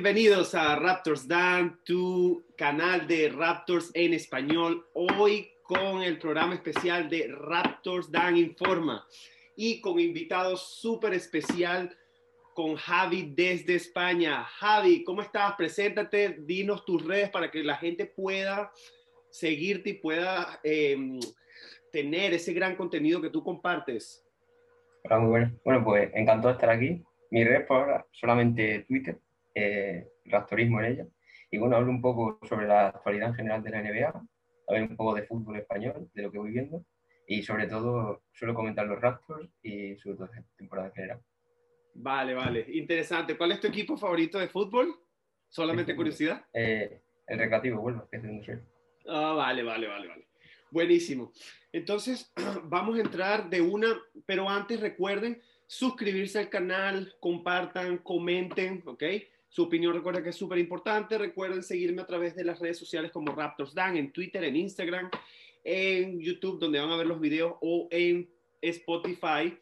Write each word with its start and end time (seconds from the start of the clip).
Bienvenidos 0.00 0.54
a 0.54 0.76
Raptors 0.76 1.26
Dan, 1.26 1.80
tu 1.84 2.44
canal 2.56 3.08
de 3.08 3.30
Raptors 3.30 3.90
en 3.94 4.14
español. 4.14 4.86
Hoy 4.92 5.50
con 5.64 6.02
el 6.02 6.20
programa 6.20 6.54
especial 6.54 7.10
de 7.10 7.26
Raptors 7.26 8.08
Dan 8.08 8.36
Informa 8.36 9.04
y 9.56 9.80
con 9.80 9.98
invitados 9.98 10.78
súper 10.80 11.14
especial 11.14 11.98
con 12.54 12.76
Javi 12.76 13.32
desde 13.34 13.74
España. 13.74 14.44
Javi, 14.44 15.02
¿cómo 15.02 15.20
estás? 15.20 15.54
Preséntate, 15.56 16.36
dinos 16.42 16.84
tus 16.84 17.04
redes 17.04 17.30
para 17.30 17.50
que 17.50 17.64
la 17.64 17.74
gente 17.74 18.06
pueda 18.06 18.70
seguirte 19.30 19.90
y 19.90 19.94
pueda 19.94 20.60
eh, 20.62 21.18
tener 21.90 22.34
ese 22.34 22.52
gran 22.52 22.76
contenido 22.76 23.20
que 23.20 23.30
tú 23.30 23.42
compartes. 23.42 24.24
Hola, 25.02 25.18
muy 25.18 25.28
bueno. 25.28 25.58
Bueno, 25.64 25.84
pues 25.84 26.08
encantado 26.14 26.50
de 26.50 26.54
estar 26.54 26.70
aquí. 26.70 27.02
Mi 27.32 27.42
red 27.42 27.66
por 27.66 27.78
ahora 27.78 28.06
solamente 28.12 28.84
Twitter, 28.86 29.18
eh, 29.58 30.08
Raptorismo 30.24 30.80
en 30.80 30.86
ella. 30.86 31.06
Y 31.50 31.58
bueno, 31.58 31.76
hablo 31.76 31.90
un 31.90 32.02
poco 32.02 32.38
sobre 32.46 32.66
la 32.66 32.88
actualidad 32.88 33.30
en 33.30 33.34
general 33.34 33.62
de 33.62 33.70
la 33.70 33.82
NBA, 33.82 34.08
hablo 34.68 34.84
un 34.84 34.96
poco 34.96 35.14
de 35.14 35.22
fútbol 35.22 35.56
español, 35.56 36.10
de 36.12 36.22
lo 36.22 36.30
que 36.30 36.38
voy 36.38 36.52
viendo. 36.52 36.84
Y 37.26 37.42
sobre 37.42 37.66
todo 37.66 38.22
suelo 38.32 38.54
comentar 38.54 38.86
los 38.86 39.00
Raptors 39.00 39.50
y 39.62 39.96
todo 39.96 40.30
temporada 40.56 40.88
en 40.88 40.94
general. 40.94 41.20
Vale, 41.94 42.34
vale. 42.34 42.64
Interesante. 42.68 43.36
¿Cuál 43.36 43.52
es 43.52 43.60
tu 43.60 43.66
equipo 43.66 43.96
favorito 43.96 44.38
de 44.38 44.48
fútbol? 44.48 44.94
Solamente 45.48 45.96
curiosidad. 45.96 46.44
Eh, 46.52 47.00
el 47.26 47.38
Recreativo, 47.38 47.80
bueno, 47.80 48.06
que 48.10 48.16
es 48.16 48.22
de 48.22 48.28
donde 48.28 48.44
soy. 48.44 48.58
Ah, 49.08 49.32
vale, 49.32 49.62
vale, 49.62 49.88
vale, 49.88 50.08
vale. 50.08 50.28
Buenísimo. 50.70 51.32
Entonces, 51.72 52.32
vamos 52.64 52.98
a 52.98 53.02
entrar 53.02 53.50
de 53.50 53.60
una, 53.60 53.88
pero 54.26 54.48
antes 54.48 54.80
recuerden 54.80 55.42
suscribirse 55.66 56.38
al 56.38 56.48
canal, 56.48 57.14
compartan, 57.20 57.98
comenten, 57.98 58.82
¿ok? 58.86 59.02
Su 59.48 59.64
opinión 59.64 59.94
recuerda 59.94 60.22
que 60.22 60.30
es 60.30 60.36
súper 60.36 60.58
importante. 60.58 61.16
Recuerden 61.16 61.62
seguirme 61.62 62.02
a 62.02 62.06
través 62.06 62.36
de 62.36 62.44
las 62.44 62.58
redes 62.58 62.78
sociales 62.78 63.10
como 63.10 63.34
Raptors 63.34 63.74
Dan, 63.74 63.96
en 63.96 64.12
Twitter, 64.12 64.44
en 64.44 64.56
Instagram, 64.56 65.10
en 65.64 66.20
YouTube, 66.20 66.58
donde 66.58 66.80
van 66.80 66.90
a 66.90 66.96
ver 66.96 67.06
los 67.06 67.20
videos, 67.20 67.54
o 67.60 67.88
en 67.90 68.28
Spotify, 68.60 69.56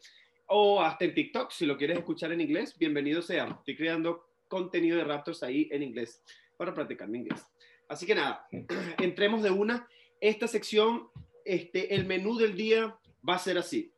o 0.47 0.81
hasta 0.81 1.05
en 1.05 1.13
TikTok, 1.13 1.51
si 1.51 1.65
lo 1.65 1.77
quieres 1.77 1.97
escuchar 1.97 2.31
en 2.31 2.41
inglés, 2.41 2.77
bienvenido 2.77 3.21
sea. 3.21 3.47
Estoy 3.47 3.75
creando 3.75 4.27
contenido 4.47 4.97
de 4.97 5.03
Raptors 5.03 5.43
ahí 5.43 5.67
en 5.71 5.83
inglés 5.83 6.21
para 6.55 6.73
practicar 6.73 7.07
mi 7.07 7.19
inglés. 7.19 7.45
Así 7.87 8.05
que 8.05 8.15
nada, 8.15 8.47
entremos 9.01 9.43
de 9.43 9.51
una. 9.51 9.87
Esta 10.19 10.47
sección, 10.47 11.09
este, 11.45 11.95
el 11.95 12.05
menú 12.05 12.37
del 12.37 12.55
día 12.55 12.97
va 13.27 13.35
a 13.35 13.39
ser 13.39 13.57
así. 13.57 13.91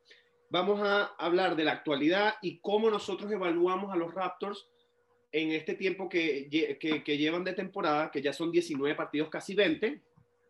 Vamos 0.50 0.80
a 0.82 1.04
hablar 1.18 1.56
de 1.56 1.64
la 1.64 1.72
actualidad 1.72 2.34
y 2.42 2.58
cómo 2.58 2.90
nosotros 2.90 3.30
evaluamos 3.30 3.92
a 3.92 3.96
los 3.96 4.12
Raptors 4.12 4.68
en 5.32 5.52
este 5.52 5.74
tiempo 5.74 6.08
que, 6.08 6.48
llevan 7.06 7.44
de 7.44 7.52
temporada, 7.52 8.10
que 8.10 8.22
ya 8.22 8.32
son 8.32 8.50
19 8.50 8.94
partidos, 8.96 9.28
casi 9.28 9.54
20. 9.54 10.02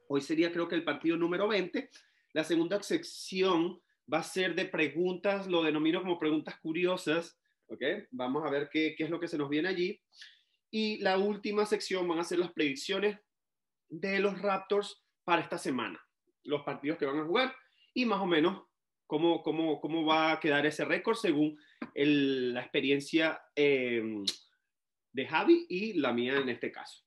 Hoy 0.09 0.21
sería 0.21 0.53
creo 0.53 0.69
que 0.69 0.75
el 0.75 0.85
partido 0.85 1.17
número 1.17 1.49
20. 1.49 1.91
La 2.33 2.45
segunda 2.45 2.83
sección 2.83 3.81
va 4.13 4.19
a 4.19 4.25
ser 4.25 4.55
de 4.55 4.65
preguntas, 4.65 5.47
lo 5.47 5.63
denomino 5.63 6.01
como 6.01 6.19
preguntas 6.19 6.59
curiosas, 6.61 7.39
¿ok? 7.69 7.83
Vamos 8.11 8.45
a 8.45 8.51
ver 8.51 8.69
qué, 8.73 8.95
es 8.99 9.11
lo 9.11 9.21
que 9.21 9.29
se 9.29 9.39
nos 9.39 9.49
viene 9.49 9.69
allí. 9.69 10.01
Y 10.71 10.99
la 10.99 11.19
última 11.19 11.67
sección 11.67 12.09
van 12.09 12.19
a 12.19 12.25
ser 12.25 12.39
las 12.39 12.53
predicciones 12.53 13.19
de 13.89 14.21
los 14.21 14.41
Raptors 14.41 15.03
para 15.25 15.43
esta 15.43 15.59
semana, 15.59 16.01
los 16.45 16.63
partidos 16.63 16.99
que 16.99 17.07
van 17.07 17.19
a 17.19 17.25
jugar 17.25 17.55
y 17.93 18.07
más 18.07 18.21
o 18.21 18.27
menos 18.27 18.63
cómo, 19.07 20.07
va 20.07 20.33
a 20.33 20.41
quedar 20.41 20.65
ese 20.65 20.85
récord 20.85 21.17
según 21.17 21.59
la 21.95 22.61
experiencia 22.61 23.41
eh, 23.57 24.23
de 25.13 25.27
Javi 25.27 25.67
y 25.69 25.95
la 25.95 26.13
mía 26.13 26.37
en 26.37 26.49
este 26.49 26.71
caso. 26.71 27.03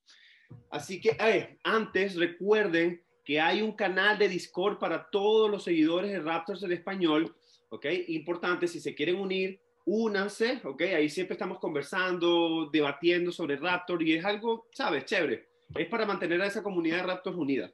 Así 0.70 1.00
que 1.00 1.16
eh, 1.18 1.58
antes 1.62 2.16
recuerden 2.16 3.02
que 3.24 3.40
hay 3.40 3.62
un 3.62 3.72
canal 3.72 4.18
de 4.18 4.28
Discord 4.28 4.78
para 4.78 5.08
todos 5.10 5.50
los 5.50 5.64
seguidores 5.64 6.10
de 6.10 6.20
Raptors 6.20 6.62
en 6.62 6.72
español, 6.72 7.34
¿ok? 7.70 7.86
Importante, 8.08 8.68
si 8.68 8.80
se 8.80 8.94
quieren 8.94 9.16
unir, 9.16 9.60
únanse, 9.86 10.60
¿ok? 10.64 10.82
Ahí 10.82 11.08
siempre 11.08 11.34
estamos 11.34 11.58
conversando, 11.58 12.68
debatiendo 12.70 13.32
sobre 13.32 13.56
Raptor 13.56 14.02
y 14.02 14.14
es 14.14 14.24
algo, 14.24 14.68
¿sabes? 14.72 15.06
Chévere 15.06 15.54
es 15.74 15.88
para 15.88 16.06
mantener 16.06 16.40
a 16.42 16.46
esa 16.46 16.62
comunidad 16.62 16.98
de 16.98 17.02
Raptors 17.04 17.36
unida. 17.36 17.70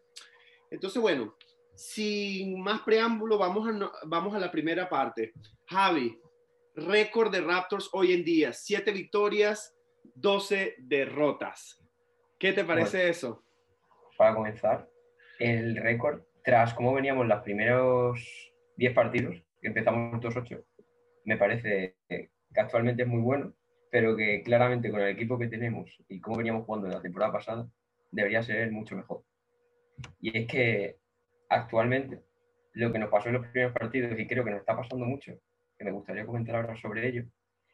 Entonces, 0.70 1.00
bueno, 1.00 1.34
sin 1.74 2.60
más 2.60 2.82
preámbulo, 2.82 3.38
vamos 3.38 3.68
a, 3.68 3.92
vamos 4.04 4.34
a 4.34 4.38
la 4.38 4.50
primera 4.50 4.88
parte. 4.88 5.32
Javi, 5.66 6.18
récord 6.74 7.30
de 7.32 7.40
Raptors 7.40 7.88
hoy 7.92 8.12
en 8.12 8.24
día, 8.24 8.52
siete 8.52 8.92
victorias, 8.92 9.74
12 10.14 10.76
derrotas. 10.78 11.82
¿Qué 12.38 12.52
te 12.52 12.64
parece 12.64 13.08
eso? 13.08 13.44
Para 14.16 14.34
comenzar, 14.34 14.88
el 15.38 15.76
récord, 15.76 16.22
tras 16.42 16.74
cómo 16.74 16.92
veníamos 16.94 17.26
los 17.26 17.42
primeros 17.42 18.52
10 18.76 18.94
partidos, 18.94 19.42
que 19.60 19.68
empezamos 19.68 20.20
2-8, 20.20 20.64
me 21.24 21.36
parece 21.36 21.96
que 22.08 22.30
actualmente 22.56 23.02
es 23.02 23.08
muy 23.08 23.20
bueno, 23.20 23.54
pero 23.90 24.16
que 24.16 24.42
claramente 24.42 24.90
con 24.90 25.00
el 25.00 25.08
equipo 25.08 25.38
que 25.38 25.48
tenemos 25.48 25.90
y 26.08 26.20
cómo 26.20 26.38
veníamos 26.38 26.64
jugando 26.64 26.86
en 26.86 26.94
la 26.94 27.02
temporada 27.02 27.32
pasada, 27.32 27.68
debería 28.10 28.42
ser 28.42 28.70
mucho 28.70 28.96
mejor. 28.96 29.24
Y 30.20 30.38
es 30.38 30.46
que 30.46 30.98
actualmente 31.48 32.22
lo 32.72 32.92
que 32.92 32.98
nos 32.98 33.10
pasó 33.10 33.28
en 33.28 33.34
los 33.34 33.46
primeros 33.48 33.72
partidos, 33.72 34.18
y 34.18 34.26
creo 34.26 34.44
que 34.44 34.50
nos 34.50 34.60
está 34.60 34.76
pasando 34.76 35.04
mucho, 35.04 35.32
que 35.78 35.84
me 35.84 35.92
gustaría 35.92 36.24
comentar 36.24 36.56
ahora 36.56 36.76
sobre 36.76 37.08
ello, 37.08 37.24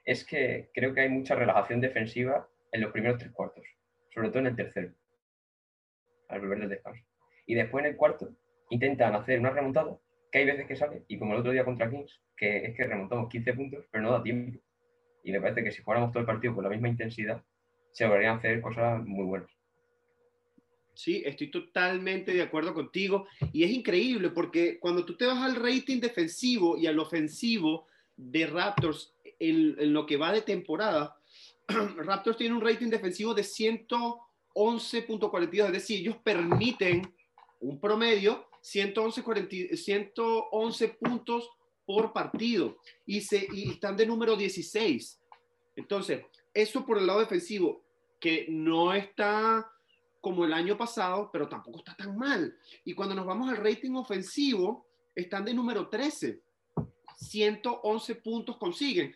es 0.06 0.24
que 0.24 0.70
creo 0.72 0.94
que 0.94 1.00
hay 1.02 1.08
mucha 1.08 1.34
relajación 1.34 1.80
defensiva 1.80 2.48
en 2.72 2.80
los 2.80 2.92
primeros 2.92 3.18
tres 3.18 3.32
cuartos, 3.32 3.66
sobre 4.14 4.28
todo 4.28 4.38
en 4.38 4.46
el 4.46 4.56
tercero, 4.56 4.92
al 6.28 6.40
volver 6.40 6.60
del 6.60 6.68
descanso. 6.70 7.04
Y 7.44 7.54
después 7.54 7.84
en 7.84 7.90
el 7.90 7.96
cuarto 7.96 8.30
intentan 8.70 9.14
hacer 9.16 9.40
una 9.40 9.50
remontada, 9.50 9.98
que 10.30 10.38
hay 10.38 10.46
veces 10.46 10.66
que 10.66 10.76
sale, 10.76 11.02
y 11.08 11.18
como 11.18 11.32
el 11.34 11.40
otro 11.40 11.50
día 11.50 11.64
contra 11.64 11.90
Kings, 11.90 12.20
que 12.36 12.64
es 12.64 12.76
que 12.76 12.84
remontamos 12.84 13.28
15 13.28 13.52
puntos, 13.54 13.84
pero 13.90 14.04
no 14.04 14.12
da 14.12 14.22
tiempo. 14.22 14.60
Y 15.24 15.32
me 15.32 15.40
parece 15.40 15.64
que 15.64 15.72
si 15.72 15.82
jugáramos 15.82 16.12
todo 16.12 16.20
el 16.20 16.26
partido 16.26 16.54
con 16.54 16.62
la 16.62 16.70
misma 16.70 16.88
intensidad, 16.88 17.42
se 17.90 18.06
podrían 18.06 18.36
hacer 18.36 18.60
cosas 18.60 19.04
muy 19.04 19.24
buenas. 19.24 19.50
Sí, 20.94 21.22
estoy 21.26 21.50
totalmente 21.50 22.32
de 22.32 22.42
acuerdo 22.42 22.72
contigo. 22.74 23.26
Y 23.52 23.64
es 23.64 23.70
increíble 23.70 24.30
porque 24.30 24.78
cuando 24.78 25.04
tú 25.04 25.16
te 25.16 25.26
vas 25.26 25.38
al 25.38 25.56
rating 25.56 26.00
defensivo 26.00 26.76
y 26.76 26.86
al 26.86 26.98
ofensivo 26.98 27.86
de 28.16 28.46
Raptors 28.46 29.15
en, 29.38 29.92
lo 29.92 30.06
que 30.06 30.16
va 30.16 30.32
de 30.32 30.42
temporada, 30.42 31.16
Raptors 31.68 32.36
tiene 32.36 32.54
un 32.54 32.62
rating 32.62 32.88
defensivo 32.88 33.34
de 33.34 33.42
111.42, 33.42 35.66
es 35.66 35.72
decir, 35.72 36.00
ellos 36.00 36.16
permiten 36.22 37.14
un 37.60 37.80
promedio 37.80 38.48
111, 38.60 39.76
111 39.76 40.88
puntos 40.88 41.50
por 41.84 42.12
partido 42.12 42.78
y, 43.06 43.20
se, 43.20 43.46
y 43.52 43.70
están 43.70 43.96
de 43.96 44.06
número 44.06 44.36
16. 44.36 45.20
Entonces, 45.76 46.24
eso 46.52 46.84
por 46.84 46.98
el 46.98 47.06
lado 47.06 47.20
defensivo, 47.20 47.84
que 48.18 48.46
no 48.48 48.92
está 48.92 49.70
como 50.20 50.44
el 50.44 50.52
año 50.52 50.76
pasado, 50.76 51.30
pero 51.32 51.48
tampoco 51.48 51.78
está 51.78 51.94
tan 51.94 52.16
mal. 52.16 52.56
Y 52.84 52.94
cuando 52.94 53.14
nos 53.14 53.26
vamos 53.26 53.48
al 53.48 53.58
rating 53.58 53.92
ofensivo, 53.92 54.86
están 55.14 55.44
de 55.44 55.54
número 55.54 55.88
13. 55.88 56.40
111 57.16 58.14
puntos 58.16 58.56
consiguen. 58.56 59.14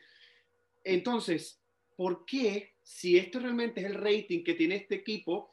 Entonces, 0.85 1.61
¿por 1.97 2.25
qué, 2.25 2.75
si 2.83 3.17
esto 3.19 3.39
realmente 3.39 3.81
es 3.81 3.87
el 3.87 3.95
rating 3.95 4.43
que 4.43 4.55
tiene 4.55 4.77
este 4.77 4.97
equipo, 4.97 5.51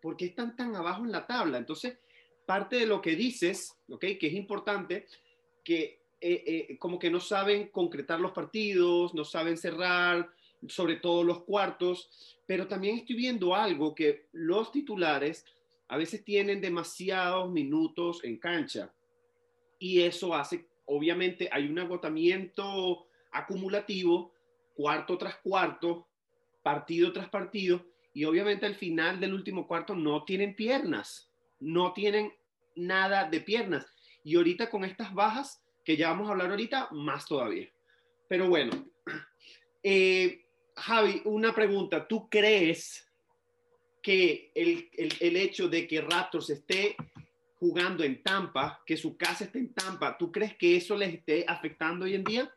por 0.00 0.16
qué 0.16 0.26
están 0.26 0.56
tan 0.56 0.74
abajo 0.76 1.04
en 1.04 1.12
la 1.12 1.26
tabla? 1.26 1.58
Entonces, 1.58 1.98
parte 2.46 2.76
de 2.76 2.86
lo 2.86 3.00
que 3.00 3.16
dices, 3.16 3.76
¿ok? 3.88 4.04
Que 4.20 4.26
es 4.26 4.34
importante, 4.34 5.06
que 5.64 6.00
eh, 6.20 6.44
eh, 6.46 6.78
como 6.78 6.98
que 6.98 7.10
no 7.10 7.20
saben 7.20 7.68
concretar 7.68 8.20
los 8.20 8.32
partidos, 8.32 9.14
no 9.14 9.24
saben 9.24 9.56
cerrar, 9.56 10.30
sobre 10.68 10.96
todo 10.96 11.24
los 11.24 11.42
cuartos, 11.42 12.38
pero 12.46 12.66
también 12.66 12.98
estoy 12.98 13.16
viendo 13.16 13.54
algo 13.54 13.94
que 13.94 14.26
los 14.32 14.72
titulares 14.72 15.44
a 15.88 15.96
veces 15.96 16.24
tienen 16.24 16.60
demasiados 16.60 17.50
minutos 17.50 18.24
en 18.24 18.38
cancha 18.38 18.92
y 19.78 20.02
eso 20.02 20.34
hace, 20.34 20.66
obviamente 20.86 21.48
hay 21.52 21.66
un 21.66 21.78
agotamiento 21.78 23.06
acumulativo, 23.30 24.32
cuarto 24.76 25.16
tras 25.16 25.36
cuarto, 25.36 26.06
partido 26.62 27.12
tras 27.12 27.28
partido, 27.28 27.84
y 28.12 28.24
obviamente 28.24 28.66
al 28.66 28.74
final 28.74 29.18
del 29.18 29.34
último 29.34 29.66
cuarto 29.66 29.94
no 29.94 30.24
tienen 30.24 30.54
piernas, 30.54 31.30
no 31.58 31.92
tienen 31.92 32.32
nada 32.74 33.28
de 33.28 33.40
piernas. 33.40 33.86
Y 34.22 34.36
ahorita 34.36 34.70
con 34.70 34.84
estas 34.84 35.12
bajas, 35.14 35.62
que 35.84 35.96
ya 35.96 36.10
vamos 36.10 36.28
a 36.28 36.32
hablar 36.32 36.50
ahorita, 36.50 36.88
más 36.92 37.26
todavía. 37.26 37.68
Pero 38.28 38.48
bueno, 38.48 38.72
eh, 39.82 40.44
Javi, 40.76 41.22
una 41.24 41.54
pregunta. 41.54 42.06
¿Tú 42.06 42.28
crees 42.28 43.06
que 44.02 44.52
el, 44.54 44.88
el, 45.20 45.36
hecho 45.36 45.68
de 45.68 45.86
que 45.88 46.00
Raptors 46.00 46.50
esté 46.50 46.96
jugando 47.58 48.04
en 48.04 48.22
Tampa, 48.22 48.82
que 48.86 48.96
su 48.96 49.16
casa 49.16 49.44
esté 49.44 49.58
en 49.58 49.72
Tampa, 49.72 50.16
¿tú 50.16 50.30
crees 50.30 50.56
que 50.56 50.76
eso 50.76 50.96
les 50.96 51.14
esté 51.14 51.44
afectando 51.48 52.04
hoy 52.04 52.14
en 52.14 52.24
día? 52.24 52.54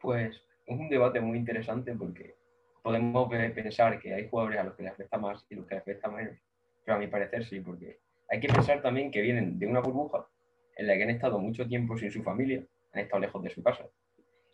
Pues 0.00 0.40
es 0.66 0.78
un 0.78 0.88
debate 0.88 1.20
muy 1.20 1.38
interesante 1.38 1.94
porque 1.94 2.36
podemos 2.82 3.28
pensar 3.30 3.98
que 4.00 4.14
hay 4.14 4.28
jugadores 4.28 4.60
a 4.60 4.64
los 4.64 4.74
que 4.74 4.82
les 4.82 4.92
afecta 4.92 5.18
más 5.18 5.44
y 5.48 5.54
los 5.54 5.66
que 5.66 5.74
les 5.74 5.82
afecta 5.82 6.08
menos, 6.08 6.36
pero 6.84 6.96
a 6.96 7.00
mi 7.00 7.06
parecer 7.06 7.44
sí, 7.44 7.60
porque 7.60 8.00
hay 8.28 8.40
que 8.40 8.48
pensar 8.48 8.82
también 8.82 9.10
que 9.10 9.20
vienen 9.20 9.58
de 9.58 9.66
una 9.66 9.80
burbuja 9.80 10.26
en 10.76 10.86
la 10.86 10.96
que 10.96 11.02
han 11.04 11.10
estado 11.10 11.38
mucho 11.38 11.66
tiempo 11.66 11.96
sin 11.96 12.10
su 12.10 12.22
familia, 12.22 12.64
han 12.92 13.00
estado 13.00 13.20
lejos 13.20 13.42
de 13.42 13.50
su 13.50 13.62
casa, 13.62 13.86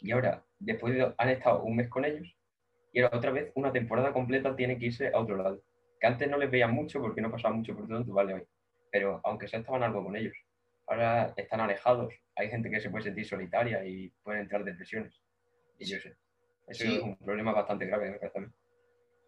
y 0.00 0.10
ahora, 0.12 0.44
después 0.58 0.94
de, 0.94 1.12
han 1.16 1.28
estado 1.31 1.62
un 1.62 1.76
mes 1.76 1.88
con 1.88 2.05
ellos, 2.05 2.37
y 2.93 3.00
ahora 3.00 3.16
otra 3.16 3.31
vez 3.31 3.52
una 3.54 3.72
temporada 3.72 4.12
completa 4.12 4.54
tiene 4.54 4.78
que 4.78 4.87
irse 4.87 5.08
a 5.08 5.19
otro 5.19 5.37
lado, 5.37 5.62
que 6.00 6.06
antes 6.06 6.28
no 6.28 6.38
les 6.38 6.50
veía 6.50 6.69
mucho 6.69 7.00
porque 7.00 7.20
no 7.20 7.31
pasaba 7.31 7.54
mucho 7.54 7.75
por 7.75 7.88
tanto, 7.88 8.12
vale, 8.12 8.34
hoy, 8.34 8.43
pero 8.90 9.20
aunque 9.25 9.49
sea 9.49 9.61
estaban 9.61 9.82
algo 9.82 10.04
con 10.04 10.16
ellos, 10.16 10.37
ahora 10.87 11.32
están 11.37 11.61
alejados, 11.61 12.12
hay 12.37 12.49
gente 12.49 12.70
que 12.70 12.81
se 12.81 12.90
puede 12.90 13.04
sentir 13.04 13.26
solitaria 13.26 13.84
y 13.84 14.11
pueden 14.22 14.43
entrar 14.43 14.64
depresiones, 14.64 15.20
y 15.78 15.86
yo 15.86 15.98
sé. 16.00 16.16
Eso 16.66 16.84
es 16.84 17.02
un 17.02 17.16
problema 17.16 17.52
bastante 17.52 17.86
grave 17.86 18.19
también. 18.32 18.52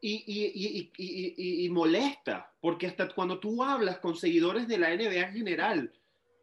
Y, 0.03 0.25
y, 0.27 0.93
y, 0.97 1.65
y, 1.65 1.69
molesta, 1.69 2.53
porque 2.61 2.87
hasta 2.87 3.09
cuando 3.09 3.39
tú 3.39 3.63
hablas 3.63 3.99
con 3.99 4.17
seguidores 4.17 4.67
de 4.67 4.79
la 4.79 4.95
NBA 4.95 5.29
en 5.29 5.33
general 5.35 5.93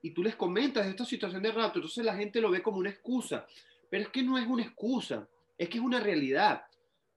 y 0.03 0.11
tú 0.11 0.21
les 0.21 0.35
comentas 0.35 0.85
esta 0.85 1.05
situación 1.05 1.41
de 1.41 1.51
rato, 1.51 1.79
entonces 1.79 2.05
la 2.05 2.15
gente 2.15 2.39
lo 2.39 2.51
ve 2.51 2.61
como 2.61 2.77
una 2.77 2.91
excusa. 2.91 3.47
Pero 3.89 4.03
es 4.03 4.09
que 4.09 4.21
no 4.21 4.37
es 4.37 4.45
una 4.45 4.63
excusa, 4.63 5.27
es 5.57 5.69
que 5.69 5.79
es 5.79 5.83
una 5.83 5.99
realidad, 5.99 6.65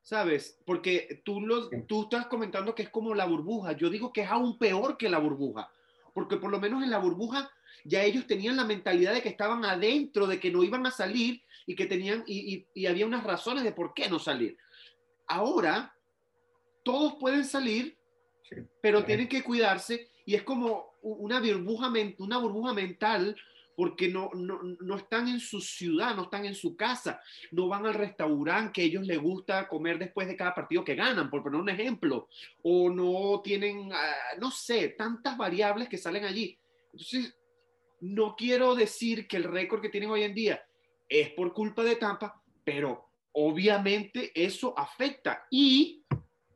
¿sabes? 0.00 0.58
Porque 0.64 1.20
tú, 1.24 1.42
lo, 1.42 1.68
tú 1.86 2.04
estás 2.04 2.26
comentando 2.26 2.74
que 2.74 2.84
es 2.84 2.90
como 2.90 3.14
la 3.14 3.26
burbuja. 3.26 3.72
Yo 3.72 3.90
digo 3.90 4.12
que 4.12 4.22
es 4.22 4.30
aún 4.30 4.58
peor 4.58 4.96
que 4.96 5.10
la 5.10 5.18
burbuja, 5.18 5.70
porque 6.14 6.38
por 6.38 6.50
lo 6.50 6.58
menos 6.58 6.82
en 6.82 6.90
la 6.90 6.98
burbuja 6.98 7.50
ya 7.84 8.04
ellos 8.04 8.26
tenían 8.26 8.56
la 8.56 8.64
mentalidad 8.64 9.12
de 9.14 9.22
que 9.22 9.28
estaban 9.28 9.64
adentro, 9.64 10.26
de 10.26 10.40
que 10.40 10.50
no 10.50 10.62
iban 10.62 10.86
a 10.86 10.90
salir 10.90 11.42
y 11.66 11.74
que 11.74 11.86
tenían, 11.86 12.24
y, 12.26 12.66
había 12.86 13.06
unas 13.06 13.24
razones 13.24 13.64
de 13.64 13.72
por 13.72 13.94
qué 13.94 14.08
no 14.08 14.18
salir. 14.18 14.56
Ahora, 15.26 15.94
todos 16.82 17.14
pueden 17.20 17.44
salir, 17.44 17.96
pero 18.82 19.04
tienen 19.04 19.28
que 19.28 19.42
cuidarse 19.42 20.08
y 20.26 20.34
es 20.34 20.42
como 20.42 20.94
una 21.02 21.40
burbuja, 21.40 21.92
una 22.18 22.38
burbuja 22.38 22.72
mental 22.72 23.36
porque 23.80 24.08
no, 24.08 24.30
no, 24.34 24.60
no, 24.62 24.96
están 24.96 25.26
en 25.26 25.40
su 25.40 25.58
ciudad, 25.58 26.14
no 26.14 26.24
están 26.24 26.44
en 26.44 26.54
su 26.54 26.76
casa, 26.76 27.18
no 27.50 27.66
van 27.66 27.86
al 27.86 27.94
restaurante 27.94 28.72
que 28.74 28.82
ellos 28.82 29.06
les 29.06 29.18
gusta 29.18 29.66
comer 29.68 29.98
después 29.98 30.28
de 30.28 30.36
cada 30.36 30.54
partido 30.54 30.84
que 30.84 30.94
ganan, 30.94 31.30
por 31.30 31.42
poner 31.42 31.58
un 31.58 31.70
ejemplo, 31.70 32.28
o 32.62 32.90
no 32.90 33.40
tienen, 33.40 33.90
ah, 33.90 34.36
no 34.38 34.50
sé, 34.50 34.90
tantas 34.90 35.34
variables 35.34 35.88
que 35.88 35.96
salen 35.96 36.26
allí. 36.26 36.58
Entonces, 36.92 37.34
no 38.00 38.34
quiero 38.36 38.74
decir 38.74 39.28
que 39.28 39.36
el 39.36 39.44
récord 39.44 39.80
que 39.80 39.88
tienen 39.88 40.10
hoy 40.10 40.22
en 40.22 40.34
día 40.34 40.64
es 41.08 41.30
por 41.30 41.52
culpa 41.52 41.82
de 41.82 41.96
Tampa, 41.96 42.40
pero 42.64 43.08
obviamente 43.32 44.32
eso 44.34 44.76
afecta. 44.78 45.46
Y 45.50 46.04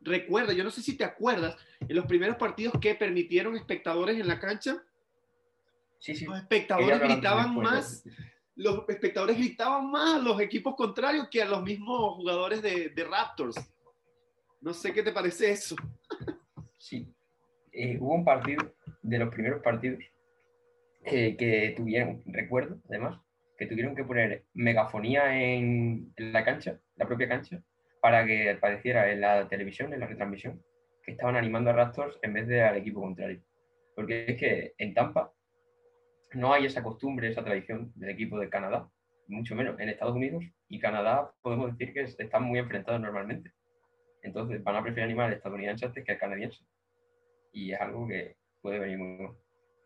recuerda, 0.00 0.52
yo 0.52 0.64
no 0.64 0.70
sé 0.70 0.82
si 0.82 0.96
te 0.96 1.04
acuerdas, 1.04 1.56
en 1.80 1.96
los 1.96 2.06
primeros 2.06 2.36
partidos 2.36 2.74
que 2.80 2.94
permitieron 2.94 3.56
espectadores 3.56 4.18
en 4.18 4.28
la 4.28 4.38
cancha, 4.38 4.82
los 6.06 6.38
espectadores 6.38 7.00
gritaban 7.00 7.54
más, 7.54 8.04
los 8.56 8.88
espectadores 8.88 9.36
gritaban 9.36 9.90
más 9.90 10.16
a 10.16 10.18
los 10.18 10.38
equipos 10.40 10.74
contrarios 10.76 11.28
que 11.30 11.42
a 11.42 11.46
los 11.46 11.62
mismos 11.62 12.16
jugadores 12.16 12.62
de, 12.62 13.06
Raptors. 13.08 13.56
No 14.60 14.72
sé 14.72 14.92
qué 14.92 15.02
te 15.02 15.12
parece 15.12 15.50
eso. 15.50 15.76
Sí. 16.78 17.06
Eh, 17.72 17.98
hubo 17.98 18.14
un 18.14 18.24
partido 18.24 18.72
de 19.02 19.18
los 19.18 19.34
primeros 19.34 19.62
partidos 19.62 19.98
que 21.04 21.74
tuvieron, 21.76 22.22
recuerdo 22.26 22.80
además, 22.88 23.20
que 23.56 23.66
tuvieron 23.66 23.94
que 23.94 24.04
poner 24.04 24.44
megafonía 24.54 25.36
en, 25.38 26.12
la 26.16 26.44
cancha, 26.44 26.80
la 26.96 27.06
propia 27.06 27.28
cancha, 27.28 27.62
para 28.00 28.26
que 28.26 28.50
apareciera 28.50 29.10
en 29.10 29.20
la 29.20 29.48
televisión, 29.48 29.92
en 29.92 30.00
la 30.00 30.06
retransmisión, 30.06 30.62
que 31.02 31.12
estaban 31.12 31.36
animando 31.36 31.70
a 31.70 31.74
Raptors 31.74 32.18
en 32.22 32.32
vez 32.32 32.46
de 32.48 32.62
al 32.62 32.76
equipo 32.76 33.00
contrario. 33.00 33.40
Porque 33.94 34.24
es 34.28 34.38
que 34.38 34.74
en 34.78 34.94
Tampa 34.94 35.32
no 36.32 36.52
hay 36.52 36.66
esa 36.66 36.82
costumbre, 36.82 37.28
esa 37.28 37.44
tradición 37.44 37.92
del 37.94 38.10
equipo 38.10 38.38
de 38.38 38.48
Canadá, 38.48 38.88
mucho 39.28 39.54
menos 39.54 39.78
en 39.78 39.88
Estados 39.88 40.16
Unidos 40.16 40.44
y 40.68 40.78
Canadá 40.78 41.32
podemos 41.40 41.70
decir 41.76 41.94
que 41.94 42.02
están 42.02 42.42
muy 42.42 42.58
enfrentados 42.58 43.00
normalmente. 43.00 43.52
Entonces 44.22 44.62
van 44.62 44.76
a 44.76 44.82
preferir 44.82 45.04
animar 45.04 45.26
al 45.26 45.34
estadounidense 45.34 45.86
antes 45.86 46.04
que 46.04 46.12
al 46.12 46.18
canadiense. 46.18 46.64
Y 47.52 47.72
es 47.72 47.80
algo 47.80 48.08
que 48.08 48.36
puede 48.60 48.80
venir 48.80 48.98
muy 48.98 49.16
bien. 49.18 49.32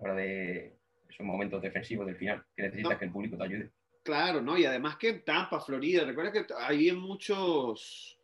Ahora 0.00 0.14
de 0.14 0.77
esos 1.08 1.24
momentos 1.24 1.62
defensivos 1.62 2.06
del 2.06 2.16
final, 2.16 2.44
que 2.54 2.62
necesitas 2.62 2.98
que 2.98 3.04
el 3.06 3.10
público 3.10 3.36
te 3.36 3.44
ayude. 3.44 3.70
Claro, 4.02 4.40
¿no? 4.40 4.56
Y 4.56 4.64
además 4.64 4.96
que 4.96 5.14
Tampa, 5.14 5.60
Florida, 5.60 6.04
recuerda 6.04 6.32
que 6.32 6.46
hay 6.56 6.92
muchos, 6.92 8.18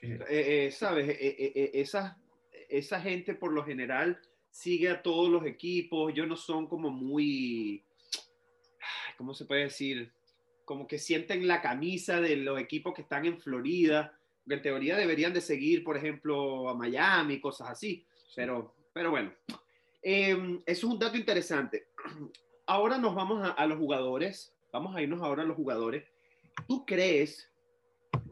eh, 0.00 0.18
eh, 0.28 0.70
¿sabes? 0.70 1.08
Eh, 1.08 1.70
esa, 1.74 2.18
esa 2.68 3.00
gente 3.00 3.34
por 3.34 3.52
lo 3.52 3.64
general 3.64 4.20
sigue 4.50 4.88
a 4.88 5.02
todos 5.02 5.28
los 5.28 5.44
equipos, 5.46 6.12
ellos 6.12 6.28
no 6.28 6.36
son 6.36 6.68
como 6.68 6.88
muy, 6.90 7.84
¿cómo 9.16 9.34
se 9.34 9.44
puede 9.46 9.64
decir? 9.64 10.12
Como 10.64 10.86
que 10.86 10.98
sienten 10.98 11.48
la 11.48 11.60
camisa 11.60 12.20
de 12.20 12.36
los 12.36 12.60
equipos 12.60 12.94
que 12.94 13.02
están 13.02 13.26
en 13.26 13.40
Florida, 13.40 14.16
que 14.46 14.54
en 14.54 14.62
teoría 14.62 14.96
deberían 14.96 15.32
de 15.32 15.40
seguir, 15.40 15.82
por 15.82 15.96
ejemplo, 15.96 16.68
a 16.68 16.74
Miami, 16.74 17.40
cosas 17.40 17.70
así, 17.70 18.06
pero, 18.36 18.76
pero 18.92 19.10
bueno, 19.10 19.32
em, 20.00 20.62
eso 20.64 20.86
es 20.86 20.92
un 20.92 20.98
dato 21.00 21.16
interesante. 21.16 21.88
Ahora 22.66 22.98
nos 22.98 23.14
vamos 23.14 23.52
a, 23.56 23.66
los 23.66 23.78
jugadores, 23.78 24.54
vamos 24.72 24.96
a 24.96 25.02
irnos 25.02 25.22
ahora 25.22 25.42
a 25.42 25.46
los 25.46 25.56
jugadores. 25.56 26.04
¿Tú 26.66 26.84
crees 26.86 27.50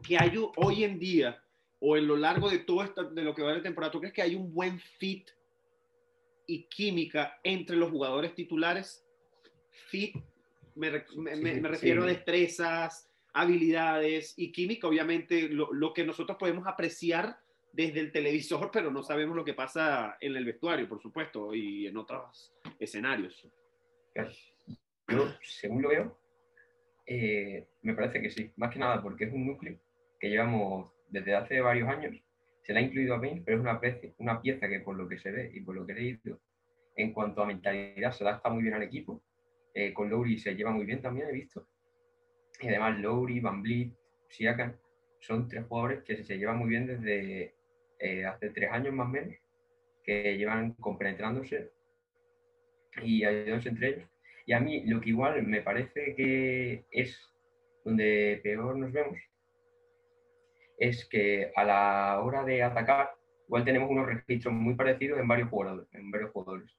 que 0.01 0.17
hay 0.17 0.33
hoy 0.57 0.83
en 0.83 0.99
día 0.99 1.43
o 1.79 1.97
en 1.97 2.07
lo 2.07 2.15
largo 2.15 2.49
de 2.49 2.59
todo 2.59 2.83
esto, 2.83 3.03
de 3.03 3.21
lo 3.23 3.35
que 3.35 3.43
va 3.43 3.53
de 3.53 3.61
temporada, 3.61 3.91
¿tú 3.91 3.99
crees 3.99 4.13
que 4.13 4.21
hay 4.21 4.35
un 4.35 4.53
buen 4.53 4.79
fit 4.79 5.29
y 6.47 6.63
química 6.63 7.39
entre 7.43 7.75
los 7.75 7.91
jugadores 7.91 8.35
titulares. 8.35 9.05
Fit, 9.87 10.15
me, 10.75 10.89
refiero 10.89 12.03
a 12.03 12.07
destrezas, 12.07 13.09
habilidades 13.33 14.33
y 14.37 14.51
química, 14.51 14.87
obviamente 14.87 15.49
lo, 15.49 15.93
que 15.93 16.05
nosotros 16.05 16.37
podemos 16.37 16.67
apreciar 16.67 17.37
desde 17.71 17.99
el 17.99 18.11
televisor, 18.11 18.69
pero 18.71 18.91
no 18.91 19.03
sabemos 19.03 19.35
lo 19.35 19.43
que 19.43 19.53
pasa 19.53 20.17
en 20.19 20.35
el 20.35 20.45
vestuario, 20.45 20.87
por 20.87 21.01
supuesto, 21.01 21.53
y 21.55 21.87
en 21.87 21.97
otros 21.97 22.53
escenarios. 22.79 23.47
Yo, 24.15 25.27
según 25.41 25.81
lo 25.81 25.89
veo, 25.89 26.17
eh, 27.05 27.67
me 27.81 27.93
parece 27.93 28.21
que 28.21 28.29
sí, 28.29 28.51
más 28.55 28.71
que 28.71 28.79
nada 28.79 29.01
porque 29.01 29.25
es 29.25 29.33
un 29.33 29.45
núcleo 29.45 29.77
que 30.19 30.29
llevamos 30.29 30.91
desde 31.09 31.35
hace 31.35 31.59
varios 31.59 31.89
años 31.89 32.23
se 32.63 32.73
la 32.73 32.79
ha 32.79 32.83
incluido 32.83 33.13
a 33.13 33.17
mí, 33.19 33.41
pero 33.45 33.57
es 33.57 33.61
una, 33.61 33.79
pieza, 33.79 34.07
una 34.17 34.41
pieza 34.41 34.67
que 34.67 34.79
por 34.79 34.95
lo 34.95 35.07
que 35.07 35.19
se 35.19 35.31
ve 35.31 35.51
y 35.53 35.59
por 35.61 35.75
lo 35.75 35.85
que 35.85 35.91
he 35.91 35.95
leído, 35.95 36.39
en 36.95 37.11
cuanto 37.11 37.41
a 37.41 37.45
mentalidad, 37.45 38.11
se 38.11 38.23
adapta 38.23 38.49
muy 38.49 38.63
bien 38.63 38.73
al 38.73 38.83
equipo. 38.83 39.21
Eh, 39.73 39.93
con 39.93 40.09
Lowry 40.09 40.37
se 40.37 40.55
lleva 40.55 40.71
muy 40.71 40.85
bien 40.85 41.01
también, 41.01 41.27
he 41.27 41.33
visto. 41.33 41.67
Y 42.61 42.67
además 42.67 42.99
Lowry, 42.99 43.41
Van 43.41 43.61
Vliet, 43.61 43.91
Siakam, 44.29 44.77
son 45.19 45.47
tres 45.47 45.65
jugadores 45.67 46.03
que 46.03 46.23
se 46.23 46.37
llevan 46.37 46.57
muy 46.57 46.69
bien 46.69 46.87
desde 46.87 47.53
eh, 47.99 48.25
hace 48.25 48.49
tres 48.49 48.71
años 48.71 48.93
más 48.93 49.07
o 49.07 49.09
menos, 49.09 49.35
que 50.03 50.37
llevan 50.37 50.73
compenetrándose 50.73 51.71
y 53.01 53.23
ayudándose 53.23 53.69
entre 53.69 53.87
ellos. 53.89 54.09
Y 54.45 54.53
a 54.53 54.59
mí 54.59 54.83
lo 54.85 54.99
que 55.01 55.09
igual 55.09 55.41
me 55.43 55.61
parece 55.61 56.15
que 56.15 56.85
es 56.91 57.17
donde 57.83 58.39
peor 58.43 58.77
nos 58.77 58.91
vemos 58.91 59.17
es 60.77 61.05
que 61.05 61.51
a 61.55 61.63
la 61.63 62.21
hora 62.21 62.43
de 62.43 62.63
atacar, 62.63 63.11
igual 63.47 63.63
tenemos 63.63 63.89
unos 63.89 64.07
registros 64.07 64.53
muy 64.53 64.75
parecidos 64.75 65.19
en 65.19 65.27
varios 65.27 65.49
jugadores. 65.49 65.87
En 65.93 66.11
varios 66.11 66.31
jugadores. 66.31 66.69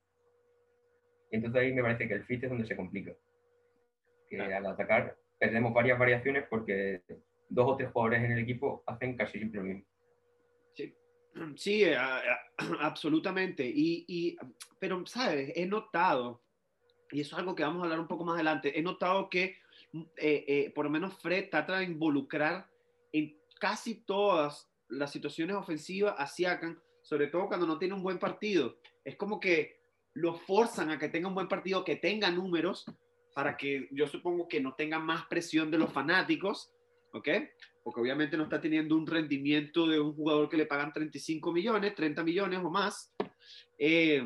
Entonces 1.30 1.62
ahí 1.62 1.72
me 1.72 1.82
parece 1.82 2.06
que 2.06 2.14
el 2.14 2.24
fit 2.24 2.44
es 2.44 2.50
donde 2.50 2.66
se 2.66 2.76
complica. 2.76 3.12
Que 4.28 4.40
al 4.40 4.66
atacar 4.66 5.16
perdemos 5.38 5.72
varias 5.72 5.98
variaciones 5.98 6.44
porque 6.48 7.02
dos 7.48 7.72
o 7.72 7.76
tres 7.76 7.90
jugadores 7.90 8.24
en 8.24 8.32
el 8.32 8.38
equipo 8.40 8.82
hacen 8.86 9.16
casi 9.16 9.38
siempre 9.38 9.60
lo 9.60 9.66
mismo. 9.66 9.84
Sí, 10.74 10.94
sí 11.56 11.84
absolutamente. 12.80 13.66
Y, 13.66 14.04
y, 14.08 14.36
pero, 14.78 15.04
¿sabes? 15.06 15.52
He 15.54 15.66
notado, 15.66 16.42
y 17.10 17.20
eso 17.20 17.36
es 17.36 17.40
algo 17.40 17.54
que 17.54 17.62
vamos 17.62 17.80
a 17.80 17.84
hablar 17.84 18.00
un 18.00 18.08
poco 18.08 18.24
más 18.24 18.34
adelante, 18.34 18.78
he 18.78 18.82
notado 18.82 19.28
que 19.28 19.56
eh, 20.16 20.44
eh, 20.48 20.72
por 20.74 20.84
lo 20.84 20.90
menos 20.90 21.14
Fred 21.18 21.50
trata 21.50 21.78
de 21.78 21.84
involucrar 21.84 22.68
en 23.12 23.36
casi 23.60 24.04
todas 24.04 24.68
las 24.88 25.12
situaciones 25.12 25.56
ofensivas 25.56 26.14
a 26.18 26.26
Siakam, 26.26 26.80
sobre 27.02 27.28
todo 27.28 27.46
cuando 27.46 27.66
no 27.66 27.78
tiene 27.78 27.94
un 27.94 28.02
buen 28.02 28.18
partido. 28.18 28.76
Es 29.04 29.16
como 29.16 29.38
que 29.38 29.80
lo 30.14 30.34
forzan 30.34 30.90
a 30.90 30.98
que 30.98 31.08
tenga 31.08 31.28
un 31.28 31.34
buen 31.34 31.48
partido, 31.48 31.84
que 31.84 31.96
tenga 31.96 32.30
números, 32.30 32.84
para 33.34 33.56
que 33.56 33.88
yo 33.90 34.06
supongo 34.06 34.48
que 34.48 34.60
no 34.60 34.74
tenga 34.74 34.98
más 34.98 35.26
presión 35.26 35.70
de 35.70 35.78
los 35.78 35.92
fanáticos, 35.92 36.72
¿ok? 37.12 37.28
Porque 37.84 38.00
obviamente 38.00 38.36
no 38.36 38.44
está 38.44 38.60
teniendo 38.60 38.96
un 38.96 39.06
rendimiento 39.06 39.86
de 39.86 40.00
un 40.00 40.14
jugador 40.14 40.48
que 40.48 40.56
le 40.56 40.66
pagan 40.66 40.92
35 40.92 41.52
millones, 41.52 41.94
30 41.94 42.24
millones 42.24 42.60
o 42.64 42.70
más. 42.70 43.14
Eh, 43.78 44.24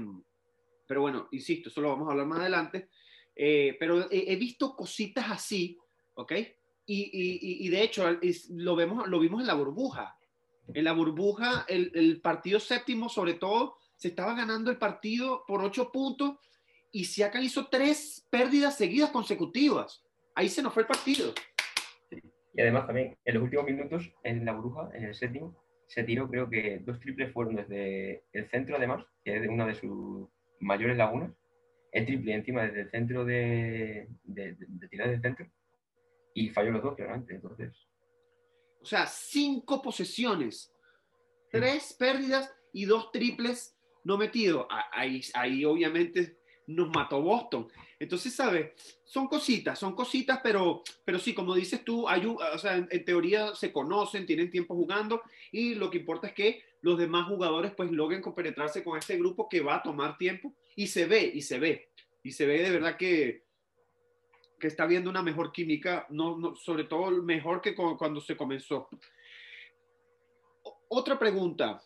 pero 0.86 1.02
bueno, 1.02 1.28
insisto, 1.32 1.68
eso 1.68 1.80
lo 1.82 1.88
vamos 1.88 2.08
a 2.08 2.12
hablar 2.12 2.26
más 2.26 2.40
adelante. 2.40 2.88
Eh, 3.34 3.76
pero 3.78 4.10
he, 4.10 4.32
he, 4.32 4.36
visto 4.36 4.74
cositas 4.74 5.30
así, 5.30 5.76
¿ok? 6.14 6.32
Y, 6.86 7.02
y, 7.12 7.66
y, 7.66 7.68
de 7.68 7.82
hecho, 7.82 8.04
lo, 8.50 8.74
vemos, 8.74 9.06
lo 9.08 9.18
vimos 9.20 9.40
en 9.40 9.46
la 9.46 9.54
burbuja. 9.54 10.18
En 10.72 10.84
la 10.84 10.92
burbuja, 10.92 11.66
el, 11.68 11.90
el 11.94 12.20
partido 12.20 12.58
séptimo, 12.60 13.08
sobre 13.08 13.34
todo, 13.34 13.76
se 13.96 14.08
estaba 14.08 14.34
ganando 14.34 14.70
el 14.70 14.78
partido 14.78 15.44
por 15.46 15.62
ocho 15.62 15.90
puntos 15.90 16.36
y 16.92 17.04
Siakam 17.04 17.42
hizo 17.42 17.66
tres 17.66 18.26
pérdidas 18.30 18.76
seguidas 18.76 19.10
consecutivas. 19.10 20.02
Ahí 20.34 20.48
se 20.48 20.62
nos 20.62 20.72
fue 20.72 20.82
el 20.82 20.88
partido. 20.88 21.34
Y 22.58 22.60
además 22.60 22.86
también, 22.86 23.16
en 23.24 23.34
los 23.34 23.44
últimos 23.44 23.66
minutos, 23.66 24.12
en 24.24 24.44
la 24.44 24.52
burbuja, 24.52 24.90
en 24.92 25.04
el 25.04 25.14
séptimo, 25.14 25.54
se 25.86 26.02
tiró, 26.02 26.28
creo 26.28 26.50
que 26.50 26.80
dos 26.80 26.98
triples 26.98 27.32
fueron 27.32 27.54
desde 27.54 28.24
el 28.32 28.50
centro, 28.50 28.76
además, 28.76 29.06
que 29.22 29.36
es 29.36 29.48
una 29.48 29.64
de 29.64 29.76
sus 29.76 30.28
mayores 30.58 30.96
lagunas. 30.96 31.30
El 31.92 32.04
triple 32.04 32.34
encima 32.34 32.64
desde 32.64 32.80
el 32.80 32.90
centro 32.90 33.24
de, 33.24 34.08
de, 34.24 34.56
de, 34.58 34.88
tirar 34.88 35.08
del 35.08 35.22
centro. 35.22 35.46
Y 36.34 36.48
falló 36.48 36.72
los 36.72 36.82
dos, 36.82 36.96
claramente. 36.96 37.36
Entonces. 37.36 37.76
O 38.80 38.84
sea, 38.84 39.06
cinco 39.06 39.80
posesiones, 39.80 40.74
tres 41.52 41.94
pérdidas 41.96 42.52
y 42.72 42.86
dos 42.86 43.12
triples 43.12 43.78
no 44.02 44.18
metidos. 44.18 44.66
Ahí, 44.90 45.20
ahí 45.34 45.64
obviamente 45.64 46.37
nos 46.68 46.90
mató 46.90 47.20
Boston. 47.20 47.66
Entonces, 47.98 48.34
¿sabes? 48.34 48.72
Son 49.04 49.26
cositas, 49.26 49.78
son 49.78 49.94
cositas, 49.94 50.40
pero, 50.42 50.82
pero 51.04 51.18
sí, 51.18 51.34
como 51.34 51.54
dices 51.54 51.82
tú, 51.82 52.06
hay 52.06 52.24
o 52.26 52.58
sea, 52.58 52.76
en, 52.76 53.04
teoría 53.04 53.54
se 53.54 53.72
conocen, 53.72 54.26
tienen 54.26 54.50
tiempo 54.50 54.74
jugando 54.74 55.22
y 55.50 55.74
lo 55.74 55.90
que 55.90 55.98
importa 55.98 56.28
es 56.28 56.34
que 56.34 56.62
los 56.82 56.98
demás 56.98 57.26
jugadores 57.26 57.72
pues 57.74 57.90
logren 57.90 58.20
compenetrarse 58.20 58.84
con 58.84 58.98
este 58.98 59.16
grupo 59.16 59.48
que 59.48 59.62
va 59.62 59.76
a 59.76 59.82
tomar 59.82 60.18
tiempo 60.18 60.54
y 60.76 60.86
se 60.86 61.06
ve, 61.06 61.30
y 61.34 61.42
se 61.42 61.58
ve, 61.58 61.88
y 62.22 62.32
se 62.32 62.46
ve 62.46 62.62
de 62.62 62.70
verdad 62.70 62.96
que, 62.96 63.44
que 64.60 64.66
está 64.66 64.86
viendo 64.86 65.08
una 65.08 65.22
mejor 65.22 65.50
química, 65.50 66.06
no, 66.10 66.54
sobre 66.54 66.84
todo 66.84 67.10
mejor 67.22 67.62
que 67.62 67.74
cuando 67.74 68.20
se 68.20 68.36
comenzó. 68.36 68.88
otra 70.88 71.18
pregunta, 71.18 71.82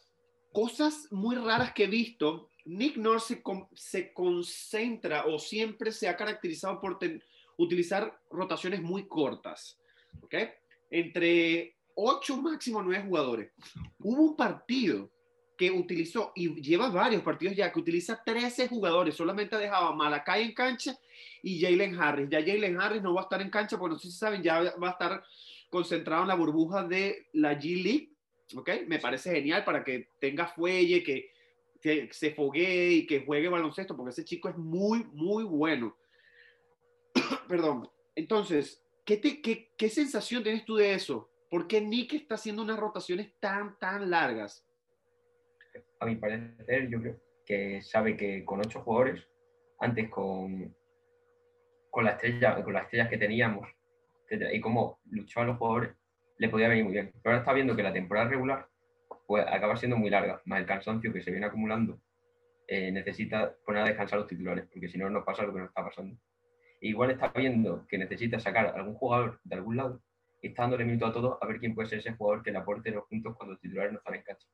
cosas 0.53 1.07
muy 1.12 1.37
raras 1.37 1.73
que 1.73 1.85
he 1.85 1.89
visto 1.89 2.49
Nick 2.64 2.97
Nurse 2.97 3.42
se, 3.75 4.12
concentra 4.12 5.26
o 5.26 5.38
siempre 5.38 5.92
se 5.92 6.09
ha 6.09 6.16
caracterizado 6.16 6.81
por 6.81 6.99
utilizar 7.57 8.21
rotaciones 8.31 8.83
muy 8.83 9.07
cortas, 9.07 9.78
¿ok? 10.23 10.35
Entre 10.90 11.76
8 11.95 12.37
máximo 12.40 12.83
9 12.83 13.04
jugadores. 13.07 13.50
Hubo 13.99 14.23
un 14.23 14.37
partido 14.37 15.11
que 15.57 15.71
utilizó, 15.71 16.33
y 16.35 16.61
lleva 16.61 16.88
varios 16.88 17.23
partidos 17.23 17.54
ya, 17.54 17.73
que 17.73 17.78
utiliza 17.78 18.23
13 18.25 18.69
jugadores, 18.69 19.14
solamente 19.14 19.57
dejaba 19.57 19.95
Malakai 19.95 20.42
en 20.42 20.54
cancha 20.54 20.99
y 21.42 21.61
Jalen 21.61 22.00
Harris. 22.00 22.28
Ya 22.31 22.40
Jalen 22.40 22.81
Harris 22.81 23.02
no 23.02 23.14
va 23.14 23.21
a 23.23 23.25
estar 23.25 23.40
en 23.42 23.50
cancha, 23.50 23.78
porque 23.78 23.95
no 23.95 23.99
sé 23.99 24.11
si 24.11 24.16
saben, 24.16 24.42
ya 24.42 24.75
va 24.76 24.88
a 24.88 24.92
estar 24.92 25.23
concentrado 25.71 26.23
en 26.23 26.28
la 26.28 26.35
burbuja 26.35 26.85
de 26.85 27.28
la 27.35 27.59
G 27.59 27.83
League, 27.83 28.11
¿ok? 28.57 28.71
Me 28.88 28.99
parece 28.99 29.33
genial 29.33 29.64
para 29.64 29.85
que 29.85 30.09
tenga 30.19 30.47
fuelle, 30.47 31.02
que 31.02 31.31
que 31.83 32.09
se 32.12 32.33
foguee 32.33 32.93
y 32.93 33.07
que 33.07 33.25
juegue 33.27 33.49
baloncesto, 33.49 33.97
porque 33.97 34.11
ese 34.11 34.25
chico 34.25 34.49
es 34.49 34.57
muy, 34.57 35.05
muy 35.12 35.45
bueno. 35.45 35.97
Perdón. 37.49 37.91
Entonces, 38.15 38.83
¿qué, 39.05 39.17
te, 39.17 39.43
qué, 39.43 39.73
¿qué 39.77 39.89
sensación 39.89 40.43
tienes 40.43 40.65
tú 40.65 40.77
de 40.77 40.95
eso? 40.95 41.29
¿Por 41.51 41.67
qué 41.67 41.81
Nick 41.81 42.15
está 42.15 42.37
haciendo 42.37 42.62
unas 42.62 42.79
rotaciones 42.79 43.33
tan, 43.41 43.79
tan 43.79 44.09
largas? 44.09 44.65
A 45.99 46.07
mi 46.07 46.17
parecer, 46.17 46.89
yo 46.89 47.01
creo 47.01 47.21
que 47.45 47.83
sabe 47.83 48.17
que 48.17 48.45
con 48.45 48.61
ocho 48.61 48.81
jugadores, 48.81 49.27
antes 49.81 50.09
con, 50.09 50.75
con, 51.91 52.05
la 52.05 52.12
estrella, 52.12 52.62
con 52.62 52.73
las 52.73 52.85
estrellas 52.85 53.09
que 53.09 53.19
teníamos, 53.19 53.69
y 54.31 54.61
cómo 54.61 55.01
luchó 55.11 55.41
a 55.41 55.45
los 55.45 55.59
jugadores, 55.59 55.93
le 56.39 56.49
podía 56.49 56.69
venir 56.69 56.85
muy 56.85 56.93
bien. 56.93 57.11
Pero 57.23 57.33
ahora 57.33 57.39
está 57.39 57.53
viendo 57.53 57.75
que 57.75 57.83
la 57.83 57.93
temporada 57.93 58.29
regular 58.29 58.69
pues 59.26 59.45
acaba 59.47 59.76
siendo 59.76 59.97
muy 59.97 60.11
larga, 60.11 60.43
más 60.45 60.61
el 60.61 60.67
cansancio 60.67 61.12
que 61.12 61.23
se 61.23 61.31
viene 61.31 61.47
acumulando, 61.47 62.00
eh, 62.67 62.91
necesita 62.91 63.55
poner 63.64 63.83
a 63.83 63.87
descansar 63.87 64.19
los 64.19 64.29
titulares, 64.29 64.67
porque 64.73 64.88
si 64.88 64.99
no 64.99 65.11
nos 65.11 65.25
pasa 65.25 65.43
lo 65.43 65.52
que 65.52 65.61
nos 65.61 65.69
está 65.69 65.85
pasando. 65.85 66.17
E 66.81 66.88
igual 66.88 67.11
está 67.11 67.29
viendo 67.29 67.87
que 67.87 67.99
necesita 67.99 68.41
sacar 68.41 68.67
a 68.67 68.71
algún 68.71 68.95
jugador 68.95 69.41
de 69.45 69.57
algún 69.57 69.76
lado 69.76 70.02
y 70.41 70.49
está 70.49 70.62
dándole 70.62 70.85
minuto 70.85 71.07
a 71.07 71.12
todo 71.12 71.38
a 71.41 71.47
ver 71.47 71.61
quién 71.61 71.75
puede 71.75 71.88
ser 71.88 71.99
ese 71.99 72.12
jugador 72.12 72.43
que 72.43 72.50
le 72.50 72.59
aporte 72.59 72.91
los 72.91 73.07
puntos 73.07 73.37
cuando 73.37 73.52
los 73.52 73.61
titulares 73.61 73.93
no 73.93 73.99
están 73.99 74.14
en 74.14 74.23
cancha. 74.23 74.47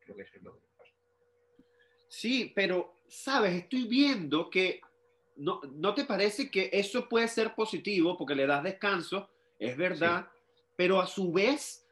creo 0.00 0.16
que 0.16 0.22
eso 0.22 0.36
es 0.36 0.42
lo 0.42 0.54
que 0.54 0.60
pasa. 0.76 0.92
Sí, 2.08 2.52
pero, 2.54 2.94
sabes, 3.08 3.54
estoy 3.54 3.88
viendo 3.88 4.50
que 4.50 4.80
no, 5.36 5.60
¿no 5.72 5.94
te 5.94 6.04
parece 6.04 6.50
que 6.50 6.70
eso 6.72 7.08
puede 7.08 7.28
ser 7.28 7.54
positivo 7.54 8.16
porque 8.16 8.34
le 8.34 8.46
das 8.46 8.62
descanso? 8.62 9.30
Es 9.58 9.76
verdad, 9.76 10.28
pero 10.76 11.00
a 11.00 11.06
su 11.06 11.32
vez, 11.32 11.86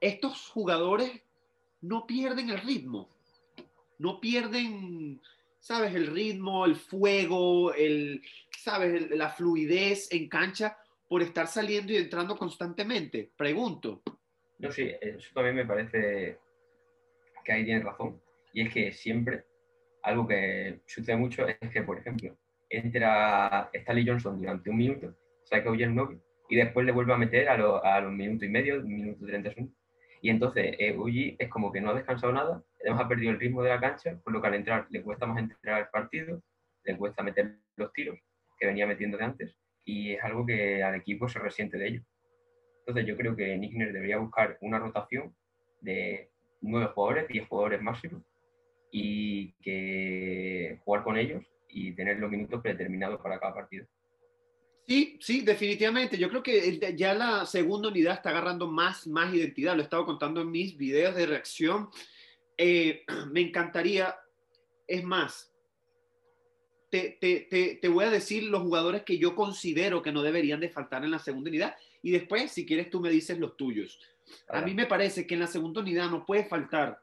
estos 0.00 0.48
jugadores 0.48 1.22
no 1.82 2.06
pierden 2.06 2.50
el 2.50 2.58
ritmo, 2.58 3.08
no 3.98 4.20
pierden, 4.20 5.20
¿sabes? 5.60 5.94
El 5.94 6.08
ritmo, 6.08 6.64
el 6.64 6.76
fuego, 6.76 7.72
el, 7.74 8.22
¿sabes? 8.58 9.10
la 9.10 9.30
fluidez 9.30 10.12
en 10.12 10.28
cancha 10.28 10.76
por 11.08 11.22
estar 11.22 11.46
saliendo 11.46 11.92
y 11.92 11.96
entrando 11.96 12.36
constantemente. 12.36 13.30
Pregunto. 13.36 14.02
No, 14.58 14.70
sí, 14.70 14.90
eso 15.00 15.28
también 15.34 15.56
me 15.56 15.66
parece 15.66 16.38
que 17.44 17.52
ahí 17.52 17.64
tiene 17.64 17.84
razón. 17.84 18.20
Y 18.52 18.62
es 18.62 18.72
que 18.72 18.92
siempre, 18.92 19.44
algo 20.02 20.26
que 20.26 20.80
sucede 20.86 21.16
mucho 21.16 21.46
es 21.46 21.70
que, 21.70 21.82
por 21.82 21.98
ejemplo, 21.98 22.36
entra 22.68 23.70
Stanley 23.72 24.06
Johnson 24.06 24.38
durante 24.38 24.70
un 24.70 24.76
minuto, 24.76 25.14
saca 25.44 25.70
Novi 25.70 26.18
y 26.48 26.56
después 26.56 26.86
le 26.86 26.92
vuelve 26.92 27.12
a 27.12 27.18
meter 27.18 27.48
a, 27.48 28.00
los 28.00 28.12
minutos 28.12 28.44
y 28.44 28.50
medio, 28.50 28.82
minuto 28.82 29.26
30 29.26 29.50
segundos. 29.50 29.76
Y 30.26 30.30
entonces 30.30 30.74
eh, 30.80 31.36
es 31.38 31.48
como 31.48 31.70
que 31.70 31.80
no 31.80 31.90
ha 31.90 31.94
descansado 31.94 32.32
nada, 32.32 32.60
además 32.80 33.04
ha 33.04 33.08
perdido 33.08 33.30
el 33.30 33.38
ritmo 33.38 33.62
de 33.62 33.68
la 33.68 33.78
cancha, 33.78 34.18
por 34.24 34.32
lo 34.32 34.42
que 34.42 34.48
al 34.48 34.54
entrar 34.54 34.88
le 34.90 35.00
cuesta 35.00 35.24
más 35.24 35.38
entrar 35.38 35.82
al 35.82 35.88
partido, 35.88 36.42
le 36.82 36.96
cuesta 36.96 37.22
meter 37.22 37.58
los 37.76 37.92
tiros 37.92 38.18
que 38.58 38.66
venía 38.66 38.88
metiendo 38.88 39.18
de 39.18 39.24
antes, 39.24 39.56
y 39.84 40.14
es 40.14 40.24
algo 40.24 40.44
que 40.44 40.82
al 40.82 40.96
equipo 40.96 41.28
se 41.28 41.38
resiente 41.38 41.78
de 41.78 41.86
ello. 41.86 42.02
Entonces 42.80 43.06
yo 43.06 43.16
creo 43.16 43.36
que 43.36 43.56
Nickner 43.56 43.92
debería 43.92 44.18
buscar 44.18 44.58
una 44.62 44.80
rotación 44.80 45.32
de 45.80 46.28
nueve 46.60 46.90
jugadores, 46.92 47.28
diez 47.28 47.46
jugadores 47.46 47.80
máximos, 47.80 48.24
y 48.90 49.52
que 49.62 50.80
jugar 50.84 51.04
con 51.04 51.18
ellos 51.18 51.44
y 51.68 51.92
tener 51.92 52.18
los 52.18 52.32
minutos 52.32 52.62
predeterminados 52.62 53.20
para 53.20 53.38
cada 53.38 53.54
partido. 53.54 53.86
Sí, 54.86 55.18
sí, 55.20 55.40
definitivamente. 55.40 56.16
Yo 56.16 56.28
creo 56.28 56.42
que 56.42 56.78
ya 56.96 57.12
la 57.14 57.44
segunda 57.44 57.88
unidad 57.88 58.14
está 58.14 58.30
agarrando 58.30 58.68
más, 58.68 59.06
más 59.06 59.34
identidad. 59.34 59.74
Lo 59.74 59.80
he 59.80 59.84
estado 59.84 60.06
contando 60.06 60.40
en 60.40 60.50
mis 60.50 60.76
videos 60.76 61.14
de 61.14 61.26
reacción. 61.26 61.88
Eh, 62.56 63.04
me 63.30 63.40
encantaría, 63.40 64.14
es 64.86 65.02
más, 65.02 65.52
te, 66.90 67.18
te, 67.20 67.78
te, 67.80 67.88
voy 67.88 68.04
a 68.04 68.10
decir 68.10 68.44
los 68.44 68.62
jugadores 68.62 69.02
que 69.02 69.18
yo 69.18 69.34
considero 69.34 70.02
que 70.02 70.12
no 70.12 70.22
deberían 70.22 70.60
de 70.60 70.70
faltar 70.70 71.04
en 71.04 71.10
la 71.10 71.18
segunda 71.18 71.50
unidad 71.50 71.76
y 72.02 72.12
después, 72.12 72.52
si 72.52 72.64
quieres, 72.64 72.88
tú 72.88 73.00
me 73.00 73.10
dices 73.10 73.38
los 73.38 73.56
tuyos. 73.56 73.98
A 74.48 74.60
mí 74.60 74.74
me 74.74 74.86
parece 74.86 75.26
que 75.26 75.34
en 75.34 75.40
la 75.40 75.46
segunda 75.46 75.80
unidad 75.80 76.08
no 76.10 76.24
puede 76.24 76.44
faltar. 76.44 77.00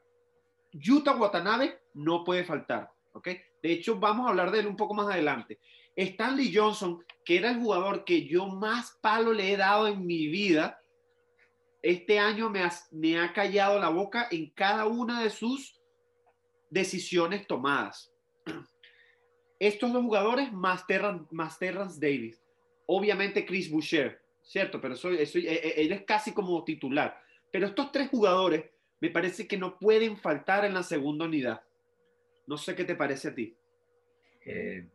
Yuta 0.72 1.14
Watanabe 1.14 1.78
no 1.94 2.24
puede 2.24 2.44
faltar, 2.44 2.90
¿ok? 3.12 3.28
De 3.62 3.72
hecho, 3.72 3.98
vamos 3.98 4.26
a 4.26 4.30
hablar 4.30 4.50
de 4.50 4.60
él 4.60 4.66
un 4.66 4.76
poco 4.76 4.94
más 4.94 5.06
adelante. 5.12 5.58
Stanley 5.96 6.52
Johnson, 6.54 7.02
que 7.24 7.36
era 7.36 7.50
el 7.50 7.60
jugador 7.60 8.04
que 8.04 8.26
yo 8.26 8.46
más 8.46 8.98
palo 9.00 9.32
le 9.32 9.52
he 9.52 9.56
dado 9.56 9.86
en 9.86 10.04
mi 10.04 10.26
vida, 10.26 10.80
este 11.82 12.18
año 12.18 12.50
me 12.50 13.18
ha, 13.18 13.32
callado 13.32 13.78
la 13.78 13.90
boca 13.90 14.26
en 14.30 14.50
cada 14.50 14.86
una 14.86 15.22
de 15.22 15.30
sus 15.30 15.78
decisiones 16.70 17.46
tomadas. 17.46 18.10
Estos 19.58 19.92
dos 19.92 20.02
jugadores, 20.02 20.52
más 20.52 20.86
Terrence, 20.86 22.00
Davis. 22.00 22.42
Obviamente 22.86 23.44
Chris 23.46 23.70
Boucher, 23.70 24.20
¿cierto? 24.42 24.80
Pero 24.80 24.96
soy, 24.96 25.24
soy, 25.26 25.46
e, 25.46 25.52
e, 25.52 25.82
él 25.82 25.92
es 25.92 26.04
casi 26.04 26.32
como 26.32 26.64
titular. 26.64 27.18
Pero 27.52 27.66
estos 27.66 27.92
tres 27.92 28.08
jugadores 28.08 28.64
me 29.00 29.10
parece 29.10 29.46
que 29.46 29.58
no 29.58 29.78
pueden 29.78 30.16
faltar 30.16 30.64
en 30.64 30.74
la 30.74 30.82
segunda 30.82 31.26
unidad. 31.26 31.62
No 32.46 32.56
sé 32.56 32.74
qué 32.74 32.84
te 32.84 32.94
parece 32.94 33.28
a 33.28 33.34
ti. 33.34 33.54
Eh, 34.46 34.88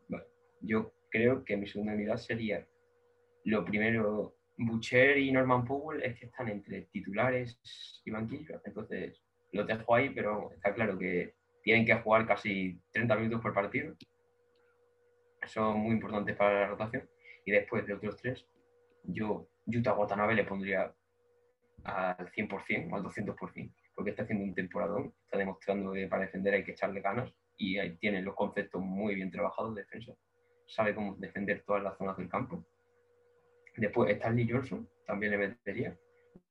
yo 0.62 0.94
creo 1.10 1.44
que 1.44 1.58
mi 1.58 1.68
segunda 1.68 1.94
unidad 1.94 2.18
sería 2.18 2.66
lo 3.46 3.66
primero, 3.66 4.36
Butcher 4.58 5.18
y 5.18 5.32
Norman 5.32 5.66
Powell 5.66 6.04
es 6.04 6.20
que 6.20 6.26
están 6.26 6.50
entre 6.50 6.82
titulares 6.84 7.60
y 8.06 8.12
banquillo, 8.12 8.62
entonces 8.66 9.22
los 9.52 9.66
dejo 9.66 9.96
ahí, 9.96 10.10
pero 10.10 10.52
está 10.52 10.74
claro 10.74 10.98
que 10.98 11.36
tienen 11.64 11.86
que 11.86 11.96
jugar 11.96 12.28
casi 12.28 12.80
30 12.92 13.16
minutos 13.16 13.42
por 13.42 13.54
partido. 13.54 13.96
Son 15.46 15.80
muy 15.80 15.94
importantes 15.94 16.36
para 16.36 16.62
la 16.62 16.68
rotación. 16.68 17.10
Y 17.46 17.52
después 17.52 17.86
de 17.88 17.94
otros 17.94 18.18
tres, 18.18 18.46
yo 19.04 19.48
Yuta 19.66 19.94
Watanabe 19.94 20.36
le 20.36 20.44
pondría 20.44 20.94
al 21.84 22.32
100% 22.32 22.92
o 22.92 22.96
al 22.96 23.04
200%, 23.04 23.74
porque 23.96 24.10
está 24.12 24.24
haciendo 24.24 24.44
un 24.44 24.54
temporadón, 24.54 25.14
está 25.24 25.38
demostrando 25.38 25.94
que 25.94 26.08
para 26.08 26.26
defender 26.26 26.54
hay 26.54 26.64
que 26.64 26.74
echarle 26.74 27.02
ganas 27.02 27.34
y 27.58 27.80
ahí 27.80 27.98
tiene 27.98 28.22
los 28.22 28.36
conceptos 28.36 28.82
muy 28.82 29.16
bien 29.16 29.32
trabajados 29.32 29.74
de 29.76 29.82
defensa 29.82 30.14
sabe 30.70 30.96
cómo 30.96 31.16
defender 31.16 31.64
todas 31.66 31.84
las 31.84 31.98
zonas 31.98 32.16
del 32.18 32.30
campo. 32.30 32.64
Después 33.76 34.12
Stanley 34.12 34.50
Johnson 34.50 34.88
también 35.06 35.32
le 35.32 35.38
metería, 35.38 35.98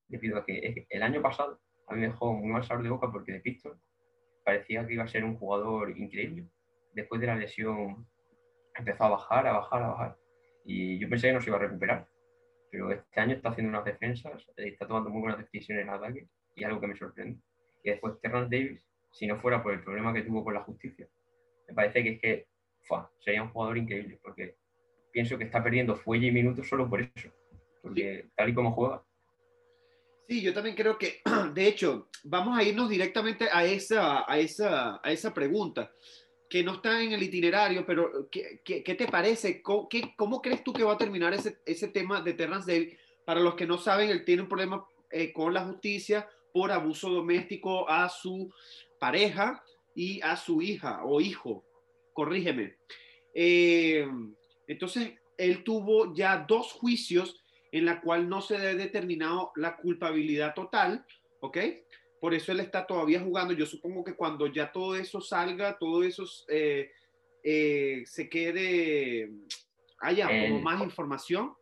debido 0.07 0.37
a 0.37 0.45
que 0.45 0.85
el 0.89 1.03
año 1.03 1.21
pasado 1.21 1.59
a 1.87 1.93
mí 1.93 2.01
me 2.01 2.07
dejó 2.07 2.33
muy 2.33 2.51
mal 2.51 2.63
sabor 2.63 2.83
de 2.83 2.89
boca 2.89 3.11
porque 3.11 3.33
de 3.33 3.39
Pistol 3.39 3.79
parecía 4.43 4.85
que 4.85 4.93
iba 4.93 5.03
a 5.03 5.07
ser 5.07 5.23
un 5.23 5.37
jugador 5.37 5.97
increíble. 5.97 6.47
Después 6.93 7.21
de 7.21 7.27
la 7.27 7.35
lesión 7.35 8.07
empezó 8.75 9.03
a 9.05 9.09
bajar, 9.09 9.47
a 9.47 9.53
bajar, 9.53 9.83
a 9.83 9.87
bajar. 9.89 10.17
Y 10.65 10.97
yo 10.99 11.09
pensé 11.09 11.27
que 11.27 11.33
no 11.33 11.41
se 11.41 11.49
iba 11.49 11.57
a 11.57 11.61
recuperar. 11.61 12.07
Pero 12.71 12.91
este 12.91 13.19
año 13.19 13.35
está 13.35 13.49
haciendo 13.49 13.69
unas 13.69 13.85
defensas, 13.85 14.45
está 14.57 14.87
tomando 14.87 15.09
muy 15.09 15.21
buenas 15.21 15.39
decisiones 15.39 15.83
en 15.83 15.89
ataque 15.89 16.27
y 16.55 16.63
algo 16.63 16.79
que 16.79 16.87
me 16.87 16.95
sorprende. 16.95 17.39
Y 17.83 17.91
después 17.91 18.19
Terrence 18.21 18.55
Davis, 18.55 18.85
si 19.11 19.25
no 19.25 19.37
fuera 19.37 19.63
por 19.63 19.73
el 19.73 19.83
problema 19.83 20.13
que 20.13 20.21
tuvo 20.21 20.43
con 20.43 20.53
la 20.53 20.61
justicia, 20.61 21.07
me 21.67 21.73
parece 21.73 22.03
que 22.03 22.09
es 22.09 22.21
que 22.21 22.47
sería 23.19 23.43
un 23.43 23.49
jugador 23.49 23.77
increíble 23.77 24.19
porque 24.21 24.55
pienso 25.11 25.37
que 25.37 25.43
está 25.43 25.63
perdiendo 25.63 25.95
fuelle 25.95 26.27
y 26.27 26.31
minutos 26.31 26.67
solo 26.67 26.89
por 26.89 27.01
eso. 27.01 27.29
Porque 27.81 28.29
tal 28.35 28.49
y 28.49 28.53
como 28.53 28.71
juega, 28.71 29.03
Sí, 30.29 30.43
yo 30.43 30.53
también 30.53 30.75
creo 30.75 30.95
que, 30.95 31.21
de 31.55 31.67
hecho, 31.67 32.07
vamos 32.23 32.55
a 32.55 32.61
irnos 32.61 32.87
directamente 32.87 33.49
a 33.51 33.65
esa, 33.65 34.31
a 34.31 34.37
esa, 34.37 35.01
a 35.03 35.11
esa 35.11 35.33
pregunta, 35.33 35.91
que 36.47 36.63
no 36.63 36.75
está 36.75 37.01
en 37.01 37.13
el 37.13 37.23
itinerario, 37.23 37.83
pero 37.83 38.29
¿qué, 38.29 38.61
qué, 38.63 38.93
te 38.93 39.07
parece? 39.07 39.63
¿Cómo, 39.63 39.89
qué, 39.89 40.13
¿Cómo, 40.15 40.39
crees 40.39 40.63
tú 40.63 40.71
que 40.71 40.83
va 40.83 40.93
a 40.93 40.97
terminar 40.99 41.33
ese, 41.33 41.57
ese 41.65 41.87
tema 41.87 42.21
de 42.21 42.33
Terrence 42.33 42.71
Davis? 42.71 42.95
Para 43.25 43.39
los 43.39 43.55
que 43.55 43.65
no 43.65 43.79
saben, 43.79 44.11
él 44.11 44.23
tiene 44.23 44.43
un 44.43 44.47
problema 44.47 44.85
eh, 45.09 45.33
con 45.33 45.51
la 45.51 45.65
justicia 45.65 46.29
por 46.53 46.71
abuso 46.71 47.09
doméstico 47.09 47.89
a 47.89 48.07
su 48.07 48.53
pareja 48.99 49.63
y 49.95 50.21
a 50.21 50.35
su 50.35 50.61
hija 50.61 51.03
o 51.05 51.21
hijo, 51.21 51.65
corrígeme. 52.19 52.75
Eh, 53.33 54.05
entonces, 54.67 55.13
él 55.37 55.63
tuvo 55.63 56.13
ya 56.13 56.43
dos 56.45 56.73
juicios 56.73 57.41
en 57.71 57.85
la 57.85 58.01
cual 58.01 58.27
no 58.27 58.41
se 58.41 58.57
ha 58.57 58.75
determinado 58.75 59.53
la 59.55 59.77
culpabilidad 59.77 60.53
total, 60.53 61.05
¿ok? 61.39 61.57
Por 62.19 62.33
eso 62.33 62.51
él 62.51 62.59
está 62.59 62.85
todavía 62.85 63.21
jugando. 63.21 63.53
Yo 63.53 63.65
supongo 63.65 64.03
que 64.03 64.15
cuando 64.15 64.47
ya 64.47 64.69
todo 64.69 64.97
eso 64.97 65.21
salga, 65.21 65.77
todo 65.77 66.03
eso 66.03 66.25
eh, 66.49 66.91
eh, 67.41 68.01
se 68.05 68.27
quede, 68.27 69.31
haya 70.01 70.27
como 70.27 70.59
más 70.59 70.83
información, 70.83 71.53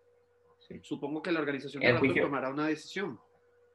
supongo 0.81 1.21
que 1.21 1.31
la 1.31 1.39
organización 1.39 1.83
de 1.83 1.93
juicio, 1.99 2.23
tomará 2.23 2.49
una 2.49 2.65
decisión. 2.65 3.19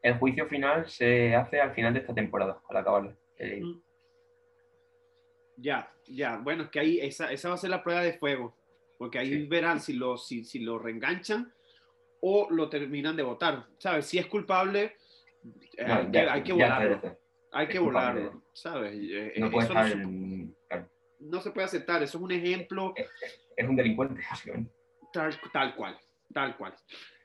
El 0.03 0.19
juicio 0.19 0.49
final 0.49 0.91
se 0.91 1.37
hace 1.37 1.61
al 1.61 1.75
final 1.77 1.95
de 1.95 2.01
esta 2.01 2.13
temporada, 2.13 2.61
al 2.69 2.77
acabarla. 2.77 3.17
Mm. 3.39 3.81
Ya, 5.59 5.92
ya. 6.07 6.39
Bueno, 6.39 6.65
es 6.65 6.71
que 6.71 6.81
ahí 6.81 6.99
esa, 7.01 7.33
esa 7.33 7.49
va 7.49 7.55
a 7.55 7.59
ser 7.59 7.71
la 7.71 7.83
prueba 7.83 8.03
de 8.03 8.15
fuego, 8.15 8.57
porque 8.99 9.19
ahí 9.19 9.47
verán 9.47 9.81
si 9.81 9.95
lo, 9.95 10.17
si, 10.17 10.45
si 10.45 10.61
lo 10.61 10.79
reenganchan 10.79 11.53
o 12.21 12.49
lo 12.51 12.69
terminan 12.69 13.17
de 13.17 13.23
votar. 13.23 13.67
¿Sabes? 13.79 14.07
Si 14.07 14.19
es 14.19 14.27
culpable, 14.27 14.97
eh, 15.77 15.85
hay, 16.31 16.43
que, 16.43 16.53
volarlo. 16.53 17.19
Hay 17.53 17.69
que 17.69 17.79
volarlo, 17.79 18.43
¿sabes? 18.53 18.95
Eh, 18.95 19.35
no, 21.21 21.41
se, 21.41 21.51
puede 21.51 21.65
aceptar, 21.65 22.03
eso 22.03 22.19
es 22.19 22.23
un 22.23 22.33
ejemplo. 22.33 22.95
Es, 23.57 23.69
un 23.69 23.77
delincuente, 23.77 24.23
tal, 25.13 25.39
tal 25.53 25.75
cual, 25.75 25.99
tal 26.33 26.57
cual. 26.57 26.75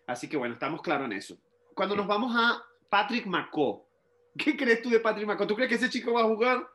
Así 0.05 0.29
que 0.29 0.37
bueno, 0.37 0.53
estamos 0.53 0.81
claros 0.81 1.05
en 1.05 1.13
eso. 1.13 1.37
Cuando 1.73 1.95
nos 1.95 2.07
vamos 2.07 2.33
a 2.35 2.63
Patrick 2.89 3.25
McCaw, 3.25 3.85
¿qué 4.37 4.55
crees 4.55 4.81
tú 4.81 4.89
de 4.89 4.99
Patrick 4.99 5.27
McCaw? 5.27 5.47
¿Tú 5.47 5.55
crees 5.55 5.69
que 5.69 5.75
ese 5.75 5.89
chico 5.89 6.13
va 6.13 6.21
a 6.21 6.27
jugar? 6.27 6.67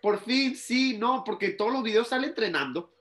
Por 0.00 0.18
fin, 0.20 0.54
sí, 0.56 0.96
no, 0.98 1.22
porque 1.24 1.50
todos 1.50 1.72
los 1.72 1.82
videos 1.82 2.08
sale 2.08 2.28
entrenando. 2.28 2.94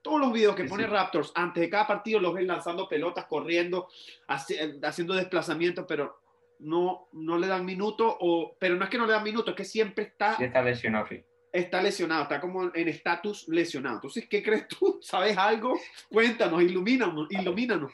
Todos 0.00 0.20
los 0.20 0.32
videos 0.32 0.54
que 0.54 0.64
pone 0.64 0.86
Raptors 0.86 1.32
antes 1.34 1.60
de 1.60 1.68
cada 1.68 1.86
partido 1.86 2.20
los 2.20 2.32
ven 2.32 2.46
lanzando 2.46 2.88
pelotas, 2.88 3.26
corriendo, 3.26 3.88
haciendo 4.28 5.14
desplazamientos, 5.14 5.84
pero 5.86 6.20
no, 6.60 7.08
no 7.12 7.38
le 7.38 7.48
dan 7.48 7.64
minuto, 7.64 8.16
o, 8.20 8.56
pero 8.58 8.76
no 8.76 8.84
es 8.84 8.90
que 8.90 8.98
no 8.98 9.06
le 9.06 9.12
dan 9.12 9.24
minuto, 9.24 9.50
es 9.50 9.56
que 9.56 9.64
siempre 9.64 10.04
está... 10.04 10.34
está 10.34 10.62
lesionado, 10.62 11.06
sí. 11.08 11.22
Está 11.52 11.82
lesionado, 11.82 12.22
está 12.22 12.40
como 12.40 12.70
en 12.74 12.88
estatus 12.88 13.48
lesionado. 13.48 13.96
Entonces, 13.96 14.28
¿qué 14.28 14.42
crees 14.42 14.68
tú? 14.68 14.98
¿Sabes 15.02 15.36
algo? 15.36 15.78
Cuéntanos, 16.08 16.62
ilumínanos, 16.62 17.28
ilumínanos. 17.30 17.92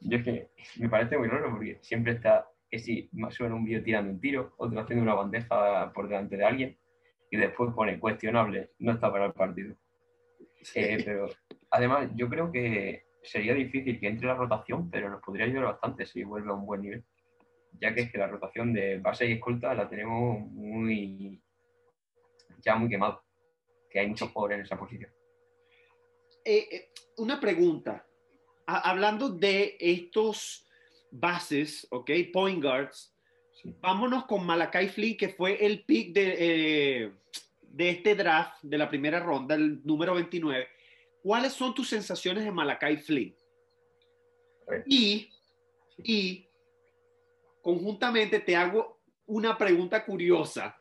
Yo 0.00 0.18
es 0.18 0.24
que 0.24 0.50
me 0.76 0.88
parece 0.88 1.16
muy 1.16 1.28
raro 1.28 1.50
porque 1.50 1.78
siempre 1.80 2.12
está, 2.12 2.46
que 2.70 2.78
si 2.78 3.08
suena 3.30 3.54
un 3.54 3.64
vídeo 3.64 3.82
tirando 3.82 4.10
un 4.10 4.20
tiro, 4.20 4.54
otro 4.58 4.78
haciendo 4.78 5.02
una 5.02 5.14
bandeja 5.14 5.92
por 5.94 6.08
delante 6.08 6.36
de 6.36 6.44
alguien, 6.44 6.78
y 7.30 7.36
después 7.36 7.72
pone 7.74 7.98
cuestionable, 7.98 8.70
no 8.78 8.92
está 8.92 9.10
para 9.10 9.26
el 9.26 9.32
partido. 9.32 9.74
Eh, 10.74 11.02
pero 11.04 11.28
además, 11.70 12.10
yo 12.14 12.28
creo 12.28 12.50
que 12.50 13.06
sería 13.22 13.54
difícil 13.54 13.98
que 14.00 14.08
entre 14.08 14.26
la 14.26 14.34
rotación, 14.34 14.90
pero 14.90 15.10
nos 15.10 15.22
podría 15.22 15.46
ayudar 15.46 15.64
bastante 15.64 16.06
si 16.06 16.24
vuelve 16.24 16.50
a 16.50 16.54
un 16.54 16.66
buen 16.66 16.82
nivel. 16.82 17.04
Ya 17.80 17.94
que 17.94 18.02
es 18.02 18.12
que 18.12 18.18
la 18.18 18.28
rotación 18.28 18.72
de 18.72 18.98
base 18.98 19.26
y 19.26 19.32
escolta 19.32 19.74
la 19.74 19.88
tenemos 19.88 20.40
muy 20.50 21.42
ya 22.66 22.76
muy 22.76 22.88
quemado. 22.88 23.22
Que 23.90 24.00
hay 24.00 24.08
muchos 24.08 24.30
jugadores 24.30 24.58
en 24.58 24.64
esa 24.64 24.78
posición. 24.78 25.10
Eh, 26.44 26.68
eh, 26.70 26.90
una 27.18 27.40
pregunta. 27.40 28.06
hablando 28.66 29.28
de 29.28 29.76
estos 29.78 30.66
bases, 31.10 31.86
¿ok? 31.90 32.10
Point 32.32 32.62
guards. 32.62 33.15
Vámonos 33.80 34.26
con 34.26 34.46
Malakai 34.46 34.88
Flynn, 34.88 35.16
que 35.16 35.30
fue 35.30 35.64
el 35.64 35.84
pick 35.84 36.12
de 36.12 37.12
de 37.76 37.90
este 37.90 38.14
draft 38.14 38.62
de 38.62 38.78
la 38.78 38.88
primera 38.88 39.20
ronda, 39.20 39.54
el 39.54 39.84
número 39.84 40.14
29, 40.14 40.66
¿cuáles 41.22 41.52
son 41.52 41.74
tus 41.74 41.90
sensaciones 41.90 42.44
de 42.44 42.50
Malakai 42.50 42.96
Flynn? 42.96 43.36
Y, 44.86 45.28
y 45.98 46.48
conjuntamente 47.60 48.40
te 48.40 48.56
hago 48.56 48.98
una 49.26 49.58
pregunta 49.58 50.06
curiosa. 50.06 50.74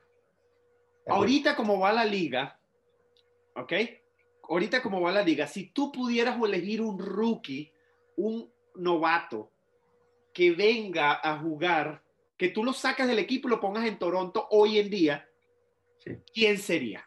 Ahorita 1.06 1.54
como 1.54 1.80
va 1.80 1.92
la 1.92 2.06
liga, 2.06 2.58
¿ok? 3.58 3.74
Ahorita 4.50 4.82
como 4.82 5.02
va 5.02 5.12
la 5.12 5.22
liga, 5.22 5.48
si 5.48 5.68
tú 5.68 5.92
pudieras 5.92 6.42
elegir 6.42 6.82
un 6.82 6.98
rookie, 6.98 7.74
un 8.16 8.50
novato, 8.76 9.52
que 10.34 10.52
venga 10.52 11.20
a 11.22 11.38
jugar, 11.40 12.02
que 12.38 12.50
tú 12.50 12.64
lo 12.64 12.74
sacas 12.74 13.08
del 13.08 13.20
equipo 13.20 13.48
y 13.48 13.52
lo 13.52 13.60
pongas 13.60 13.86
en 13.86 13.98
Toronto 13.98 14.48
hoy 14.52 14.80
en 14.80 14.90
día, 14.90 15.28
¿quién 16.34 16.58
sería? 16.58 17.06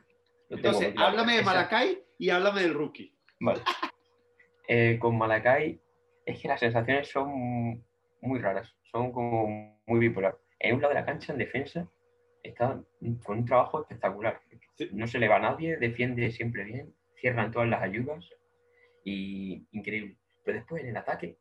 Entonces, 0.50 0.94
háblame 0.96 1.36
de 1.36 1.42
Malacay 1.42 2.02
y 2.18 2.30
háblame 2.30 2.62
del 2.62 2.74
rookie. 2.74 3.14
Vale. 3.40 3.60
Eh, 4.70 4.98
con 5.00 5.16
Malacay 5.16 5.80
es 6.26 6.42
que 6.42 6.46
las 6.46 6.60
sensaciones 6.60 7.08
son 7.08 7.82
muy 8.20 8.38
raras, 8.38 8.76
son 8.92 9.12
como 9.12 9.80
muy 9.86 9.98
bipolar. 9.98 10.36
En 10.58 10.74
un 10.74 10.82
lado 10.82 10.92
de 10.92 11.00
la 11.00 11.06
cancha, 11.06 11.32
en 11.32 11.38
defensa, 11.38 11.88
está 12.42 12.78
con 13.24 13.38
un 13.38 13.44
trabajo 13.46 13.80
espectacular. 13.80 14.42
No 14.92 15.06
se 15.06 15.18
le 15.18 15.26
va 15.26 15.36
a 15.36 15.40
nadie, 15.40 15.78
defiende 15.78 16.30
siempre 16.30 16.64
bien, 16.64 16.94
cierran 17.16 17.50
todas 17.50 17.66
las 17.70 17.82
ayudas 17.82 18.28
y 19.04 19.66
increíble. 19.72 20.18
Pero 20.44 20.58
después 20.58 20.82
en 20.82 20.90
el 20.90 20.96
ataque 20.98 21.38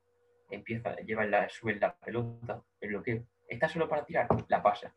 empieza, 0.50 0.96
lleva 0.98 1.26
la, 1.26 1.50
sube 1.50 1.76
la 1.76 1.96
pelota, 1.98 2.64
el 2.80 2.90
bloqueo. 2.90 3.26
Está 3.48 3.70
solo 3.70 3.88
para 3.88 4.06
tirar, 4.06 4.28
la 4.48 4.62
pasa. 4.62 4.94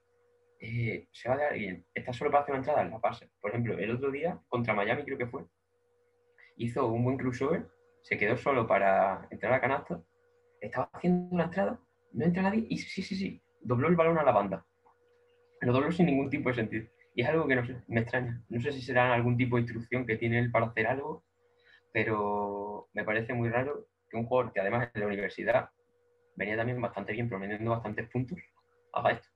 Eh, 0.59 1.09
se 1.13 1.29
va 1.29 1.37
de 1.37 1.47
alguien, 1.47 1.87
está 1.95 2.13
solo 2.13 2.31
para 2.31 2.43
hacer 2.43 2.53
una 2.53 2.61
entrada, 2.61 2.85
la 2.85 3.01
pasa. 3.01 3.27
Por 3.41 3.51
ejemplo, 3.51 3.79
el 3.79 3.91
otro 3.93 4.11
día, 4.11 4.39
contra 4.49 4.75
Miami 4.75 5.05
creo 5.05 5.17
que 5.17 5.27
fue, 5.27 5.45
hizo 6.57 6.87
un 6.89 7.05
buen 7.05 7.17
crossover, 7.17 7.67
se 8.03 8.19
quedó 8.19 8.37
solo 8.37 8.67
para 8.67 9.27
entrar 9.31 9.53
a 9.53 9.61
canasta, 9.61 10.03
estaba 10.61 10.91
haciendo 10.93 11.35
una 11.35 11.45
entrada, 11.45 11.81
no 12.13 12.25
entra 12.25 12.43
nadie 12.43 12.67
y 12.69 12.77
sí, 12.77 13.03
sí, 13.03 13.17
sí, 13.17 13.43
dobló 13.63 13.89
el 13.89 13.97
balón 13.97 14.19
a 14.19 14.23
la 14.23 14.33
banda. 14.33 14.67
Lo 15.63 15.73
dobló 15.73 15.93
sin 15.93 16.07
ningún 16.07 16.31
tipo 16.31 16.49
de 16.49 16.55
sentido. 16.57 16.87
Y 17.15 17.23
es 17.23 17.29
algo 17.29 17.47
que 17.47 17.57
no 17.57 17.63
me 17.89 18.01
extraña. 18.01 18.43
No 18.49 18.61
sé 18.61 18.73
si 18.73 18.83
será 18.83 19.13
algún 19.13 19.37
tipo 19.37 19.57
de 19.57 19.63
instrucción 19.63 20.07
que 20.07 20.17
tiene 20.17 20.39
él 20.39 20.51
para 20.51 20.67
hacer 20.67 20.87
algo, 20.87 21.25
pero 21.93 22.89
me 22.93 23.05
parece 23.05 23.35
muy 23.35 23.49
raro 23.49 23.87
que 24.09 24.17
un 24.17 24.27
jugador 24.27 24.53
que 24.53 24.61
además 24.61 24.91
en 24.95 25.01
la 25.01 25.07
universidad 25.07 25.71
venía 26.35 26.57
también 26.57 26.81
bastante 26.81 27.13
bien, 27.13 27.29
promediando 27.29 27.71
bastantes 27.71 28.09
puntos, 28.11 28.39
haga 28.93 29.13
esto. 29.13 29.29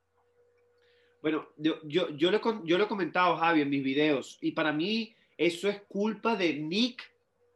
Bueno, 1.22 1.48
yo, 1.56 1.76
yo, 1.84 2.10
yo, 2.10 2.30
le, 2.30 2.40
yo 2.64 2.78
he 2.78 2.88
comentado, 2.88 3.36
Javi, 3.36 3.62
en 3.62 3.70
mis 3.70 3.82
videos, 3.82 4.38
y 4.40 4.52
para 4.52 4.72
mí 4.72 5.14
eso 5.38 5.68
es 5.68 5.80
culpa 5.88 6.36
de 6.36 6.54
Nick, 6.54 7.02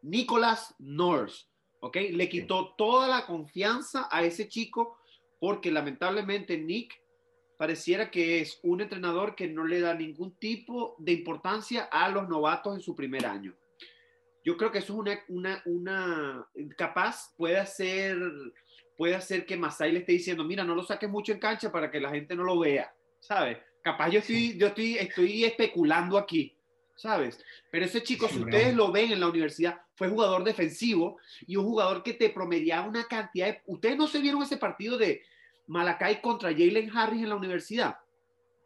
Nicholas 0.02 0.74
Norris, 0.78 1.48
¿ok? 1.80 1.96
Le 2.12 2.28
quitó 2.28 2.74
toda 2.76 3.08
la 3.08 3.26
confianza 3.26 4.08
a 4.10 4.24
ese 4.24 4.48
chico 4.48 4.98
porque 5.38 5.70
lamentablemente 5.70 6.58
Nick 6.58 7.00
pareciera 7.56 8.10
que 8.10 8.40
es 8.40 8.58
un 8.62 8.80
entrenador 8.80 9.34
que 9.34 9.48
no 9.48 9.64
le 9.64 9.80
da 9.80 9.94
ningún 9.94 10.34
tipo 10.36 10.96
de 10.98 11.12
importancia 11.12 11.88
a 11.90 12.08
los 12.08 12.28
novatos 12.28 12.74
en 12.74 12.80
su 12.80 12.94
primer 12.94 13.26
año. 13.26 13.54
Yo 14.44 14.56
creo 14.56 14.70
que 14.70 14.78
eso 14.78 14.94
es 14.94 14.98
una, 14.98 15.18
una, 15.28 15.62
una 15.66 16.48
capaz 16.76 17.34
puede 17.36 17.58
hacer, 17.58 18.16
puede 18.98 19.14
hacer 19.14 19.46
que 19.46 19.56
Masai 19.56 19.92
le 19.92 20.00
esté 20.00 20.12
diciendo, 20.12 20.44
mira, 20.44 20.62
no 20.62 20.74
lo 20.74 20.82
saques 20.82 21.08
mucho 21.08 21.32
en 21.32 21.38
cancha 21.38 21.72
para 21.72 21.90
que 21.90 22.00
la 22.00 22.10
gente 22.10 22.36
no 22.36 22.44
lo 22.44 22.58
vea. 22.58 22.92
¿sabes? 23.20 23.58
Capaz 23.82 24.10
yo 24.10 24.20
estoy, 24.20 24.58
yo 24.58 24.68
estoy, 24.68 24.96
estoy 24.96 25.44
especulando 25.44 26.18
aquí, 26.18 26.56
¿sabes? 26.96 27.42
Pero 27.70 27.84
ese 27.84 28.02
chico, 28.02 28.28
si 28.28 28.38
ustedes 28.38 28.74
lo 28.74 28.92
ven 28.92 29.12
en 29.12 29.20
la 29.20 29.28
universidad, 29.28 29.80
fue 29.94 30.08
jugador 30.08 30.44
defensivo 30.44 31.18
y 31.46 31.56
un 31.56 31.64
jugador 31.64 32.02
que 32.02 32.14
te 32.14 32.30
promediaba 32.30 32.88
una 32.88 33.04
cantidad 33.04 33.46
de... 33.46 33.62
¿Ustedes 33.66 33.96
no 33.96 34.06
se 34.06 34.20
vieron 34.20 34.42
ese 34.42 34.56
partido 34.56 34.98
de 34.98 35.22
Malakai 35.66 36.20
contra 36.20 36.50
Jalen 36.50 36.90
Harris 36.96 37.22
en 37.22 37.28
la 37.28 37.36
universidad? 37.36 37.96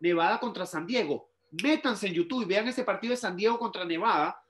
Nevada 0.01 0.40
contra 0.40 0.66
San 0.66 0.87
Diego. 0.87 1.29
Métanse 1.62 2.09
en 2.09 2.14
YouTube 2.14 2.42
y 2.42 2.47
vean 2.47 2.66
ese 2.68 2.83
partido 2.83 3.12
de 3.12 3.18
San 3.18 3.37
Diego 3.37 3.59
contra 3.59 3.85
Nevada 3.85 4.42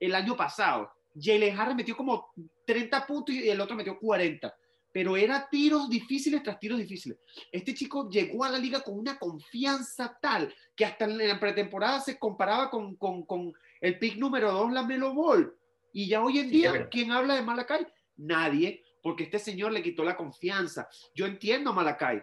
el 0.00 0.14
año 0.14 0.36
pasado. 0.36 0.90
Jalen 1.18 1.58
Harris 1.58 1.76
metió 1.76 1.96
como 1.96 2.32
30 2.66 3.06
puntos 3.06 3.34
y 3.34 3.48
el 3.48 3.60
otro 3.60 3.76
metió 3.76 3.98
40. 3.98 4.54
Pero 4.96 5.14
era 5.14 5.46
tiros 5.50 5.90
difíciles 5.90 6.42
tras 6.42 6.58
tiros 6.58 6.78
difíciles. 6.78 7.18
Este 7.52 7.74
chico 7.74 8.08
llegó 8.08 8.44
a 8.44 8.48
la 8.48 8.58
liga 8.58 8.80
con 8.80 8.98
una 8.98 9.18
confianza 9.18 10.18
tal 10.22 10.50
que 10.74 10.86
hasta 10.86 11.04
en 11.04 11.18
la 11.18 11.38
pretemporada 11.38 12.00
se 12.00 12.18
comparaba 12.18 12.70
con, 12.70 12.96
con, 12.96 13.26
con 13.26 13.52
el 13.82 13.98
pick 13.98 14.16
número 14.16 14.50
2, 14.50 14.72
la 14.72 14.84
Melo 14.84 15.12
Ball. 15.12 15.54
Y 15.92 16.08
ya 16.08 16.24
hoy 16.24 16.38
en 16.38 16.50
día, 16.50 16.88
¿quién 16.88 17.12
habla 17.12 17.34
de 17.34 17.42
Malacay? 17.42 17.86
Nadie, 18.16 18.84
porque 19.02 19.24
este 19.24 19.38
señor 19.38 19.72
le 19.72 19.82
quitó 19.82 20.02
la 20.02 20.16
confianza. 20.16 20.88
Yo 21.14 21.26
entiendo 21.26 21.72
a 21.72 21.74
Malacay. 21.74 22.22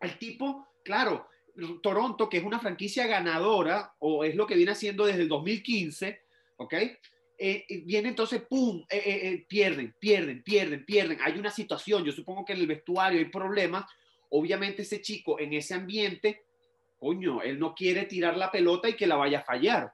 El 0.00 0.18
tipo, 0.18 0.66
claro, 0.84 1.28
Toronto, 1.84 2.28
que 2.28 2.38
es 2.38 2.44
una 2.44 2.58
franquicia 2.58 3.06
ganadora, 3.06 3.94
o 4.00 4.24
es 4.24 4.34
lo 4.34 4.48
que 4.48 4.56
viene 4.56 4.72
haciendo 4.72 5.06
desde 5.06 5.22
el 5.22 5.28
2015, 5.28 6.20
¿ok? 6.56 6.74
Eh, 7.44 7.66
eh, 7.68 7.82
viene 7.84 8.10
entonces, 8.10 8.42
¡pum!, 8.48 8.84
eh, 8.88 9.44
pierden, 9.48 9.96
pierden, 9.98 10.44
pierden, 10.44 10.84
pierden. 10.84 11.18
Hay 11.22 11.36
una 11.36 11.50
situación, 11.50 12.04
yo 12.04 12.12
supongo 12.12 12.44
que 12.44 12.52
en 12.52 12.60
el 12.60 12.68
vestuario 12.68 13.18
hay 13.18 13.24
problemas. 13.24 13.84
Obviamente 14.28 14.82
ese 14.82 15.02
chico 15.02 15.40
en 15.40 15.52
ese 15.52 15.74
ambiente, 15.74 16.44
coño, 17.00 17.42
él 17.42 17.58
no 17.58 17.74
quiere 17.74 18.04
tirar 18.04 18.36
la 18.36 18.48
pelota 18.48 18.88
y 18.88 18.94
que 18.94 19.08
la 19.08 19.16
vaya 19.16 19.40
a 19.40 19.42
fallar. 19.42 19.92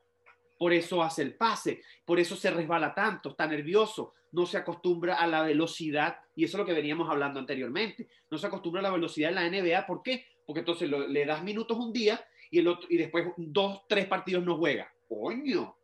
Por 0.59 0.75
eso 0.75 1.03
hace 1.03 1.23
el 1.23 1.37
pase, 1.37 1.81
por 2.05 2.21
eso 2.21 2.37
se 2.37 2.51
resbala 2.51 2.95
tanto, 2.95 3.31
está 3.31 3.47
nervioso, 3.47 4.13
no 4.33 4.45
se 4.45 4.59
acostumbra 4.59 5.15
a 5.15 5.27
la 5.27 5.43
velocidad, 5.43 6.19
y 6.37 6.45
eso 6.45 6.59
es 6.59 6.59
lo 6.59 6.67
que 6.67 6.75
veníamos 6.75 7.09
hablando 7.09 7.41
anteriormente, 7.41 8.09
no 8.31 8.37
se 8.37 8.47
acostumbra 8.47 8.81
a 8.81 8.83
la 8.83 8.91
velocidad 8.91 9.31
en 9.31 9.37
la 9.37 9.49
NBA, 9.49 9.87
¿por 9.87 10.03
qué? 10.03 10.27
Porque 10.45 10.61
entonces 10.61 10.91
le 10.91 11.25
das 11.25 11.43
minutos 11.43 11.79
un 11.79 11.95
día 11.95 12.23
y, 12.51 12.59
el 12.59 12.69
otro, 12.69 12.87
y 12.91 12.99
después 12.99 13.29
dos, 13.39 13.87
tres 13.89 14.05
partidos 14.05 14.45
no 14.45 14.59
juega. 14.59 14.93
Coño, 15.09 15.75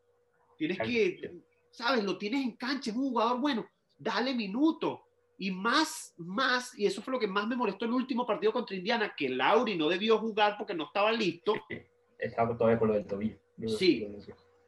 tienes 0.59 0.79
que, 0.79 1.33
¿sabes? 1.75 2.05
Lo 2.05 2.17
tienes 2.17 2.43
en 2.43 2.57
cancha, 2.57 2.91
es 2.91 2.97
un 2.97 3.11
jugador 3.11 3.41
bueno, 3.41 3.67
dale 3.99 4.35
minutos. 4.35 5.01
Y 5.37 5.51
más, 5.51 6.15
más, 6.17 6.79
y 6.79 6.87
eso 6.87 7.03
fue 7.03 7.13
lo 7.13 7.19
que 7.19 7.27
más 7.27 7.47
me 7.49 7.57
molestó 7.57 7.85
en 7.85 7.91
el 7.91 7.97
último 7.97 8.25
partido 8.25 8.53
contra 8.53 8.77
Indiana, 8.77 9.15
que 9.17 9.29
Lauri 9.29 9.77
no 9.77 9.89
debió 9.89 10.19
jugar 10.19 10.55
porque 10.57 10.75
no 10.75 10.85
estaba 10.85 11.13
listo. 11.13 11.55
Estaba 12.19 12.57
todavía 12.57 12.79
con 12.79 12.89
lo 12.89 12.95
del 12.95 13.07
tobillo. 13.07 13.37
Sí, 13.67 14.07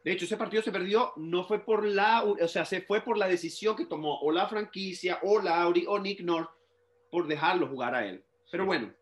de 0.04 0.12
hecho, 0.12 0.24
ese 0.24 0.36
partido 0.36 0.62
se 0.62 0.72
perdió, 0.72 1.12
no 1.16 1.44
fue 1.44 1.64
por 1.64 1.84
la, 1.84 2.22
o 2.22 2.48
sea, 2.48 2.64
se 2.64 2.82
fue 2.82 3.00
por 3.00 3.16
la 3.16 3.26
decisión 3.26 3.74
que 3.74 3.86
tomó 3.86 4.20
o 4.20 4.30
la 4.30 4.46
franquicia, 4.46 5.20
o 5.22 5.40
Lauri, 5.40 5.84
o 5.88 5.98
Nick 5.98 6.20
North, 6.20 6.50
por 7.10 7.26
dejarlo 7.26 7.66
jugar 7.68 7.94
a 7.94 8.06
él. 8.06 8.22
Pero 8.50 8.66
bueno, 8.66 8.92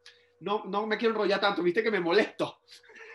no, 0.41 0.65
no 0.67 0.87
me 0.87 0.97
quiero 0.97 1.15
enrollar 1.15 1.41
tanto, 1.41 1.63
viste 1.63 1.83
que 1.83 1.91
me 1.91 2.01
molesto. 2.01 2.59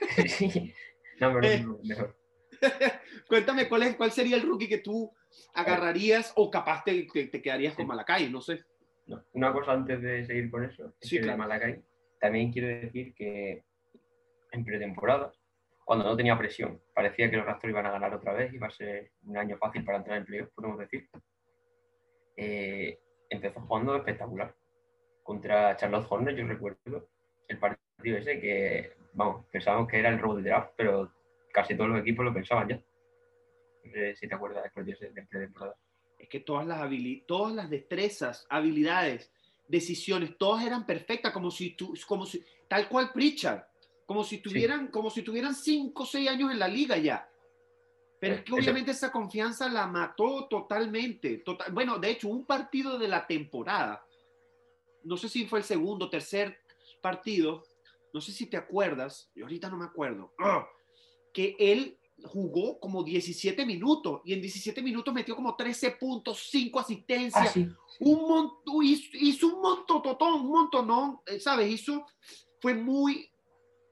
Sí, 0.27 0.73
no, 1.19 1.33
pero 1.33 1.43
eh, 1.43 1.65
mejor. 1.83 2.18
Cuéntame, 3.27 3.67
¿cuál, 3.67 3.83
es, 3.83 3.95
¿cuál 3.95 4.11
sería 4.11 4.35
el 4.35 4.43
rookie 4.43 4.67
que 4.67 4.79
tú 4.79 5.11
agarrarías 5.53 6.33
o 6.35 6.49
capaz 6.49 6.83
te, 6.83 7.07
te, 7.11 7.41
quedarías 7.41 7.75
con 7.75 7.87
Malacay? 7.87 8.29
No 8.29 8.41
sé. 8.41 8.63
una 9.33 9.51
cosa 9.53 9.73
antes 9.73 10.01
de 10.01 10.25
seguir 10.25 10.49
con 10.49 10.63
eso, 10.63 10.93
sí, 11.01 11.17
que 11.17 11.23
claro. 11.23 11.37
Malacay, 11.39 11.81
también 12.19 12.51
quiero 12.51 12.67
decir 12.67 13.13
que 13.13 13.63
en 14.51 14.65
pretemporada 14.65 15.31
cuando 15.89 16.05
no 16.05 16.15
tenía 16.15 16.37
presión. 16.37 16.79
Parecía 16.93 17.31
que 17.31 17.37
los 17.37 17.47
Raptors 17.47 17.71
iban 17.71 17.87
a 17.87 17.91
ganar 17.91 18.13
otra 18.13 18.33
vez, 18.33 18.53
iba 18.53 18.67
a 18.67 18.69
ser 18.69 19.09
un 19.23 19.35
año 19.35 19.57
fácil 19.57 19.83
para 19.83 19.97
entrar 19.97 20.19
en 20.19 20.25
playoff, 20.25 20.49
podemos 20.53 20.77
decir. 20.77 21.09
Eh, 22.37 22.99
empezó 23.27 23.59
jugando 23.61 23.95
espectacular. 23.95 24.53
Contra 25.23 25.75
Charlotte 25.77 26.05
Hornets, 26.07 26.37
yo 26.37 26.45
recuerdo 26.45 27.09
el 27.47 27.57
partido 27.57 28.17
ese 28.17 28.39
que, 28.39 28.93
vamos, 29.13 29.47
pensábamos 29.51 29.87
que 29.89 29.97
era 29.97 30.09
el 30.09 30.19
robo 30.19 30.35
de 30.35 30.43
draft, 30.43 30.73
pero 30.77 31.11
casi 31.53 31.75
todos 31.75 31.89
los 31.89 32.01
equipos 32.01 32.25
lo 32.25 32.33
pensaban 32.33 32.69
ya. 32.69 32.83
Sé 33.91 34.15
si 34.15 34.27
te 34.27 34.35
acuerdas 34.35 34.63
del 34.63 34.71
partido 34.71 34.97
de 34.99 35.39
temporada. 35.39 35.75
Es 36.17 36.27
que 36.27 36.41
todas 36.41 36.67
las, 36.67 36.89
todas 37.25 37.55
las 37.55 37.69
destrezas, 37.69 38.45
habilidades, 38.49 39.31
decisiones, 39.67 40.37
todas 40.37 40.65
eran 40.65 40.85
perfectas, 40.85 41.31
como 41.31 41.49
si 41.49 41.71
tú, 41.71 41.93
como 42.07 42.25
si, 42.25 42.43
tal 42.67 42.89
cual 42.89 43.11
Pritchard 43.13 43.63
como 44.09 44.23
si 44.23 44.39
tuvieran, 44.39 44.87
como 44.87 45.11
si 45.11 45.21
tuvieran 45.21 45.53
cinco 45.53 46.01
o 46.01 46.05
seis 46.07 46.27
años 46.27 46.51
en 46.51 46.57
la 46.57 46.67
liga 46.67 46.97
ya. 46.97 47.29
Pero 48.19 48.33
es 48.33 48.41
que 48.41 48.53
obviamente 48.53 48.89
esa 48.89 49.11
confianza 49.11 49.69
la 49.69 49.85
mató 49.85 50.47
totalmente. 50.47 51.37
Total, 51.37 51.71
bueno, 51.71 51.99
de 51.99 52.09
hecho, 52.09 52.27
un 52.27 52.43
partido 52.43 52.97
de 52.97 53.07
la 53.07 53.27
temporada, 53.27 54.03
no 55.03 55.15
sé 55.15 55.29
si 55.29 55.45
fue 55.45 55.59
el 55.59 55.65
segundo 55.65 56.09
tercer 56.09 56.57
partido, 57.03 57.63
no 58.11 58.19
sé 58.19 58.31
si 58.31 58.47
te 58.47 58.57
acuerdas, 58.57 59.29
yo 59.35 59.45
ahorita 59.45 59.69
no 59.69 59.77
me 59.77 59.85
acuerdo, 59.85 60.33
¡ah! 60.39 60.67
Que 61.33 61.55
él 61.59 61.97
jugó 62.23 62.79
como 62.79 63.03
17 63.03 63.65
minutos 63.65 64.21
y 64.25 64.33
en 64.33 64.41
17 64.41 64.81
minutos 64.81 65.13
metió 65.13 65.35
como 65.35 65.55
13 65.55 65.91
puntos, 65.91 66.49
5 66.51 66.79
asistencias, 66.79 67.55
ah, 67.55 67.77
un 67.99 68.27
montón, 68.27 68.83
hizo, 68.83 69.09
hizo, 69.13 69.47
un 69.47 69.61
montón, 69.61 70.01
un 70.33 70.47
montón, 70.47 70.87
¿no? 70.87 71.23
Eh, 71.25 71.39
¿Sabes? 71.39 71.71
Hizo, 71.71 72.05
fue 72.59 72.73
muy, 72.73 73.29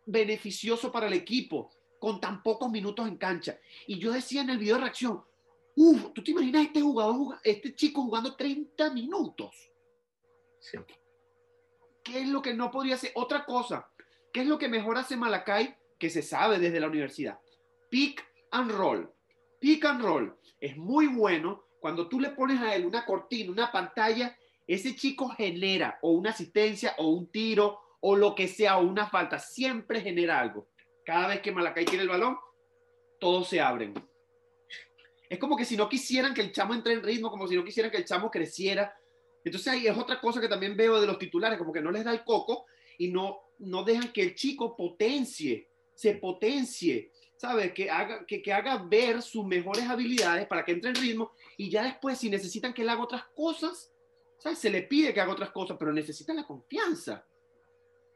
beneficioso 0.07 0.91
para 0.91 1.07
el 1.07 1.13
equipo 1.13 1.69
con 1.99 2.19
tan 2.19 2.41
pocos 2.41 2.71
minutos 2.71 3.07
en 3.07 3.17
cancha. 3.17 3.59
Y 3.85 3.99
yo 3.99 4.11
decía 4.11 4.41
en 4.41 4.49
el 4.49 4.57
video 4.57 4.75
de 4.75 4.81
reacción, 4.81 5.23
uff, 5.75 6.13
¿tú 6.13 6.23
te 6.23 6.31
imaginas 6.31 6.65
este 6.65 6.81
jugador, 6.81 7.37
este 7.43 7.75
chico 7.75 8.01
jugando 8.03 8.35
30 8.35 8.89
minutos? 8.91 9.53
Sí. 10.59 10.77
¿Qué 12.03 12.21
es 12.21 12.29
lo 12.29 12.41
que 12.41 12.53
no 12.53 12.71
podría 12.71 12.95
hacer? 12.95 13.11
Otra 13.15 13.45
cosa, 13.45 13.91
¿qué 14.31 14.41
es 14.41 14.47
lo 14.47 14.57
que 14.57 14.69
mejor 14.69 14.97
hace 14.97 15.17
Malacay? 15.17 15.75
Que 15.99 16.09
se 16.09 16.21
sabe 16.21 16.59
desde 16.59 16.79
la 16.79 16.87
universidad. 16.87 17.39
Pick 17.89 18.23
and 18.51 18.71
roll. 18.71 19.11
Pick 19.59 19.85
and 19.85 20.01
roll. 20.01 20.37
Es 20.59 20.77
muy 20.77 21.07
bueno 21.07 21.65
cuando 21.79 22.07
tú 22.07 22.19
le 22.19 22.31
pones 22.31 22.61
a 22.61 22.75
él 22.75 22.85
una 22.85 23.05
cortina, 23.05 23.51
una 23.51 23.71
pantalla, 23.71 24.37
ese 24.67 24.95
chico 24.95 25.29
genera 25.29 25.97
o 26.01 26.11
una 26.11 26.31
asistencia 26.31 26.95
o 26.97 27.09
un 27.09 27.31
tiro 27.31 27.79
o 28.01 28.15
lo 28.15 28.35
que 28.35 28.47
sea, 28.47 28.77
o 28.77 28.83
una 28.83 29.07
falta, 29.07 29.39
siempre 29.39 30.01
genera 30.01 30.39
algo. 30.39 30.67
Cada 31.05 31.27
vez 31.27 31.41
que 31.41 31.51
Malacay 31.51 31.85
tiene 31.85 32.03
el 32.03 32.09
balón, 32.09 32.37
todos 33.19 33.47
se 33.47 33.59
abren. 33.59 33.93
Es 35.29 35.39
como 35.39 35.57
que 35.57 35.65
si 35.65 35.75
no 35.75 35.89
quisieran 35.89 36.33
que 36.33 36.41
el 36.41 36.51
chamo 36.51 36.73
entre 36.73 36.93
en 36.93 37.03
ritmo, 37.03 37.29
como 37.29 37.47
si 37.47 37.55
no 37.55 37.63
quisieran 37.63 37.91
que 37.91 37.97
el 37.97 38.05
chamo 38.05 38.29
creciera. 38.29 38.93
Entonces 39.43 39.73
ahí 39.73 39.87
es 39.87 39.97
otra 39.97 40.21
cosa 40.21 40.39
que 40.39 40.47
también 40.47 40.77
veo 40.77 40.99
de 41.01 41.07
los 41.07 41.17
titulares, 41.17 41.57
como 41.57 41.73
que 41.73 41.81
no 41.81 41.91
les 41.91 42.03
da 42.03 42.11
el 42.11 42.23
coco 42.23 42.65
y 42.97 43.09
no, 43.09 43.39
no 43.59 43.83
dejan 43.83 44.11
que 44.11 44.21
el 44.21 44.35
chico 44.35 44.75
potencie, 44.75 45.69
se 45.97 46.13
potencie, 46.13 47.11
¿sabes? 47.35 47.73
Que 47.73 47.89
haga, 47.89 48.25
que, 48.25 48.41
que 48.41 48.53
haga 48.53 48.77
ver 48.77 49.21
sus 49.21 49.45
mejores 49.45 49.83
habilidades 49.83 50.47
para 50.47 50.63
que 50.63 50.73
entre 50.73 50.91
en 50.91 50.95
ritmo 50.95 51.31
y 51.57 51.69
ya 51.69 51.83
después 51.83 52.17
si 52.17 52.29
necesitan 52.29 52.73
que 52.73 52.83
él 52.83 52.89
haga 52.89 53.03
otras 53.03 53.23
cosas, 53.35 53.91
¿sabes? 54.37 54.59
Se 54.59 54.69
le 54.69 54.83
pide 54.83 55.13
que 55.13 55.19
haga 55.19 55.33
otras 55.33 55.49
cosas, 55.49 55.75
pero 55.77 55.91
necesitan 55.91 56.35
la 56.35 56.45
confianza 56.45 57.25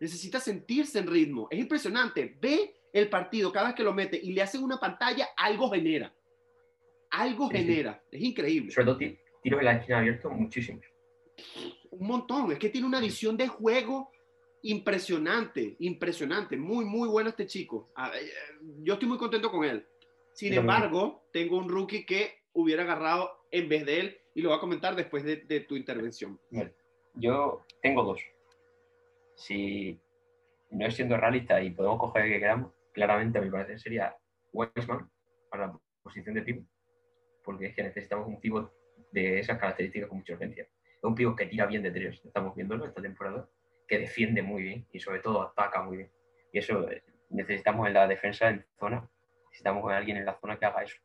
necesita 0.02 0.40
sentirse 0.40 1.00
en 1.00 1.08
ritmo. 1.08 1.48
Es 1.50 1.60
impresionante. 1.60 2.36
Ve 2.42 2.74
el 2.92 3.08
partido 3.08 3.52
cada 3.52 3.68
vez 3.68 3.76
que 3.76 3.84
lo 3.84 3.94
mete 3.94 4.20
y 4.22 4.34
le 4.34 4.42
hacen 4.42 4.64
una 4.64 4.80
pantalla, 4.80 5.30
algo 5.38 5.70
genera. 5.70 6.14
Algo 7.12 7.50
genera. 7.50 8.04
Es 8.12 8.22
increíble. 8.22 8.72
Sobre 8.72 8.86
todo 8.86 8.98
tiros 8.98 9.60
en 9.60 9.66
la 9.66 9.74
esquina 9.74 10.00
abierto, 10.00 10.30
muchísimo. 10.32 10.82
Un 11.92 12.08
montón. 12.08 12.52
Es 12.52 12.58
que 12.58 12.70
tiene 12.70 12.88
una 12.88 13.00
visión 13.00 13.38
de 13.38 13.48
juego 13.48 14.12
impresionante, 14.64 15.76
impresionante. 15.80 16.58
Muy, 16.58 16.86
muy 16.86 17.08
bueno 17.08 17.30
este 17.30 17.46
chico. 17.46 17.92
Ah, 17.96 18.12
eh, 18.16 18.32
yo 18.84 18.94
estoy 18.94 19.08
muy 19.08 19.18
contento 19.18 19.52
con 19.52 19.66
él. 19.66 19.86
Sin 20.34 20.54
embargo, 20.54 21.28
tengo 21.34 21.58
un 21.58 21.70
rookie 21.70 22.06
que 22.06 22.40
hubiera 22.54 22.84
agarrado 22.84 23.46
en 23.52 23.68
vez 23.68 23.86
de 23.86 24.00
él 24.00 24.18
y 24.34 24.42
lo 24.42 24.50
voy 24.50 24.58
a 24.58 24.62
comentar 24.62 24.96
después 24.96 25.24
de, 25.24 25.38
de 25.38 25.62
tu 25.62 25.76
intervención. 25.76 26.40
Yo 27.16 27.66
tengo 27.82 28.04
dos 28.04 28.22
si 29.42 30.00
no 30.70 30.86
es 30.86 30.96
siendo 30.96 31.18
realista 31.18 31.62
y 31.62 31.72
podemos 31.72 32.00
coger 32.00 32.26
el 32.26 32.34
que 32.34 32.40
queramos, 32.40 32.72
claramente 32.94 33.40
a 33.40 33.42
mi 33.42 33.50
parecer 33.50 33.80
sería 33.80 34.16
Weissman 34.54 35.10
para 35.50 35.68
la 35.68 35.80
posición 36.04 36.36
de 36.36 36.44
pivot, 36.44 36.66
porque 37.44 37.68
es 37.68 37.76
que 37.76 37.84
necesitamos 37.84 38.28
un 38.28 38.40
pivot 38.40 38.72
de 39.12 39.40
esas 39.40 39.58
características 39.58 40.10
con 40.10 40.20
mucha 40.20 40.34
urgencia. 40.34 40.64
Es 40.64 41.04
un 41.04 41.16
pivot 41.16 41.36
que 41.36 41.48
tira 41.48 41.66
bien 41.66 41.84
de 41.84 41.92
tres, 41.92 42.22
estamos 42.24 42.56
viéndolo 42.56 42.86
esta 42.86 43.02
temporada, 43.02 43.50
que 43.92 44.00
defiende 44.00 44.42
muy 44.42 44.64
bien 44.64 44.88
y 44.94 45.02
sobre 45.02 45.20
todo 45.20 45.42
ataca 45.42 45.84
muy 45.84 45.98
bien. 45.98 46.12
Y 46.54 46.60
eso 46.60 46.90
eh, 46.90 47.04
necesitamos 47.30 47.86
en 47.88 47.94
la 47.94 48.08
defensa 48.08 48.48
en 48.50 48.66
zona, 48.80 49.06
necesitamos 49.50 49.92
a 49.92 49.98
alguien 49.98 50.16
en 50.16 50.26
la 50.26 50.40
zona 50.40 50.58
que 50.58 50.66
haga 50.66 50.84
eso. 50.84 50.96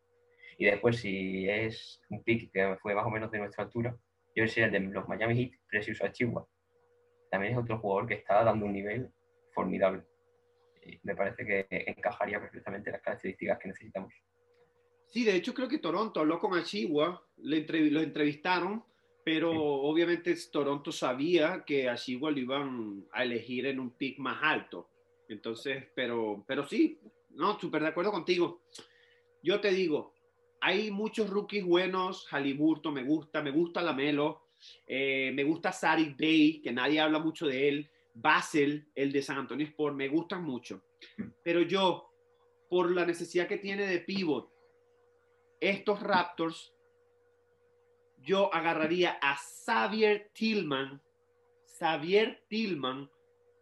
Y 0.56 0.66
después, 0.66 0.98
si 0.98 1.50
es 1.50 2.00
un 2.10 2.22
pick 2.22 2.52
que 2.52 2.76
fue 2.80 2.94
más 2.94 3.04
o 3.04 3.10
menos 3.10 3.32
de 3.32 3.38
nuestra 3.40 3.64
altura, 3.64 3.96
yo 4.36 4.46
sería 4.46 4.66
el 4.66 4.72
de 4.72 4.92
los 4.92 5.08
Miami 5.08 5.34
Heat, 5.34 5.60
Precious 5.68 6.00
Chihuahua 6.12 6.46
también 7.28 7.54
es 7.54 7.58
otro 7.58 7.76
jugador 7.80 8.06
que 8.06 8.14
está 8.14 8.44
dando 8.44 8.66
un 8.66 8.72
nivel 8.72 9.10
formidable. 9.52 10.04
me 11.02 11.16
parece 11.16 11.44
que 11.44 11.66
encajaría 11.68 12.40
perfectamente 12.40 12.92
las 12.92 13.02
características 13.02 13.58
que 13.58 13.68
necesitamos. 13.68 14.14
Sí, 15.08 15.24
de 15.24 15.34
hecho 15.34 15.52
creo 15.52 15.68
que 15.68 15.78
Toronto 15.78 16.20
habló 16.20 16.38
con 16.38 16.52
le 16.52 17.90
lo 17.90 18.00
entrevistaron, 18.00 18.84
pero 19.26 19.50
obviamente 19.52 20.36
Toronto 20.52 20.92
sabía 20.92 21.64
que 21.66 21.88
Ashigua 21.88 22.30
lo 22.30 22.38
iban 22.38 23.04
a 23.10 23.24
elegir 23.24 23.66
en 23.66 23.80
un 23.80 23.90
pick 23.90 24.20
más 24.20 24.38
alto. 24.40 24.88
Entonces, 25.28 25.84
pero, 25.96 26.44
pero 26.46 26.64
sí, 26.64 27.00
no, 27.30 27.58
súper 27.58 27.82
de 27.82 27.88
acuerdo 27.88 28.12
contigo. 28.12 28.60
Yo 29.42 29.60
te 29.60 29.72
digo, 29.72 30.14
hay 30.60 30.92
muchos 30.92 31.28
rookies 31.28 31.64
buenos, 31.64 32.32
Haliburto 32.32 32.92
me 32.92 33.02
gusta, 33.02 33.42
me 33.42 33.50
gusta 33.50 33.82
Lamelo, 33.82 34.42
eh, 34.86 35.32
me 35.34 35.42
gusta 35.42 35.72
Sarik 35.72 36.16
Day, 36.16 36.60
que 36.60 36.70
nadie 36.70 37.00
habla 37.00 37.18
mucho 37.18 37.48
de 37.48 37.68
él, 37.68 37.90
Basel, 38.14 38.86
el 38.94 39.10
de 39.10 39.22
San 39.22 39.38
Antonio 39.38 39.66
Sport, 39.66 39.96
me 39.96 40.06
gustan 40.06 40.44
mucho. 40.44 40.82
Pero 41.42 41.62
yo, 41.62 42.12
por 42.70 42.92
la 42.92 43.04
necesidad 43.04 43.48
que 43.48 43.58
tiene 43.58 43.88
de 43.88 43.98
pivot, 43.98 44.48
estos 45.58 46.00
Raptors, 46.00 46.75
yo 48.26 48.52
agarraría 48.52 49.18
a 49.22 49.36
Xavier 49.36 50.30
Tillman, 50.34 51.00
Xavier 51.78 52.42
Tillman, 52.48 53.08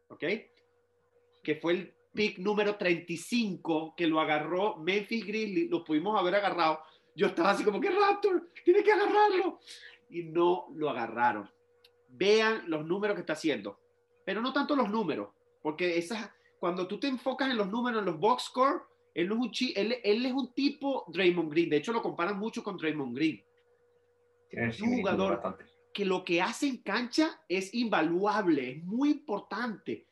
¿ok? 0.09 0.24
Que 1.42 1.57
fue 1.57 1.72
el 1.72 1.94
pick 2.12 2.38
número 2.38 2.77
35 2.77 3.94
que 3.96 4.07
lo 4.07 4.20
agarró 4.20 4.77
Memphis 4.77 5.27
Grizzlies, 5.27 5.70
lo 5.70 5.85
pudimos 5.85 6.18
haber 6.18 6.37
agarrado. 6.37 6.81
Yo 7.14 7.27
estaba 7.27 7.50
así 7.50 7.62
como 7.62 7.81
que 7.81 7.90
Raptor, 7.90 8.50
tiene 8.64 8.83
que 8.83 8.92
agarrarlo. 8.92 9.61
Y 10.09 10.24
no 10.24 10.68
lo 10.74 10.88
agarraron. 10.90 11.50
Vean 12.09 12.64
los 12.66 12.87
números 12.87 13.14
que 13.14 13.20
está 13.20 13.35
haciendo. 13.35 13.79
Pero 14.24 14.40
no 14.40 14.53
tanto 14.53 14.74
los 14.74 14.88
números, 14.88 15.29
porque 15.61 15.98
esas, 15.98 16.31
cuando 16.59 16.87
tú 16.87 16.98
te 16.98 17.09
enfocas 17.09 17.50
en 17.50 17.59
los 17.59 17.68
números, 17.68 18.00
en 18.00 18.07
los 18.07 18.18
box 18.18 18.44
score, 18.44 18.83
él, 19.12 19.27
es 19.27 19.33
un 19.33 19.50
él 19.77 20.27
es 20.27 20.33
un 20.33 20.53
tipo 20.55 21.05
Draymond 21.09 21.50
Green. 21.50 21.68
De 21.68 21.77
hecho, 21.77 21.92
lo 21.92 22.03
comparan 22.03 22.38
mucho 22.38 22.64
con 22.64 22.77
Draymond 22.77 23.14
Green. 23.14 23.44
Es 24.57 24.81
un 24.81 24.97
jugador 24.97 25.59
que 25.93 26.05
lo 26.05 26.25
que 26.25 26.43
hace 26.43 26.67
en 26.67 26.79
cancha 26.79 27.40
es 27.49 27.73
invaluable, 27.73 28.73
es 28.73 28.85
muy 28.85 29.11
importante 29.11 30.07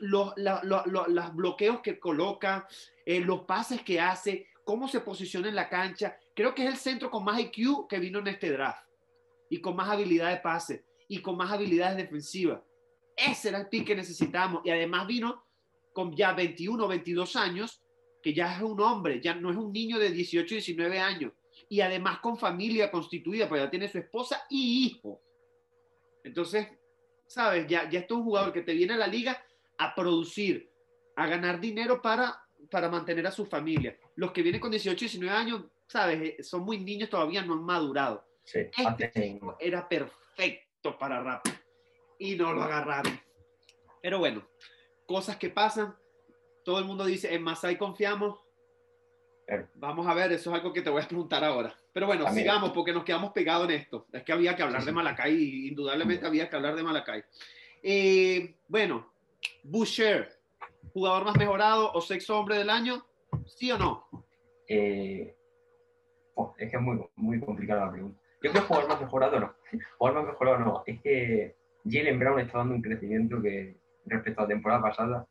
los, 0.00 0.34
los 0.36 1.34
bloqueos 1.34 1.80
que 1.80 1.98
coloca, 1.98 2.68
eh, 3.06 3.20
los 3.20 3.42
pases 3.42 3.82
que 3.82 3.98
hace, 3.98 4.48
cómo 4.64 4.88
se 4.88 5.00
posiciona 5.00 5.48
en 5.48 5.54
la 5.54 5.70
cancha. 5.70 6.18
Creo 6.34 6.54
que 6.54 6.64
es 6.64 6.70
el 6.70 6.76
centro 6.76 7.10
con 7.10 7.24
más 7.24 7.40
IQ 7.40 7.88
que 7.88 7.98
vino 7.98 8.18
en 8.18 8.28
este 8.28 8.50
draft 8.52 8.86
y 9.48 9.60
con 9.60 9.74
más 9.74 9.88
habilidad 9.88 10.30
de 10.30 10.36
pase 10.36 10.84
y 11.08 11.20
con 11.22 11.36
más 11.36 11.50
habilidades 11.50 11.96
defensivas. 11.96 12.60
Ese 13.16 13.48
era 13.48 13.58
el 13.58 13.68
pick 13.68 13.86
que 13.86 13.96
necesitamos 13.96 14.62
y 14.64 14.70
además 14.70 15.06
vino 15.06 15.44
con 15.94 16.14
ya 16.14 16.32
21 16.32 16.84
o 16.84 16.88
22 16.88 17.36
años, 17.36 17.82
que 18.22 18.34
ya 18.34 18.54
es 18.54 18.62
un 18.62 18.80
hombre, 18.80 19.20
ya 19.20 19.34
no 19.34 19.50
es 19.50 19.56
un 19.56 19.72
niño 19.72 19.98
de 19.98 20.10
18 20.10 20.54
19 20.56 21.00
años 21.00 21.32
y 21.68 21.80
además 21.80 22.18
con 22.18 22.36
familia 22.36 22.90
constituida, 22.90 23.48
pues 23.48 23.62
ya 23.62 23.70
tiene 23.70 23.88
su 23.88 23.98
esposa 23.98 24.44
y 24.48 24.86
hijo. 24.86 25.20
Entonces, 26.24 26.68
sabes, 27.26 27.66
ya, 27.66 27.88
ya 27.88 28.00
esto 28.00 28.14
es 28.14 28.18
un 28.18 28.24
jugador 28.24 28.52
que 28.52 28.62
te 28.62 28.74
viene 28.74 28.94
a 28.94 28.98
la 28.98 29.06
liga 29.06 29.42
a 29.78 29.94
producir, 29.94 30.70
a 31.16 31.26
ganar 31.26 31.60
dinero 31.60 32.02
para, 32.02 32.44
para 32.70 32.88
mantener 32.88 33.26
a 33.26 33.30
su 33.30 33.46
familia. 33.46 33.96
Los 34.16 34.32
que 34.32 34.42
vienen 34.42 34.60
con 34.60 34.70
18, 34.70 34.98
19 34.98 35.36
años, 35.36 35.64
¿sabes? 35.86 36.20
Eh, 36.20 36.42
son 36.42 36.62
muy 36.62 36.78
niños, 36.78 37.08
todavía 37.08 37.42
no 37.42 37.54
han 37.54 37.64
madurado. 37.64 38.26
este 38.44 39.40
era 39.58 39.88
perfecto 39.88 40.98
para 40.98 41.22
rap 41.22 41.46
y 42.18 42.36
no 42.36 42.52
lo 42.52 42.62
agarraron. 42.62 43.18
Pero 44.02 44.18
bueno, 44.18 44.46
cosas 45.06 45.36
que 45.36 45.50
pasan. 45.50 45.96
Todo 46.64 46.78
el 46.78 46.84
mundo 46.84 47.04
dice, 47.04 47.34
en 47.34 47.42
Masai 47.42 47.76
confiamos. 47.78 48.38
Vamos 49.74 50.06
a 50.06 50.14
ver, 50.14 50.32
eso 50.32 50.50
es 50.50 50.56
algo 50.56 50.72
que 50.72 50.82
te 50.82 50.90
voy 50.90 51.02
a 51.02 51.08
preguntar 51.08 51.42
ahora. 51.42 51.74
Pero 51.92 52.06
bueno, 52.06 52.30
sigamos 52.32 52.70
porque 52.70 52.92
nos 52.92 53.04
quedamos 53.04 53.32
pegados 53.32 53.68
en 53.68 53.76
esto. 53.76 54.06
Es 54.12 54.22
que 54.22 54.32
había 54.32 54.54
que 54.54 54.62
hablar 54.62 54.84
de 54.84 54.92
Malacay, 54.92 55.68
indudablemente 55.68 56.26
había 56.26 56.48
que 56.48 56.56
hablar 56.56 56.76
de 56.76 56.82
Malacay. 56.82 57.22
Eh, 57.82 58.56
bueno, 58.68 59.12
Boucher, 59.64 60.28
jugador 60.92 61.24
más 61.24 61.36
mejorado 61.36 61.92
o 61.92 62.00
sexto 62.00 62.38
hombre 62.38 62.58
del 62.58 62.70
año, 62.70 63.04
¿sí 63.46 63.72
o 63.72 63.78
no? 63.78 64.06
Eh, 64.68 65.34
oh, 66.34 66.54
es 66.58 66.70
que 66.70 66.76
es 66.76 66.82
muy, 66.82 67.04
muy 67.16 67.40
complicada 67.40 67.86
la 67.86 67.92
pregunta. 67.92 68.20
Yo 68.42 68.52
creo 68.52 68.52
que 68.52 68.68
jugador 68.68 68.88
más 68.88 69.00
mejorado 69.00 69.40
no. 69.40 69.54
Jugador 69.98 70.22
más 70.22 70.32
mejorado 70.32 70.58
no. 70.58 70.82
Es 70.86 71.00
que 71.02 71.56
Jalen 71.84 72.18
Brown 72.18 72.40
está 72.40 72.58
dando 72.58 72.74
un 72.74 72.82
crecimiento 72.82 73.40
que 73.42 73.76
respecto 74.06 74.40
a 74.40 74.44
la 74.44 74.48
temporada 74.48 74.82
pasada, 74.82 75.26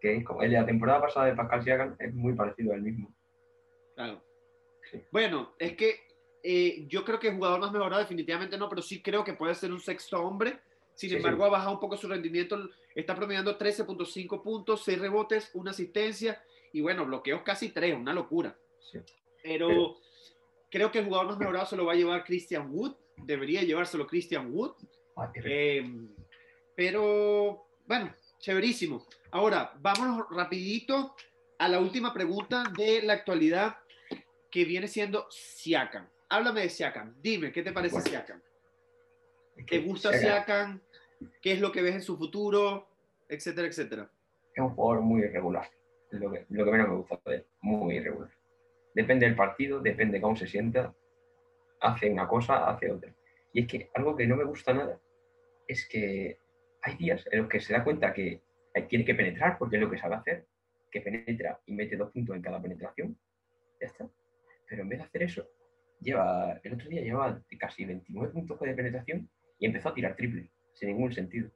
que 0.00 0.16
es 0.16 0.24
como 0.24 0.42
el 0.42 0.50
de 0.50 0.56
la 0.56 0.66
temporada 0.66 1.00
pasada 1.00 1.26
de 1.26 1.34
Pascal 1.34 1.62
Siakam 1.62 1.96
es 1.98 2.14
muy 2.14 2.32
parecido 2.34 2.72
al 2.72 2.82
mismo. 2.82 3.12
Claro. 4.02 4.24
Bueno, 5.10 5.54
es 5.58 5.76
que 5.76 6.00
eh, 6.42 6.84
yo 6.88 7.04
creo 7.04 7.20
que 7.20 7.28
el 7.28 7.36
jugador 7.36 7.60
más 7.60 7.72
mejorado 7.72 8.00
definitivamente 8.00 8.56
no, 8.56 8.68
pero 8.68 8.82
sí 8.82 9.02
creo 9.02 9.22
que 9.22 9.34
puede 9.34 9.54
ser 9.54 9.72
un 9.72 9.80
sexto 9.80 10.20
hombre 10.20 10.60
sin 11.00 11.16
embargo, 11.16 11.46
ha 11.46 11.48
bajado 11.48 11.72
un 11.72 11.80
poco 11.80 11.96
su 11.96 12.08
rendimiento. 12.08 12.68
Está 12.94 13.14
promediando 13.14 13.58
13.5 13.58 14.42
puntos, 14.42 14.84
6 14.84 14.98
rebotes, 14.98 15.50
una 15.54 15.70
asistencia 15.70 16.44
y 16.74 16.82
bueno, 16.82 17.06
bloqueos 17.06 17.40
casi 17.40 17.70
3, 17.70 17.96
una 17.96 18.12
locura. 18.12 18.54
Pero, 19.42 19.96
creo 20.70 20.92
que 20.92 20.98
el 20.98 21.06
jugador 21.06 21.28
más 21.28 21.38
mejorado 21.38 21.64
se 21.64 21.76
lo 21.76 21.86
va 21.86 21.94
a 21.94 21.96
llevar 21.96 22.22
Christian 22.22 22.68
Wood. 22.70 22.96
Debería 23.16 23.62
llevárselo 23.62 24.06
Christian 24.06 24.52
Wood. 24.52 24.72
Ah, 25.16 25.32
eh, 25.42 25.90
pero 26.76 27.66
bueno, 27.86 28.14
chéverísimo. 28.38 29.06
Ahora, 29.30 29.72
vámonos 29.80 30.26
rapidito 30.30 31.14
a 31.58 31.66
la 31.66 31.80
última 31.80 32.12
pregunta 32.12 32.64
de 32.76 33.00
la 33.00 33.14
actualidad 33.14 33.78
que 34.50 34.64
viene 34.64 34.88
siendo 34.88 35.26
Siakam. 35.30 36.08
Háblame 36.28 36.62
de 36.62 36.68
Siakam. 36.68 37.14
Dime, 37.20 37.52
¿qué 37.52 37.62
te 37.62 37.72
parece 37.72 38.00
Siakam? 38.00 38.40
¿Te 39.66 39.78
gusta 39.80 40.12
Siakam? 40.12 40.80
qué 41.40 41.52
es 41.52 41.60
lo 41.60 41.72
que 41.72 41.82
ves 41.82 41.94
en 41.94 42.02
su 42.02 42.16
futuro, 42.16 42.88
etcétera, 43.28 43.68
etcétera. 43.68 44.10
Es 44.54 44.62
un 44.62 44.70
jugador 44.70 45.02
muy 45.02 45.22
irregular, 45.22 45.68
lo 46.10 46.30
que, 46.30 46.46
lo 46.48 46.64
que 46.64 46.70
menos 46.70 46.88
me 46.88 46.96
gusta 46.96 47.20
de 47.26 47.36
él, 47.36 47.46
muy 47.60 47.96
irregular. 47.96 48.30
Depende 48.94 49.26
del 49.26 49.36
partido, 49.36 49.80
depende 49.80 50.18
de 50.18 50.22
cómo 50.22 50.36
se 50.36 50.46
sienta, 50.46 50.94
hace 51.80 52.10
una 52.10 52.26
cosa, 52.26 52.68
hace 52.68 52.90
otra. 52.90 53.12
Y 53.52 53.62
es 53.62 53.68
que 53.68 53.90
algo 53.94 54.16
que 54.16 54.26
no 54.26 54.36
me 54.36 54.44
gusta 54.44 54.72
nada 54.72 54.98
es 55.66 55.86
que 55.86 56.38
hay 56.82 56.96
días 56.96 57.24
en 57.30 57.40
los 57.40 57.48
que 57.48 57.60
se 57.60 57.72
da 57.72 57.84
cuenta 57.84 58.12
que 58.12 58.42
tiene 58.88 59.04
que 59.04 59.14
penetrar 59.14 59.58
porque 59.58 59.76
es 59.76 59.82
lo 59.82 59.90
que 59.90 59.98
sabe 59.98 60.16
hacer, 60.16 60.46
que 60.90 61.00
penetra 61.00 61.60
y 61.66 61.72
mete 61.72 61.96
dos 61.96 62.10
puntos 62.10 62.34
en 62.34 62.42
cada 62.42 62.60
penetración, 62.60 63.16
ya 63.80 63.86
está. 63.86 64.08
Pero 64.70 64.82
en 64.82 64.88
vez 64.88 65.00
de 65.00 65.04
hacer 65.04 65.22
eso, 65.24 65.48
lleva, 66.00 66.60
el 66.62 66.74
otro 66.74 66.88
día 66.88 67.02
llevaba 67.02 67.42
casi 67.58 67.84
29 67.84 68.32
puntos 68.32 68.60
de 68.60 68.72
penetración 68.72 69.28
y 69.58 69.66
empezó 69.66 69.88
a 69.88 69.94
tirar 69.94 70.14
triple 70.14 70.48
sin 70.72 70.90
ningún 70.90 71.12
sentido. 71.12 71.50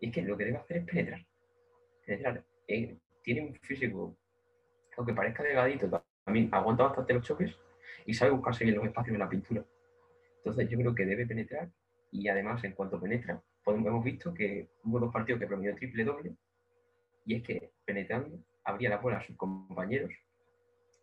Y 0.00 0.06
es 0.06 0.14
que 0.14 0.22
lo 0.22 0.36
que 0.38 0.44
debe 0.44 0.58
hacer 0.58 0.76
es 0.78 0.84
penetrar. 0.84 1.26
Eh, 2.68 2.96
tiene 3.22 3.40
un 3.42 3.54
físico, 3.56 4.16
aunque 4.96 5.12
parezca 5.12 5.42
delgadito, 5.42 5.90
también 6.24 6.48
aguanta 6.52 6.84
bastante 6.84 7.14
los 7.14 7.26
choques 7.26 7.58
y 8.06 8.14
sabe 8.14 8.30
buscarse 8.30 8.64
bien 8.64 8.76
los 8.76 8.86
espacios 8.86 9.14
en 9.14 9.20
la 9.20 9.28
pintura. 9.28 9.64
Entonces 10.36 10.68
yo 10.68 10.78
creo 10.78 10.94
que 10.94 11.06
debe 11.06 11.26
penetrar 11.26 11.70
y 12.12 12.28
además 12.28 12.62
en 12.62 12.72
cuanto 12.72 13.00
penetra, 13.00 13.42
hemos 13.66 14.04
visto 14.04 14.32
que 14.32 14.68
hubo 14.84 15.00
dos 15.00 15.12
partidos 15.12 15.40
que 15.40 15.48
promedió 15.48 15.74
triple 15.74 16.04
doble 16.04 16.36
y 17.26 17.36
es 17.36 17.42
que 17.42 17.72
penetrando 17.84 18.38
abría 18.62 18.90
la 18.90 18.98
bola 18.98 19.18
a 19.18 19.22
sus 19.22 19.36
compañeros 19.36 20.12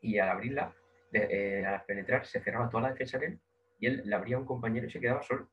y 0.02 0.18
al 0.18 0.30
abrirla, 0.30 0.74
eh, 1.14 1.66
al 1.66 1.84
penetrar 1.86 2.26
se 2.26 2.40
cerraba 2.42 2.70
toda 2.70 2.84
la 2.84 2.90
defensa 2.92 3.18
de 3.18 3.26
él 3.28 3.40
y 3.82 3.88
él 3.88 4.04
le 4.06 4.16
abría 4.16 4.38
a 4.38 4.40
un 4.40 4.46
compañero 4.46 4.88
y 4.88 4.92
se 4.92 5.00
quedaba 5.00 5.24
solo. 5.24 5.50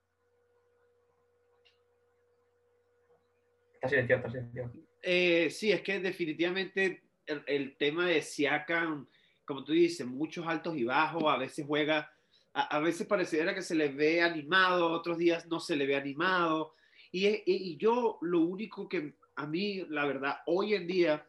Está 3.74 3.88
silenciado, 3.88 4.26
está 4.26 4.30
silenciado. 4.30 4.72
Eh, 5.02 5.48
sí, 5.50 5.72
es 5.72 5.80
que 5.80 5.98
definitivamente 5.98 7.02
el, 7.26 7.76
tema 7.76 8.06
de 8.06 8.20
Siakam, 8.20 9.08
como 9.46 9.64
tú 9.64 9.72
dices, 9.72 10.06
muchos 10.06 10.46
altos 10.46 10.76
y 10.76 10.84
bajos, 10.84 11.24
a 11.24 11.38
veces 11.38 11.64
juega, 11.66 12.12
a, 12.52 12.78
veces 12.80 13.06
pareciera 13.06 13.54
que 13.54 13.62
se 13.62 13.74
le 13.74 13.88
ve 13.88 14.20
animado, 14.20 14.90
otros 14.90 15.16
días 15.16 15.46
no 15.46 15.58
se 15.58 15.76
le 15.76 15.86
ve 15.86 15.96
animado. 15.96 16.74
Y, 17.10 17.78
yo 17.78 18.18
lo 18.20 18.40
único 18.40 18.88
que 18.88 19.14
a 19.36 19.46
mí, 19.46 19.86
la 19.88 20.04
verdad, 20.04 20.38
hoy 20.46 20.74
en 20.74 20.86
día, 20.86 21.26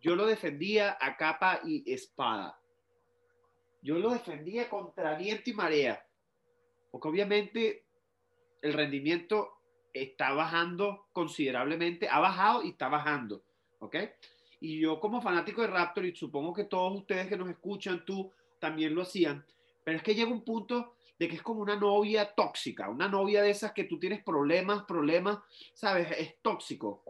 yo 0.00 0.16
lo 0.16 0.26
defendía 0.26 0.96
a 1.00 1.16
capa 1.16 1.60
y 1.64 1.92
espada. 1.92 2.58
Yo 3.82 3.98
lo 3.98 4.10
defendía 4.10 4.68
contra 4.68 5.16
viento 5.16 5.50
y 5.50 5.54
marea. 5.54 6.04
Porque 6.90 7.08
obviamente 7.08 7.86
el 8.62 8.72
rendimiento 8.72 9.58
está 9.92 10.32
bajando 10.32 11.08
considerablemente, 11.12 12.08
ha 12.08 12.20
bajado 12.20 12.62
y 12.62 12.70
está 12.70 12.88
bajando, 12.88 13.42
¿ok? 13.78 13.96
Y 14.60 14.80
yo 14.80 14.98
como 15.00 15.20
fanático 15.20 15.62
de 15.62 15.68
Raptor, 15.68 16.06
y 16.06 16.14
supongo 16.14 16.52
que 16.52 16.64
todos 16.64 16.98
ustedes 16.98 17.28
que 17.28 17.36
nos 17.36 17.48
escuchan, 17.48 18.04
tú 18.04 18.32
también 18.58 18.94
lo 18.94 19.02
hacían, 19.02 19.44
pero 19.84 19.96
es 19.96 20.02
que 20.02 20.14
llega 20.14 20.30
un 20.30 20.44
punto 20.44 20.94
de 21.18 21.28
que 21.28 21.36
es 21.36 21.42
como 21.42 21.60
una 21.60 21.76
novia 21.76 22.32
tóxica, 22.34 22.88
una 22.88 23.08
novia 23.08 23.42
de 23.42 23.50
esas 23.50 23.72
que 23.72 23.84
tú 23.84 23.98
tienes 23.98 24.22
problemas, 24.22 24.84
problemas, 24.84 25.38
¿sabes? 25.74 26.08
Es 26.16 26.40
tóxico. 26.42 27.02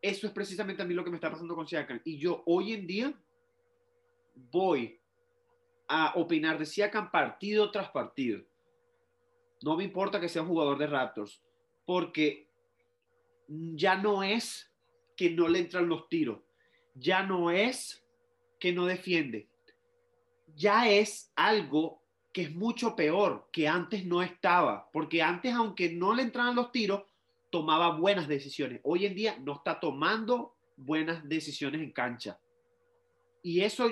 Eso 0.00 0.26
es 0.26 0.32
precisamente 0.32 0.82
a 0.82 0.84
mí 0.84 0.94
lo 0.94 1.04
que 1.04 1.10
me 1.10 1.16
está 1.16 1.30
pasando 1.30 1.54
con 1.54 1.66
Siakam. 1.66 2.00
Y 2.04 2.18
yo 2.18 2.42
hoy 2.46 2.72
en 2.72 2.86
día 2.86 3.14
voy 4.34 5.00
a 5.88 6.12
opinar 6.16 6.58
de 6.58 6.66
Siakam 6.66 7.10
partido 7.10 7.70
tras 7.70 7.90
partido. 7.90 8.42
No 9.62 9.76
me 9.76 9.84
importa 9.84 10.20
que 10.20 10.28
sea 10.28 10.42
un 10.42 10.48
jugador 10.48 10.78
de 10.78 10.86
Raptors 10.86 11.42
porque 11.84 12.48
ya 13.48 13.96
no 13.96 14.22
es 14.22 14.70
que 15.16 15.30
no 15.30 15.48
le 15.48 15.60
entran 15.60 15.88
los 15.88 16.08
tiros. 16.08 16.40
Ya 16.94 17.22
no 17.22 17.50
es 17.50 18.04
que 18.58 18.72
no 18.72 18.86
defiende. 18.86 19.48
Ya 20.56 20.88
es 20.88 21.32
algo 21.36 22.02
que 22.32 22.42
es 22.42 22.54
mucho 22.54 22.96
peor, 22.96 23.48
que 23.52 23.68
antes 23.68 24.04
no 24.04 24.22
estaba. 24.22 24.90
Porque 24.92 25.22
antes, 25.22 25.52
aunque 25.52 25.92
no 25.92 26.14
le 26.14 26.22
entraran 26.22 26.56
los 26.56 26.72
tiros, 26.72 27.02
tomaba 27.50 27.96
buenas 27.96 28.26
decisiones. 28.26 28.80
Hoy 28.82 29.06
en 29.06 29.14
día 29.14 29.38
no 29.40 29.54
está 29.54 29.78
tomando 29.78 30.56
buenas 30.76 31.28
decisiones 31.28 31.80
en 31.80 31.92
cancha. 31.92 32.40
Y 33.44 33.60
eso 33.60 33.88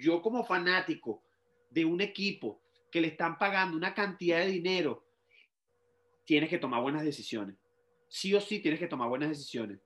yo 0.00 0.22
como 0.22 0.44
fanático 0.44 1.24
de 1.70 1.84
un 1.84 2.00
equipo 2.00 2.60
que 2.92 3.00
le 3.00 3.08
están 3.08 3.36
pagando 3.36 3.76
una 3.76 3.92
cantidad 3.94 4.38
de 4.38 4.46
dinero, 4.46 5.04
tienes 6.24 6.48
que 6.48 6.58
tomar 6.58 6.80
buenas 6.80 7.02
decisiones. 7.02 7.56
Sí 8.08 8.32
o 8.34 8.40
sí 8.40 8.60
tienes 8.60 8.78
que 8.78 8.86
tomar 8.86 9.08
buenas 9.08 9.30
decisiones. 9.30 9.80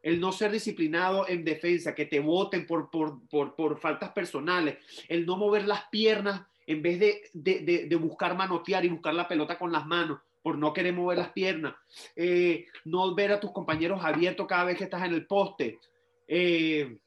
El 0.00 0.20
no 0.20 0.30
ser 0.30 0.52
disciplinado 0.52 1.26
en 1.26 1.44
defensa, 1.44 1.94
que 1.94 2.04
te 2.04 2.20
voten 2.20 2.66
por, 2.66 2.90
por, 2.90 3.80
faltas 3.80 4.12
personales, 4.12 4.76
el 5.08 5.26
no 5.26 5.36
mover 5.36 5.66
las 5.66 5.88
piernas 5.88 6.46
en 6.66 6.82
vez 6.82 7.00
de, 7.00 7.86
de 7.88 7.96
buscar 7.96 8.36
manotear 8.36 8.84
y 8.84 8.90
buscar 8.90 9.14
la 9.14 9.26
pelota 9.26 9.58
con 9.58 9.72
las 9.72 9.86
manos 9.86 10.20
por 10.44 10.58
no 10.58 10.74
querer 10.74 10.92
mover 10.92 11.16
las 11.16 11.32
piernas, 11.32 11.74
eh, 12.14 12.66
no 12.84 13.14
ver 13.14 13.32
a 13.32 13.40
tus 13.40 13.50
compañeros 13.50 14.04
abiertos 14.04 14.46
cada 14.46 14.64
vez 14.64 14.76
que 14.76 14.84
estás 14.84 15.02
en 15.02 15.14
el 15.14 15.26
poste. 15.26 15.78
Eh, 16.28 16.98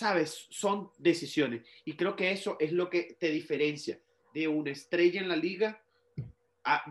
Sabes, 0.00 0.46
son 0.50 0.90
decisiones. 0.98 1.66
Y 1.84 1.94
creo 1.94 2.16
que 2.16 2.30
eso 2.30 2.56
es 2.58 2.72
lo 2.72 2.88
que 2.88 3.18
te 3.20 3.30
diferencia 3.30 4.00
de 4.32 4.48
una 4.48 4.70
estrella 4.70 5.20
en 5.20 5.28
la 5.28 5.36
liga, 5.36 5.84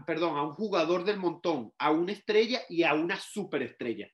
perdón, 0.05 0.37
a 0.37 0.43
un 0.43 0.53
jugador 0.53 1.03
del 1.03 1.17
montón, 1.17 1.73
a 1.79 1.89
una 1.89 2.11
estrella 2.11 2.61
y 2.69 2.83
a 2.83 2.93
una 2.93 3.19
superestrella. 3.19 4.11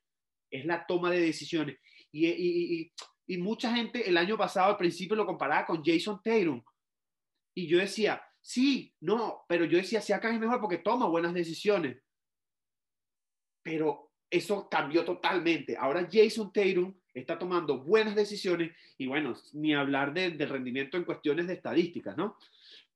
Es 0.49 0.65
la 0.65 0.85
toma 0.85 1.11
de 1.11 1.19
decisiones. 1.19 1.77
Y, 2.11 2.93
y 3.27 3.37
mucha 3.37 3.75
gente 3.75 4.07
el 4.07 4.15
año 4.15 4.37
pasado 4.37 4.71
al 4.71 4.77
principio 4.77 5.17
lo 5.17 5.25
comparaba 5.25 5.65
con 5.65 5.83
Jason 5.83 6.21
Tatum. 6.23 6.63
Y 7.53 7.67
yo 7.67 7.79
decía, 7.79 8.21
Sí, 8.47 8.93
no, 8.99 9.43
pero 9.49 9.65
yo 9.65 9.79
decía, 9.79 9.99
acá 10.15 10.31
es 10.31 10.39
mejor 10.39 10.61
porque 10.61 10.77
toma 10.77 11.07
buenas 11.07 11.33
decisiones. 11.33 11.97
Pero 13.63 14.11
eso 14.35 14.67
cambió 14.69 15.05
totalmente. 15.05 15.77
Ahora 15.77 16.07
Jason 16.11 16.51
Tatum 16.51 16.93
está 17.13 17.39
tomando 17.39 17.79
buenas 17.79 18.15
decisiones 18.15 18.71
y 18.97 19.07
bueno, 19.07 19.33
ni 19.53 19.73
hablar 19.73 20.13
del 20.13 20.49
rendimiento 20.49 20.97
en 20.97 21.05
cuestiones 21.05 21.47
de 21.47 21.53
estadísticas, 21.53 22.17
¿no? 22.17 22.37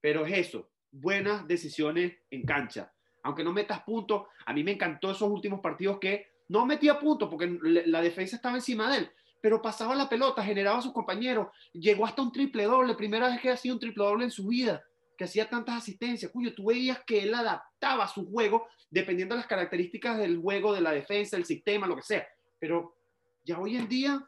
Pero 0.01 0.25
es 0.25 0.47
eso, 0.47 0.69
buenas 0.91 1.47
decisiones 1.47 2.13
en 2.29 2.43
cancha. 2.43 2.91
Aunque 3.23 3.43
no 3.43 3.51
metas 3.51 3.81
puntos, 3.83 4.27
a 4.45 4.53
mí 4.53 4.63
me 4.63 4.71
encantó 4.71 5.11
esos 5.11 5.29
últimos 5.29 5.59
partidos 5.61 5.99
que 5.99 6.27
no 6.47 6.65
metía 6.65 6.99
puntos 6.99 7.29
porque 7.29 7.57
la 7.61 8.01
defensa 8.01 8.35
estaba 8.35 8.55
encima 8.55 8.91
de 8.91 8.99
él, 8.99 9.11
pero 9.41 9.61
pasaba 9.61 9.95
la 9.95 10.09
pelota, 10.09 10.43
generaba 10.43 10.79
a 10.79 10.81
sus 10.81 10.93
compañeros, 10.93 11.47
llegó 11.73 12.05
hasta 12.05 12.21
un 12.21 12.31
triple 12.31 12.63
doble, 12.63 12.95
primera 12.95 13.29
vez 13.29 13.39
que 13.39 13.49
ha 13.49 13.57
sido 13.57 13.75
un 13.75 13.79
triple 13.79 14.03
doble 14.03 14.25
en 14.25 14.31
su 14.31 14.47
vida 14.47 14.83
que 15.19 15.25
hacía 15.25 15.49
tantas 15.49 15.75
asistencias, 15.75 16.31
cuyo 16.31 16.55
tú 16.55 16.67
veías 16.67 17.03
que 17.03 17.19
él 17.23 17.35
adaptaba 17.35 18.07
su 18.07 18.25
juego 18.31 18.69
dependiendo 18.89 19.35
de 19.35 19.39
las 19.39 19.47
características 19.47 20.17
del 20.17 20.37
juego, 20.37 20.73
de 20.73 20.79
la 20.79 20.93
defensa, 20.93 21.35
del 21.35 21.45
sistema, 21.45 21.87
lo 21.87 21.97
que 21.97 22.03
sea. 22.03 22.25
Pero 22.57 22.95
ya 23.43 23.59
hoy 23.59 23.75
en 23.75 23.89
día, 23.89 24.25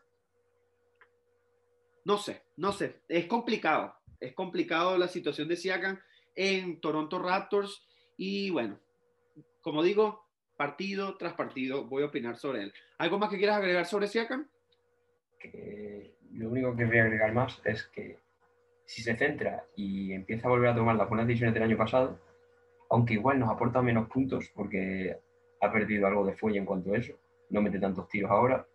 no 2.04 2.18
sé, 2.18 2.44
no 2.58 2.74
sé, 2.74 3.00
es 3.08 3.26
complicado. 3.28 3.96
Es 4.20 4.34
complicado 4.34 4.98
la 4.98 5.08
situación 5.08 5.48
de 5.48 5.56
Siakam 5.56 5.98
en 6.36 6.82
Toronto 6.82 7.20
Raptors 7.20 7.88
y 8.18 8.50
bueno, 8.50 8.78
como 9.62 9.84
digo, 9.84 10.26
partido 10.58 11.16
tras 11.16 11.36
partido 11.36 11.86
voy 11.86 12.04
a 12.04 12.08
opinar 12.08 12.36
sobre 12.36 12.64
él. 12.64 12.74
¿Algo 12.98 13.18
más 13.18 13.30
que 13.30 13.38
quieras 13.38 13.60
agregar 13.60 13.86
sobre 13.86 14.10
Siakam? 14.10 14.46
lo 16.34 16.50
único 16.50 16.76
que 16.76 16.86
voy 16.86 16.98
a 16.98 17.04
agregar 17.04 17.34
más 17.34 17.62
es 17.64 17.84
que 17.84 18.20
si 18.92 19.02
se 19.02 19.16
centra 19.16 19.66
y 19.74 20.12
empieza 20.12 20.48
a 20.48 20.52
volver 20.52 20.70
a 20.70 20.76
tomar 20.76 20.98
las 20.98 21.08
buenas 21.08 21.26
decisiones 21.26 21.54
del 21.54 21.64
año 21.64 21.78
pasado, 21.78 22.20
aunque 22.90 23.14
igual 23.14 23.40
nos 23.40 23.50
aporta 23.50 23.82
menos 23.82 24.10
puntos 24.10 24.52
porque 24.54 25.16
ha 25.62 25.72
perdido 25.72 26.08
algo 26.08 26.26
de 26.26 26.34
fuelle 26.34 26.60
en 26.60 26.66
cuanto 26.66 26.94
a 26.94 26.98
eso, 26.98 27.18
no 27.52 27.62
mete 27.62 27.80
tantos 27.80 28.10
tiros 28.10 28.30
ahora, 28.30 28.68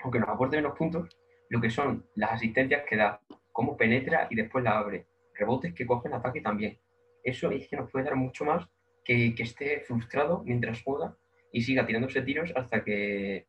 aunque 0.00 0.18
nos 0.18 0.28
aporte 0.28 0.56
menos 0.56 0.76
puntos, 0.76 1.16
lo 1.50 1.60
que 1.60 1.70
son 1.70 2.04
las 2.16 2.32
asistencias 2.32 2.82
que 2.84 2.96
da, 2.96 3.20
cómo 3.52 3.76
penetra 3.76 4.26
y 4.28 4.34
después 4.34 4.64
la 4.64 4.76
abre, 4.76 5.06
rebotes 5.34 5.72
que 5.72 5.86
coge 5.86 6.08
en 6.08 6.14
ataque 6.14 6.40
también. 6.40 6.76
Eso 7.22 7.52
es 7.52 7.68
que 7.68 7.76
nos 7.76 7.92
puede 7.92 8.06
dar 8.06 8.16
mucho 8.16 8.44
más 8.44 8.68
que, 9.04 9.36
que 9.36 9.44
esté 9.44 9.82
frustrado 9.82 10.42
mientras 10.44 10.82
juega 10.82 11.16
y 11.52 11.62
siga 11.62 11.86
tirándose 11.86 12.22
tiros 12.22 12.52
hasta 12.56 12.82
que... 12.82 13.46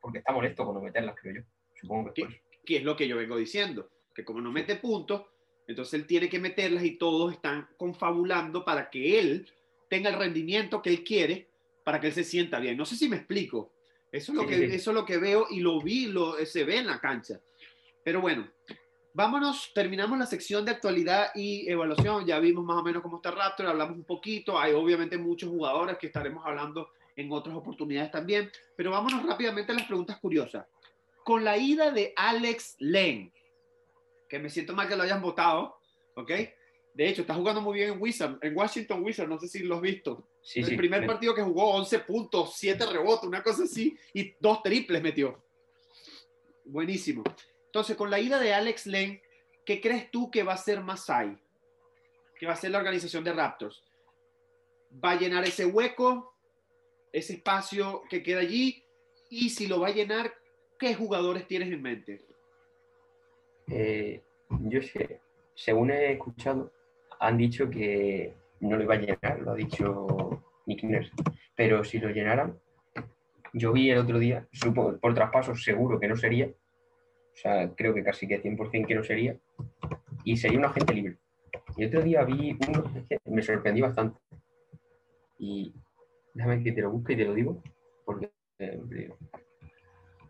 Porque 0.00 0.20
está 0.20 0.32
molesto 0.32 0.64
con 0.64 0.76
no 0.76 0.80
meterlas, 0.80 1.14
creo 1.20 1.34
yo. 1.34 1.42
Supongo 1.74 2.14
que 2.14 2.22
es 2.22 2.28
¿Qué 2.64 2.76
es 2.76 2.84
lo 2.84 2.96
que 2.96 3.08
yo 3.08 3.16
vengo 3.16 3.36
diciendo? 3.36 3.88
Que 4.18 4.24
como 4.24 4.40
no 4.40 4.50
mete 4.50 4.74
puntos, 4.74 5.22
entonces 5.68 5.94
él 5.94 6.04
tiene 6.04 6.28
que 6.28 6.40
meterlas 6.40 6.82
y 6.82 6.96
todos 6.96 7.32
están 7.32 7.68
confabulando 7.76 8.64
para 8.64 8.90
que 8.90 9.20
él 9.20 9.48
tenga 9.88 10.10
el 10.10 10.18
rendimiento 10.18 10.82
que 10.82 10.90
él 10.90 11.04
quiere, 11.04 11.46
para 11.84 12.00
que 12.00 12.08
él 12.08 12.12
se 12.12 12.24
sienta 12.24 12.58
bien. 12.58 12.76
No 12.76 12.84
sé 12.84 12.96
si 12.96 13.08
me 13.08 13.14
explico. 13.14 13.70
Eso 14.10 14.32
es 14.32 14.38
lo, 14.38 14.44
que, 14.44 14.74
Eso 14.74 14.90
es 14.90 14.94
lo 14.96 15.04
que 15.04 15.18
veo 15.18 15.46
y 15.50 15.60
lo 15.60 15.80
vi, 15.80 16.06
lo, 16.06 16.34
se 16.44 16.64
ve 16.64 16.78
en 16.78 16.88
la 16.88 16.98
cancha. 16.98 17.38
Pero 18.02 18.20
bueno, 18.20 18.48
vámonos, 19.14 19.70
terminamos 19.72 20.18
la 20.18 20.26
sección 20.26 20.64
de 20.64 20.72
actualidad 20.72 21.30
y 21.36 21.70
evaluación. 21.70 22.26
Ya 22.26 22.40
vimos 22.40 22.64
más 22.64 22.78
o 22.78 22.82
menos 22.82 23.00
cómo 23.00 23.18
está 23.18 23.30
Raptor, 23.30 23.66
hablamos 23.66 23.96
un 23.98 24.04
poquito. 24.04 24.58
Hay 24.58 24.72
obviamente 24.72 25.16
muchos 25.16 25.48
jugadores 25.48 25.96
que 25.96 26.08
estaremos 26.08 26.44
hablando 26.44 26.90
en 27.14 27.30
otras 27.30 27.54
oportunidades 27.54 28.10
también. 28.10 28.50
Pero 28.74 28.90
vámonos 28.90 29.24
rápidamente 29.24 29.70
a 29.70 29.76
las 29.76 29.86
preguntas 29.86 30.18
curiosas. 30.18 30.66
Con 31.22 31.44
la 31.44 31.56
ida 31.56 31.92
de 31.92 32.12
Alex 32.16 32.74
Len, 32.80 33.32
que 34.28 34.38
me 34.38 34.50
siento 34.50 34.74
mal 34.74 34.88
que 34.88 34.96
lo 34.96 35.02
hayan 35.02 35.22
votado, 35.22 35.78
¿ok? 36.14 36.30
De 36.94 37.08
hecho, 37.08 37.22
está 37.22 37.34
jugando 37.34 37.60
muy 37.60 37.78
bien 37.78 37.92
en 37.92 38.02
Wizard, 38.02 38.38
en 38.42 38.56
Washington 38.56 39.04
Wizard, 39.04 39.28
no 39.28 39.38
sé 39.38 39.46
si 39.46 39.60
lo 39.60 39.76
has 39.76 39.80
visto. 39.80 40.30
Sí, 40.42 40.60
el 40.60 40.76
primer 40.76 41.06
partido 41.06 41.34
que 41.34 41.42
jugó 41.42 41.74
11 41.74 42.00
puntos, 42.00 42.54
7 42.56 42.86
rebotes, 42.86 43.28
una 43.28 43.42
cosa 43.42 43.64
así, 43.64 43.96
y 44.14 44.34
dos 44.40 44.62
triples 44.62 45.02
metió. 45.02 45.44
Buenísimo. 46.64 47.22
Entonces, 47.66 47.96
con 47.96 48.10
la 48.10 48.18
ida 48.18 48.38
de 48.40 48.52
Alex 48.52 48.86
Len, 48.86 49.20
¿qué 49.64 49.80
crees 49.80 50.10
tú 50.10 50.30
que 50.30 50.42
va 50.42 50.54
a 50.54 50.58
ser 50.58 50.80
Masai? 50.80 51.38
¿Qué 52.38 52.46
va 52.46 52.54
a 52.54 52.56
ser 52.56 52.70
la 52.70 52.78
organización 52.78 53.22
de 53.24 53.32
Raptors? 53.32 53.84
¿Va 54.92 55.12
a 55.12 55.18
llenar 55.18 55.44
ese 55.44 55.66
hueco, 55.66 56.34
ese 57.12 57.34
espacio 57.34 58.02
que 58.08 58.22
queda 58.22 58.40
allí? 58.40 58.82
Y 59.30 59.50
si 59.50 59.66
lo 59.66 59.80
va 59.80 59.88
a 59.88 59.92
llenar, 59.92 60.34
¿qué 60.78 60.94
jugadores 60.94 61.46
tienes 61.46 61.70
en 61.70 61.82
mente? 61.82 62.27
Eh, 63.70 64.22
yo 64.60 64.80
sé, 64.82 65.20
según 65.54 65.90
he 65.90 66.12
escuchado, 66.12 66.72
han 67.20 67.36
dicho 67.36 67.68
que 67.68 68.34
no 68.60 68.76
lo 68.76 68.84
iba 68.84 68.94
a 68.94 68.98
llenar, 68.98 69.40
lo 69.40 69.52
ha 69.52 69.54
dicho 69.54 70.42
Nick 70.66 70.82
Nurse, 70.84 71.12
pero 71.54 71.84
si 71.84 71.98
lo 71.98 72.10
llenaran, 72.10 72.58
yo 73.52 73.72
vi 73.72 73.90
el 73.90 73.98
otro 73.98 74.18
día, 74.18 74.46
supo, 74.52 74.96
por 74.98 75.14
traspaso 75.14 75.54
seguro 75.54 75.98
que 75.98 76.08
no 76.08 76.16
sería, 76.16 76.46
o 76.46 77.36
sea, 77.36 77.70
creo 77.74 77.94
que 77.94 78.04
casi 78.04 78.26
que 78.26 78.42
100% 78.42 78.86
que 78.86 78.94
no 78.94 79.04
sería, 79.04 79.36
y 80.24 80.36
sería 80.36 80.58
un 80.58 80.64
agente 80.64 80.94
libre. 80.94 81.18
Y 81.76 81.84
otro 81.84 82.02
día 82.02 82.24
vi 82.24 82.56
uno 82.68 82.84
que 83.08 83.18
me 83.26 83.42
sorprendí 83.42 83.80
bastante. 83.80 84.20
Y 85.38 85.72
déjame 86.34 86.62
que 86.62 86.72
te 86.72 86.80
lo 86.80 86.90
busque 86.90 87.12
y 87.12 87.16
te 87.16 87.24
lo 87.24 87.34
digo, 87.34 87.62
porque... 88.04 88.30
Eh, 88.58 89.10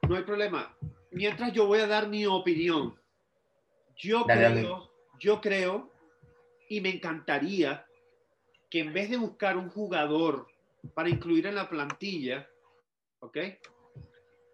no 0.08 0.16
hay 0.16 0.22
problema. 0.24 0.76
Mientras 1.10 1.52
yo 1.52 1.66
voy 1.66 1.80
a 1.80 1.86
dar 1.86 2.08
mi 2.08 2.26
opinión, 2.26 2.94
yo 3.98 4.24
creo, 4.24 4.90
yo 5.18 5.40
creo, 5.40 5.90
y 6.68 6.80
me 6.80 6.90
encantaría 6.90 7.86
que 8.70 8.80
en 8.80 8.92
vez 8.92 9.10
de 9.10 9.16
buscar 9.16 9.56
un 9.56 9.70
jugador 9.70 10.46
para 10.94 11.08
incluir 11.08 11.46
en 11.46 11.54
la 11.54 11.68
plantilla, 11.68 12.48
¿ok? 13.20 13.38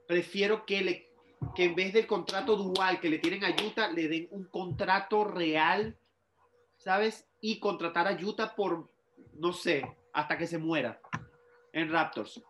Prefiero 0.06 0.64
que, 0.64 0.82
le, 0.82 1.08
que 1.54 1.64
en 1.64 1.74
vez 1.74 1.92
del 1.92 2.06
contrato 2.06 2.56
dual 2.56 3.00
que 3.00 3.08
le 3.10 3.18
tienen 3.18 3.44
a 3.44 3.50
Utah, 3.50 3.90
le 3.90 4.08
den 4.08 4.28
un 4.30 4.44
contrato 4.44 5.24
real, 5.24 5.96
¿sabes? 6.76 7.26
Y 7.40 7.58
contratar 7.58 8.08
a 8.08 8.12
Utah 8.12 8.54
por, 8.54 8.90
no 9.34 9.52
sé, 9.52 9.84
hasta 10.12 10.38
que 10.38 10.46
se 10.46 10.58
muera 10.58 11.00
en 11.72 11.90
Raptors. 11.90 12.42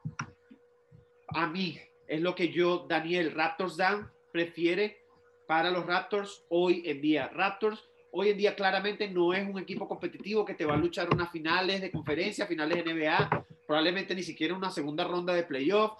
A 1.28 1.46
mí, 1.46 1.78
es 2.06 2.20
lo 2.20 2.34
que 2.34 2.50
yo, 2.50 2.86
Daniel, 2.88 3.32
Raptors 3.32 3.76
Dan, 3.76 4.10
prefiere 4.32 5.03
para 5.46 5.70
los 5.70 5.86
Raptors 5.86 6.44
hoy 6.48 6.82
en 6.86 7.00
día. 7.00 7.28
Raptors 7.28 7.82
hoy 8.12 8.30
en 8.30 8.38
día 8.38 8.54
claramente 8.54 9.08
no 9.08 9.32
es 9.34 9.48
un 9.48 9.58
equipo 9.58 9.88
competitivo 9.88 10.44
que 10.44 10.54
te 10.54 10.64
va 10.64 10.74
a 10.74 10.78
luchar 10.78 11.08
unas 11.12 11.30
finales 11.30 11.80
de 11.80 11.90
conferencia, 11.90 12.46
finales 12.46 12.84
de 12.84 12.94
NBA, 12.94 13.46
probablemente 13.66 14.14
ni 14.14 14.22
siquiera 14.22 14.54
una 14.54 14.70
segunda 14.70 15.04
ronda 15.04 15.34
de 15.34 15.42
playoff, 15.42 15.92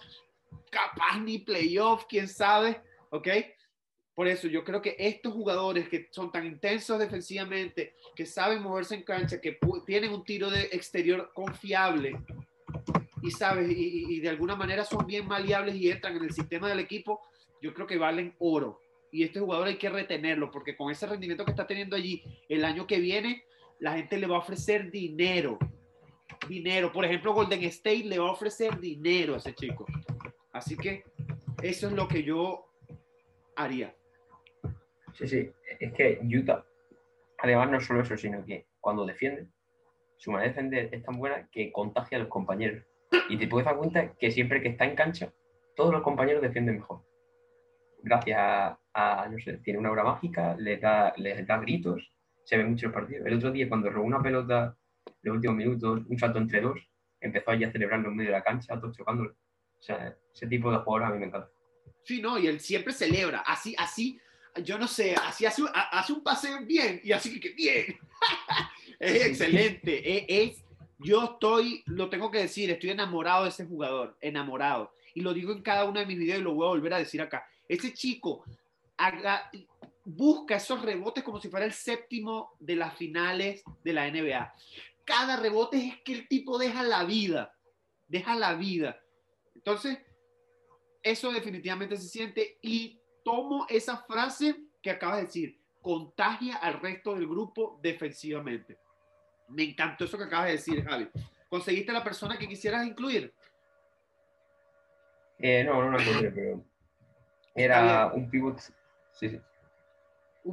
capaz 0.71 1.19
ni 1.19 1.39
playoff, 1.39 2.05
quién 2.07 2.27
sabe, 2.27 2.81
¿ok? 3.09 3.27
Por 4.13 4.29
eso 4.29 4.47
yo 4.47 4.63
creo 4.63 4.81
que 4.81 4.95
estos 4.97 5.33
jugadores 5.33 5.89
que 5.89 6.07
son 6.09 6.31
tan 6.31 6.45
intensos 6.45 6.97
defensivamente, 6.97 7.95
que 8.15 8.25
saben 8.25 8.63
moverse 8.63 8.95
en 8.95 9.03
cancha, 9.03 9.41
que 9.41 9.59
tienen 9.85 10.13
un 10.13 10.23
tiro 10.23 10.49
de 10.49 10.69
exterior 10.71 11.31
confiable 11.33 12.17
y 13.21 13.31
sabes, 13.31 13.69
y, 13.69 14.15
y 14.15 14.19
de 14.21 14.29
alguna 14.29 14.55
manera 14.55 14.85
son 14.85 15.05
bien 15.05 15.27
maleables 15.27 15.75
y 15.75 15.91
entran 15.91 16.15
en 16.15 16.23
el 16.23 16.31
sistema 16.31 16.69
del 16.69 16.79
equipo, 16.79 17.19
yo 17.61 17.73
creo 17.73 17.87
que 17.87 17.97
valen 17.97 18.33
oro. 18.39 18.79
Y 19.15 19.23
este 19.23 19.39
jugador 19.39 19.67
hay 19.67 19.77
que 19.77 19.87
retenerlo, 19.87 20.51
porque 20.51 20.75
con 20.75 20.91
ese 20.91 21.07
rendimiento 21.07 21.45
que 21.45 21.51
está 21.51 21.65
teniendo 21.65 21.95
allí 21.95 22.21
el 22.49 22.65
año 22.65 22.85
que 22.85 22.99
viene, 22.99 23.45
la 23.79 23.93
gente 23.93 24.17
le 24.17 24.27
va 24.27 24.35
a 24.35 24.39
ofrecer 24.39 24.91
dinero. 24.91 25.57
Dinero. 26.49 26.91
Por 26.91 27.05
ejemplo, 27.05 27.33
Golden 27.33 27.63
State 27.63 28.03
le 28.03 28.19
va 28.19 28.27
a 28.27 28.33
ofrecer 28.33 28.77
dinero 28.77 29.35
a 29.35 29.37
ese 29.37 29.55
chico. 29.55 29.85
Así 30.51 30.75
que 30.75 31.05
eso 31.63 31.87
es 31.87 31.93
lo 31.93 32.09
que 32.09 32.23
yo 32.23 32.65
haría. 33.55 33.95
Sí, 35.13 35.29
sí. 35.29 35.49
Es 35.79 35.93
que 35.93 36.19
Utah, 36.21 36.65
además 37.37 37.71
no 37.71 37.79
solo 37.79 38.01
eso, 38.01 38.17
sino 38.17 38.45
que 38.45 38.65
cuando 38.81 39.05
defiende, 39.05 39.47
su 40.17 40.29
manera 40.29 40.49
de 40.51 40.55
defender 40.55 40.89
es 40.91 41.03
tan 41.05 41.17
buena 41.17 41.47
que 41.53 41.71
contagia 41.71 42.17
a 42.17 42.19
los 42.19 42.29
compañeros. 42.29 42.83
Y 43.29 43.37
te 43.37 43.47
puedes 43.47 43.63
dar 43.63 43.77
cuenta 43.77 44.11
que 44.15 44.29
siempre 44.29 44.61
que 44.61 44.67
está 44.67 44.83
en 44.83 44.97
cancha, 44.97 45.31
todos 45.77 45.93
los 45.93 46.03
compañeros 46.03 46.41
defienden 46.41 46.75
mejor. 46.75 47.01
Gracias 48.03 48.37
a, 48.37 48.79
no 48.95 49.39
sé, 49.39 49.57
tiene 49.57 49.79
una 49.79 49.91
obra 49.91 50.03
mágica, 50.03 50.55
les 50.57 50.79
da, 50.79 51.13
les 51.17 51.45
da 51.45 51.57
gritos, 51.57 52.11
se 52.45 52.57
ven 52.57 52.71
muchos 52.71 52.93
partidos. 52.93 53.27
El 53.27 53.35
otro 53.35 53.51
día, 53.51 53.67
cuando 53.67 53.89
robó 53.89 54.05
una 54.05 54.21
pelota, 54.21 54.77
los 55.21 55.35
últimos 55.35 55.57
minutos, 55.57 56.01
un 56.07 56.17
salto 56.17 56.39
entre 56.39 56.61
dos, 56.61 56.79
empezó 57.19 57.51
allí 57.51 57.63
a 57.65 57.71
celebrarlo 57.71 58.09
en 58.09 58.15
medio 58.15 58.31
de 58.31 58.37
la 58.37 58.43
cancha, 58.43 58.79
todos 58.79 58.95
chocándolo. 58.95 59.31
O 59.31 59.83
sea, 59.83 60.15
ese 60.33 60.47
tipo 60.47 60.71
de 60.71 60.77
jugadores 60.77 61.09
a 61.09 61.13
mí 61.13 61.19
me 61.19 61.25
encanta. 61.25 61.49
Sí, 62.03 62.21
no, 62.21 62.37
y 62.37 62.47
él 62.47 62.59
siempre 62.59 62.93
celebra. 62.93 63.39
Así, 63.39 63.75
así, 63.77 64.19
yo 64.63 64.77
no 64.77 64.87
sé, 64.87 65.15
así 65.15 65.45
hace, 65.45 65.63
hace 65.73 66.13
un 66.13 66.23
paseo 66.23 66.59
bien 66.65 67.01
y 67.03 67.11
así 67.11 67.39
que 67.39 67.49
bien. 67.49 67.97
es 68.99 69.25
excelente. 69.25 70.43
Es, 70.43 70.63
yo 70.99 71.33
estoy, 71.33 71.83
lo 71.87 72.09
tengo 72.09 72.31
que 72.31 72.39
decir, 72.39 72.69
estoy 72.69 72.91
enamorado 72.91 73.43
de 73.43 73.49
ese 73.49 73.65
jugador, 73.65 74.17
enamorado. 74.21 74.93
Y 75.13 75.21
lo 75.21 75.33
digo 75.33 75.51
en 75.51 75.61
cada 75.61 75.85
uno 75.85 75.99
de 75.99 76.05
mis 76.05 76.17
videos 76.17 76.41
lo 76.41 76.53
voy 76.53 76.65
a 76.65 76.69
volver 76.69 76.93
a 76.93 76.99
decir 76.99 77.21
acá. 77.21 77.45
Ese 77.67 77.93
chico 77.93 78.45
haga, 78.97 79.49
busca 80.03 80.55
esos 80.55 80.81
rebotes 80.81 81.23
como 81.23 81.39
si 81.39 81.49
fuera 81.49 81.65
el 81.65 81.73
séptimo 81.73 82.55
de 82.59 82.75
las 82.75 82.95
finales 82.95 83.63
de 83.83 83.93
la 83.93 84.09
NBA. 84.09 84.53
Cada 85.03 85.37
rebote 85.37 85.77
es 85.77 86.01
que 86.01 86.13
el 86.13 86.27
tipo 86.27 86.57
deja 86.57 86.83
la 86.83 87.03
vida, 87.03 87.53
deja 88.07 88.35
la 88.35 88.55
vida. 88.55 88.99
Entonces, 89.53 89.99
eso 91.03 91.31
definitivamente 91.31 91.97
se 91.97 92.07
siente 92.07 92.57
y 92.61 92.99
tomo 93.23 93.65
esa 93.69 93.97
frase 93.97 94.55
que 94.81 94.91
acabas 94.91 95.17
de 95.17 95.23
decir, 95.23 95.59
contagia 95.81 96.57
al 96.57 96.79
resto 96.79 97.13
del 97.13 97.27
grupo 97.27 97.79
defensivamente. 97.81 98.77
Me 99.49 99.63
encantó 99.63 100.05
eso 100.05 100.17
que 100.17 100.23
acabas 100.23 100.47
de 100.47 100.51
decir, 100.53 100.83
Javi. 100.83 101.07
¿Conseguiste 101.49 101.91
la 101.91 102.03
persona 102.03 102.37
que 102.37 102.47
quisieras 102.47 102.85
incluir? 102.85 103.33
Eh, 105.37 105.63
no, 105.63 105.83
no 105.83 105.91
la 105.91 106.03
encontré, 106.03 106.31
pero 106.31 106.63
era 107.53 108.11
un 108.13 108.29
pivot. 108.29 108.59
Sí, 109.15 109.29
sí. 109.29 109.39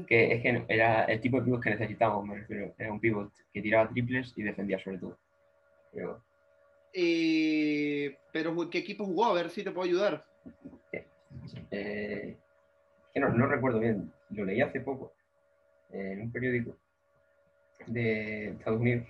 Que 0.07 0.33
es 0.35 0.43
que 0.43 0.65
era 0.69 1.05
el 1.05 1.21
tipo 1.21 1.37
de 1.39 1.45
pivot 1.45 1.63
que 1.63 1.71
necesitábamos, 1.71 2.25
me 2.27 2.37
refiero. 2.37 2.75
Era 2.79 2.91
un 2.93 2.99
pivot 3.01 3.31
que 3.53 3.61
tiraba 3.61 3.89
triples 3.91 4.33
y 4.37 4.43
defendía 4.43 4.79
sobre 4.79 4.99
todo. 4.99 5.19
Pero, 5.93 6.23
Eh, 6.95 8.17
pero 8.33 8.55
¿qué 8.71 8.79
equipo 8.79 9.05
jugó? 9.05 9.27
A 9.27 9.35
ver 9.35 9.51
si 9.51 9.63
te 9.63 9.71
puedo 9.71 9.87
ayudar. 9.87 10.25
eh, 11.71 12.37
que 13.13 13.21
no, 13.21 13.29
no 13.31 13.47
recuerdo 13.47 13.81
bien, 13.81 14.13
lo 14.31 14.45
leí 14.45 14.61
hace 14.63 14.81
poco 14.81 15.13
eh, 15.91 16.13
en 16.13 16.23
un 16.23 16.33
periódico 16.33 16.77
de 17.87 18.49
Estados 18.51 18.81
Unidos. 18.81 19.07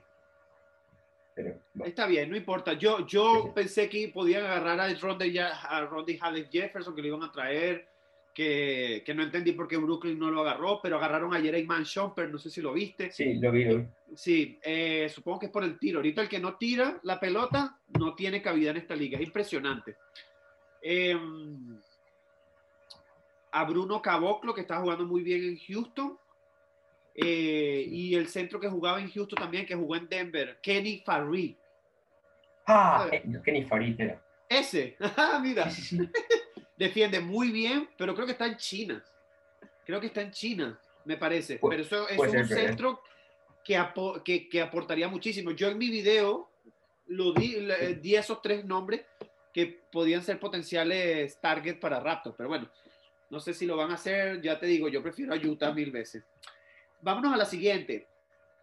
Pero, 1.35 1.55
bueno, 1.75 1.89
Está 1.89 2.07
bien, 2.07 2.29
no 2.31 2.37
importa. 2.37 2.73
Yo, 2.75 3.07
yo 3.07 3.35
Sí, 3.35 3.43
sí. 3.45 3.49
pensé 3.55 3.89
que 3.89 4.09
podían 4.09 4.45
agarrar 4.45 4.81
a 4.81 4.95
Ronde, 4.95 5.41
a 5.41 5.81
Ronde 5.87 6.19
Jefferson, 6.51 6.95
que 6.95 7.03
lo 7.03 7.09
iban 7.09 7.23
a 7.23 7.33
traer, 7.33 7.89
que, 8.35 9.03
que 9.05 9.15
no 9.15 9.23
entendí 9.23 9.53
por 9.53 9.69
qué 9.69 9.77
Brooklyn 9.77 10.19
no 10.19 10.31
lo 10.31 10.41
agarró, 10.41 10.81
pero 10.83 10.97
agarraron 10.97 11.35
a 11.35 11.41
Jerry 11.41 11.65
Manchomper, 11.65 12.31
no 12.31 12.39
sé 12.39 12.51
si 12.51 12.61
lo 12.61 12.73
viste. 12.73 13.11
sí, 13.11 13.35
lo 13.35 13.53
vi. 13.53 13.67
Sí, 14.15 14.59
eh, 14.63 15.09
supongo 15.09 15.41
que 15.41 15.47
es 15.47 15.53
por 15.53 15.65
el 15.65 15.79
tiro. 15.79 15.99
Ahorita 15.99 16.23
el 16.23 16.29
que 16.29 16.41
no 16.41 16.57
tira 16.57 16.99
la 17.03 17.19
pelota 17.19 17.79
no 17.99 18.15
tiene 18.15 18.43
cabida 18.43 18.71
en 18.71 18.79
esta 18.79 18.95
liga. 18.95 19.19
Es 19.19 19.25
impresionante. 19.25 19.97
Eh, 20.83 21.17
a 23.53 23.65
Bruno 23.65 24.01
Caboclo, 24.01 24.55
que 24.55 24.63
está 24.63 24.81
jugando 24.81 25.05
muy 25.07 25.23
bien 25.23 25.45
en 25.45 25.59
Houston. 25.59 26.19
Eh, 27.15 27.85
y 27.89 28.15
el 28.15 28.29
centro 28.29 28.59
que 28.59 28.69
jugaba 28.69 28.99
en 29.01 29.11
Houston 29.11 29.39
también, 29.39 29.67
que 29.67 29.75
jugó 29.75 29.97
en 29.97 30.09
Denver, 30.09 30.59
Kenny 30.63 31.03
Farree. 31.05 31.57
¡Ah! 32.67 33.09
Eh, 33.13 33.23
Kenny 33.45 33.65
Farid 33.65 34.01
era. 34.01 34.23
Ese, 34.49 34.97
Ah, 35.17 35.41
mira, 35.43 35.71
sí. 35.71 35.99
defiende 36.83 37.21
muy 37.21 37.51
bien, 37.51 37.89
pero 37.97 38.15
creo 38.15 38.27
que 38.27 38.33
está 38.33 38.47
en 38.47 38.57
China. 38.57 39.05
Creo 39.87 40.01
que 40.01 40.07
está 40.09 40.21
en 40.23 40.31
China, 40.31 40.79
me 41.05 41.17
parece. 41.17 41.61
Pu- 41.61 41.69
pero 41.71 41.83
eso, 41.83 42.09
es 42.09 42.19
un 42.19 42.31
ser, 42.31 42.47
pero- 42.49 42.61
centro 42.61 43.03
que, 43.65 43.77
apo- 43.79 44.23
que, 44.23 44.49
que 44.49 44.61
aportaría 44.61 45.09
muchísimo. 45.09 45.51
Yo 45.53 45.69
en 45.69 45.79
mi 45.79 45.89
video 45.91 46.51
lo 47.09 47.33
di, 47.33 47.61
le- 47.61 47.95
di 47.97 48.15
esos 48.17 48.41
tres 48.43 48.65
nombres 48.65 49.03
que 49.53 49.67
podían 49.93 50.23
ser 50.23 50.39
potenciales 50.41 51.39
targets 51.41 51.79
para 51.79 52.01
Raptors, 52.01 52.35
pero 52.37 52.49
bueno, 52.49 52.69
no 53.31 53.39
sé 53.41 53.53
si 53.55 53.67
lo 53.67 53.77
van 53.77 53.91
a 53.91 53.95
hacer, 53.95 54.41
ya 54.41 54.59
te 54.59 54.67
digo, 54.67 54.89
yo 54.89 55.03
prefiero 55.03 55.35
a 55.35 55.37
Utah 55.37 55.73
mil 55.73 55.91
veces. 55.91 56.23
Vámonos 57.01 57.33
a 57.35 57.37
la 57.37 57.45
siguiente. 57.45 58.07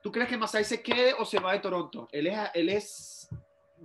¿Tú 0.01 0.11
crees 0.11 0.29
que 0.29 0.37
Masai 0.37 0.63
se 0.63 0.81
quede 0.81 1.13
o 1.13 1.25
se 1.25 1.39
va 1.39 1.53
de 1.53 1.59
Toronto? 1.59 2.07
Él 2.11 2.27
es, 2.27 2.37
él 2.53 2.69
es, 2.69 3.29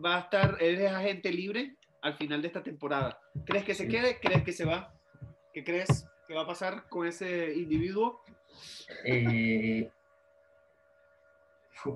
va 0.02 0.16
a 0.16 0.20
estar, 0.20 0.56
él 0.60 0.80
es 0.80 0.90
agente 0.92 1.30
libre 1.32 1.74
al 2.04 2.14
final 2.14 2.42
de 2.42 2.48
esta 2.48 2.62
temporada. 2.62 3.18
¿Crees 3.46 3.64
que 3.64 3.74
se 3.74 3.88
quede? 3.88 4.20
¿Crees 4.20 4.44
que 4.44 4.52
se 4.52 4.66
va? 4.66 4.94
¿Qué 5.54 5.64
crees 5.64 6.06
que 6.28 6.34
va 6.34 6.42
a 6.42 6.46
pasar 6.46 6.86
con 6.90 7.06
ese 7.06 7.54
individuo? 7.54 8.20
Eh, 9.06 9.90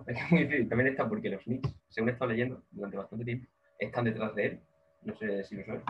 es 0.06 0.30
muy 0.30 0.44
difícil. 0.44 0.68
También 0.68 0.88
está 0.88 1.06
porque 1.06 1.28
los 1.28 1.42
Knicks, 1.44 1.74
según 1.90 2.09
he 2.09 2.12
estado 2.12 2.30
leyendo 2.30 2.62
durante 2.70 2.96
bastante 2.96 3.24
tiempo, 3.26 3.46
están 3.78 4.06
detrás 4.06 4.34
de 4.34 4.46
él. 4.46 4.61
No 5.02 5.14
sé 5.14 5.44
si 5.44 5.56
lo 5.56 5.64
saben. 5.66 5.82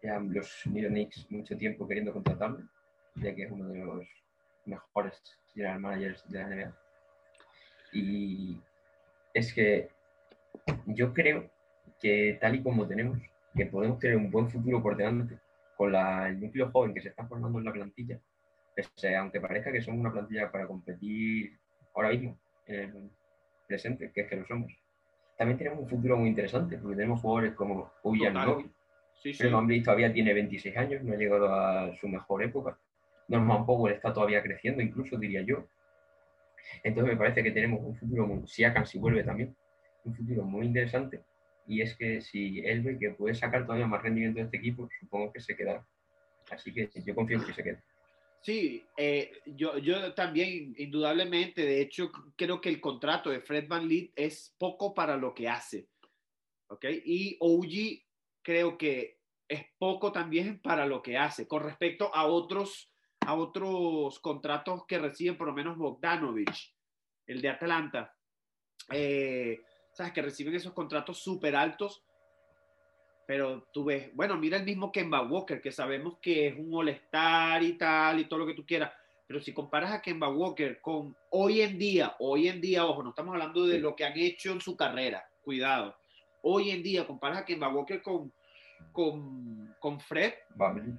Llevan 0.00 0.32
los 0.32 0.62
New 0.66 0.88
Knicks 0.88 1.28
mucho 1.28 1.56
tiempo 1.56 1.88
queriendo 1.88 2.12
contratarlo, 2.12 2.60
ya 3.16 3.34
que 3.34 3.42
es 3.42 3.50
uno 3.50 3.68
de 3.68 3.84
los 3.84 4.06
mejores 4.64 5.20
general 5.52 5.80
managers 5.80 6.22
de 6.30 6.38
la 6.38 6.46
NBA. 6.46 6.78
Y 7.94 8.60
es 9.34 9.52
que 9.52 9.88
yo 10.86 11.12
creo 11.12 11.50
que 12.00 12.38
tal 12.40 12.54
y 12.56 12.62
como 12.62 12.86
tenemos, 12.86 13.18
que 13.54 13.66
podemos 13.66 13.98
tener 13.98 14.16
un 14.16 14.30
buen 14.30 14.48
futuro 14.48 14.82
por 14.82 14.96
delante 14.96 15.38
con 15.76 15.92
la- 15.92 16.28
el 16.28 16.40
núcleo 16.40 16.70
joven 16.70 16.94
que 16.94 17.00
se 17.00 17.08
está 17.08 17.26
formando 17.26 17.58
en 17.58 17.64
la 17.64 17.72
plantilla, 17.72 18.18
pese 18.74 19.16
aunque 19.16 19.40
parezca 19.40 19.72
que 19.72 19.80
somos 19.80 20.00
una 20.00 20.12
plantilla 20.12 20.50
para 20.50 20.66
competir 20.66 21.58
ahora 21.94 22.10
mismo, 22.10 22.38
en 22.66 22.80
el 22.80 23.10
presente, 23.66 24.10
que 24.12 24.22
es 24.22 24.28
que 24.28 24.36
lo 24.36 24.46
somos, 24.46 24.72
también 25.36 25.58
tenemos 25.58 25.80
un 25.80 25.88
futuro 25.88 26.16
muy 26.16 26.28
interesante, 26.28 26.78
porque 26.78 26.96
tenemos 26.96 27.20
jugadores 27.20 27.54
como 27.54 27.90
Uyan. 28.02 28.34
Novi, 28.34 28.70
Sí, 29.20 29.34
sí. 29.34 29.48
VanVleet 29.48 29.82
todavía 29.84 30.12
tiene 30.12 30.32
26 30.32 30.76
años, 30.76 31.02
no 31.02 31.12
ha 31.12 31.16
llegado 31.16 31.52
a 31.52 31.92
su 31.96 32.08
mejor 32.08 32.42
época. 32.44 32.78
Norman 33.26 33.66
Powell 33.66 33.94
está 33.94 34.12
todavía 34.12 34.42
creciendo, 34.42 34.80
incluso 34.80 35.18
diría 35.18 35.42
yo. 35.42 35.64
Entonces 36.82 37.12
me 37.12 37.18
parece 37.18 37.42
que 37.42 37.50
tenemos 37.50 37.80
un 37.82 37.96
futuro, 37.96 38.26
muy, 38.26 38.46
si 38.46 38.64
Akan 38.64 38.86
si 38.86 38.98
vuelve 38.98 39.24
también, 39.24 39.56
un 40.04 40.14
futuro 40.14 40.44
muy 40.44 40.66
interesante. 40.66 41.20
Y 41.68 41.82
es 41.82 41.94
que 41.96 42.22
si 42.22 42.60
él 42.60 42.82
ve 42.82 42.98
que 42.98 43.10
puede 43.10 43.34
sacar 43.34 43.66
todavía 43.66 43.86
más 43.86 44.02
rendimiento 44.02 44.38
de 44.38 44.46
este 44.46 44.56
equipo, 44.56 44.88
supongo 44.98 45.32
que 45.32 45.40
se 45.40 45.54
quedará. 45.54 45.86
Así 46.50 46.72
que 46.72 46.88
yo 47.04 47.14
confío 47.14 47.38
en 47.38 47.44
que 47.44 47.52
se 47.52 47.62
quede. 47.62 47.82
Sí, 48.40 48.86
eh, 48.96 49.32
yo, 49.44 49.76
yo 49.76 50.14
también, 50.14 50.74
indudablemente, 50.78 51.62
de 51.62 51.82
hecho, 51.82 52.10
creo 52.36 52.60
que 52.60 52.70
el 52.70 52.80
contrato 52.80 53.28
de 53.28 53.42
Fred 53.42 53.68
Van 53.68 53.86
Leet 53.86 54.12
es 54.16 54.54
poco 54.58 54.94
para 54.94 55.16
lo 55.18 55.34
que 55.34 55.48
hace. 55.48 55.88
¿Ok? 56.68 56.86
Y 57.04 57.36
OG 57.40 58.02
creo 58.42 58.78
que 58.78 59.18
es 59.46 59.66
poco 59.78 60.10
también 60.10 60.60
para 60.60 60.86
lo 60.86 61.02
que 61.02 61.18
hace 61.18 61.46
con 61.46 61.62
respecto 61.62 62.14
a 62.14 62.26
otros, 62.26 62.90
a 63.20 63.34
otros 63.34 64.18
contratos 64.20 64.86
que 64.86 64.98
reciben, 64.98 65.36
por 65.36 65.48
lo 65.48 65.54
menos 65.54 65.76
Bogdanovich, 65.76 66.74
el 67.26 67.42
de 67.42 67.48
Atlanta. 67.50 68.14
Eh, 68.90 69.60
¿Sabes? 69.98 70.12
Que 70.12 70.22
reciben 70.22 70.54
esos 70.54 70.72
contratos 70.72 71.18
súper 71.18 71.56
altos. 71.56 72.04
Pero 73.26 73.64
tú 73.72 73.86
ves, 73.86 74.14
bueno, 74.14 74.36
mira 74.36 74.56
el 74.56 74.64
mismo 74.64 74.92
Kemba 74.92 75.22
Walker, 75.22 75.60
que 75.60 75.72
sabemos 75.72 76.18
que 76.22 76.46
es 76.46 76.54
un 76.56 76.72
all-star 76.72 77.60
y 77.64 77.72
tal, 77.72 78.20
y 78.20 78.26
todo 78.26 78.38
lo 78.38 78.46
que 78.46 78.54
tú 78.54 78.64
quieras. 78.64 78.92
Pero 79.26 79.40
si 79.40 79.52
comparas 79.52 79.90
a 79.92 80.00
Kemba 80.00 80.28
Walker 80.28 80.80
con 80.80 81.16
hoy 81.30 81.62
en 81.62 81.76
día, 81.76 82.14
hoy 82.20 82.46
en 82.46 82.60
día, 82.60 82.86
ojo, 82.86 83.02
no 83.02 83.10
estamos 83.10 83.32
hablando 83.32 83.66
de 83.66 83.80
lo 83.80 83.96
que 83.96 84.04
han 84.04 84.16
hecho 84.16 84.52
en 84.52 84.60
su 84.60 84.76
carrera, 84.76 85.28
cuidado. 85.42 85.96
Hoy 86.42 86.70
en 86.70 86.80
día, 86.80 87.04
comparas 87.04 87.38
a 87.38 87.44
Kemba 87.44 87.68
Walker 87.68 88.00
con, 88.00 88.32
con, 88.92 89.74
con 89.80 89.98
Fred, 89.98 90.34
VanVleet. 90.54 90.94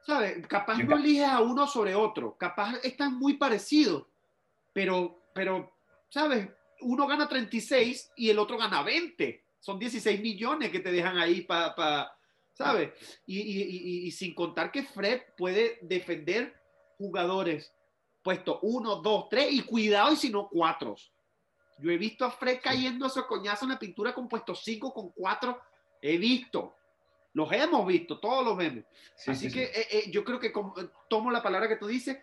¿sabes? 0.00 0.46
Capaz 0.46 0.78
no 0.82 0.96
eliges 0.96 1.28
a 1.28 1.42
uno 1.42 1.66
sobre 1.66 1.94
otro, 1.94 2.38
capaz 2.38 2.76
están 2.82 3.18
muy 3.18 3.34
parecidos, 3.34 4.06
pero, 4.72 5.20
pero, 5.34 5.70
¿sabes? 6.08 6.48
Uno 6.80 7.06
gana 7.06 7.28
36 7.28 8.12
y 8.16 8.30
el 8.30 8.38
otro 8.38 8.56
gana 8.58 8.82
20. 8.82 9.44
son 9.60 9.78
16 9.78 10.20
millones 10.20 10.70
que 10.70 10.80
te 10.80 10.92
dejan 10.92 11.18
ahí 11.18 11.42
para, 11.42 12.12
¿sabes? 12.52 12.92
Y, 13.26 14.10
sin 14.12 14.34
contar 14.34 14.70
que 14.70 14.82
Fred 14.82 15.22
puede 15.36 15.78
defender 15.82 16.54
jugadores 16.96 17.72
puesto 18.22 18.58
uno, 18.62 18.96
dos, 18.96 19.28
tres 19.30 19.52
y 19.52 19.62
cuidado 19.62 20.12
y 20.12 20.16
si 20.16 20.30
no 20.30 20.48
cuatro. 20.48 20.96
Yo 21.78 21.90
he 21.90 21.96
visto 21.96 22.24
a 22.24 22.30
Fred 22.30 22.60
cayendo 22.62 23.06
a 23.06 23.08
su 23.08 23.24
coñazo 23.26 23.64
en 23.64 23.70
la 23.70 23.78
pintura 23.78 24.14
con 24.14 24.28
puesto 24.28 24.54
cinco, 24.54 24.92
con 24.92 25.10
cuatro. 25.10 25.60
He 26.02 26.18
visto. 26.18 26.74
Los 27.32 27.52
hemos 27.52 27.86
visto, 27.86 28.18
todos 28.18 28.44
los 28.44 28.56
vemos. 28.56 28.84
Así 29.26 29.50
que 29.50 29.64
eh, 29.64 29.86
eh, 29.90 30.10
yo 30.10 30.24
creo 30.24 30.40
que 30.40 30.52
tomo 31.08 31.30
la 31.30 31.42
palabra 31.42 31.68
que 31.68 31.76
tú 31.76 31.86
dices. 31.86 32.18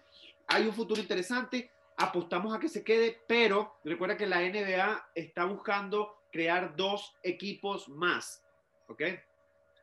Hay 0.47 0.67
un 0.67 0.73
futuro 0.73 0.99
interesante. 0.99 1.71
Apostamos 1.97 2.55
a 2.55 2.59
que 2.59 2.67
se 2.67 2.83
quede, 2.83 3.17
pero 3.27 3.79
recuerda 3.83 4.17
que 4.17 4.27
la 4.27 4.41
NBA 4.41 5.11
está 5.15 5.45
buscando 5.45 6.23
crear 6.31 6.75
dos 6.75 7.15
equipos 7.23 7.87
más. 7.87 8.45
¿Ok? 8.87 9.01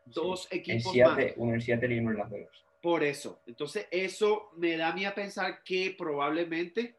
Dos 0.04 0.46
equipos 0.50 0.94
más. 0.94 1.18
Uno 1.36 1.54
en 1.54 1.60
Seattle 1.60 1.94
y 1.94 1.98
uno 1.98 2.10
en 2.10 2.18
Las 2.18 2.30
Vegas. 2.30 2.64
Por 2.82 3.02
eso. 3.04 3.40
Entonces, 3.46 3.86
eso 3.90 4.50
me 4.56 4.76
da 4.76 4.88
a 4.88 4.92
mí 4.92 5.04
a 5.04 5.14
pensar 5.14 5.62
que 5.62 5.94
probablemente, 5.96 6.96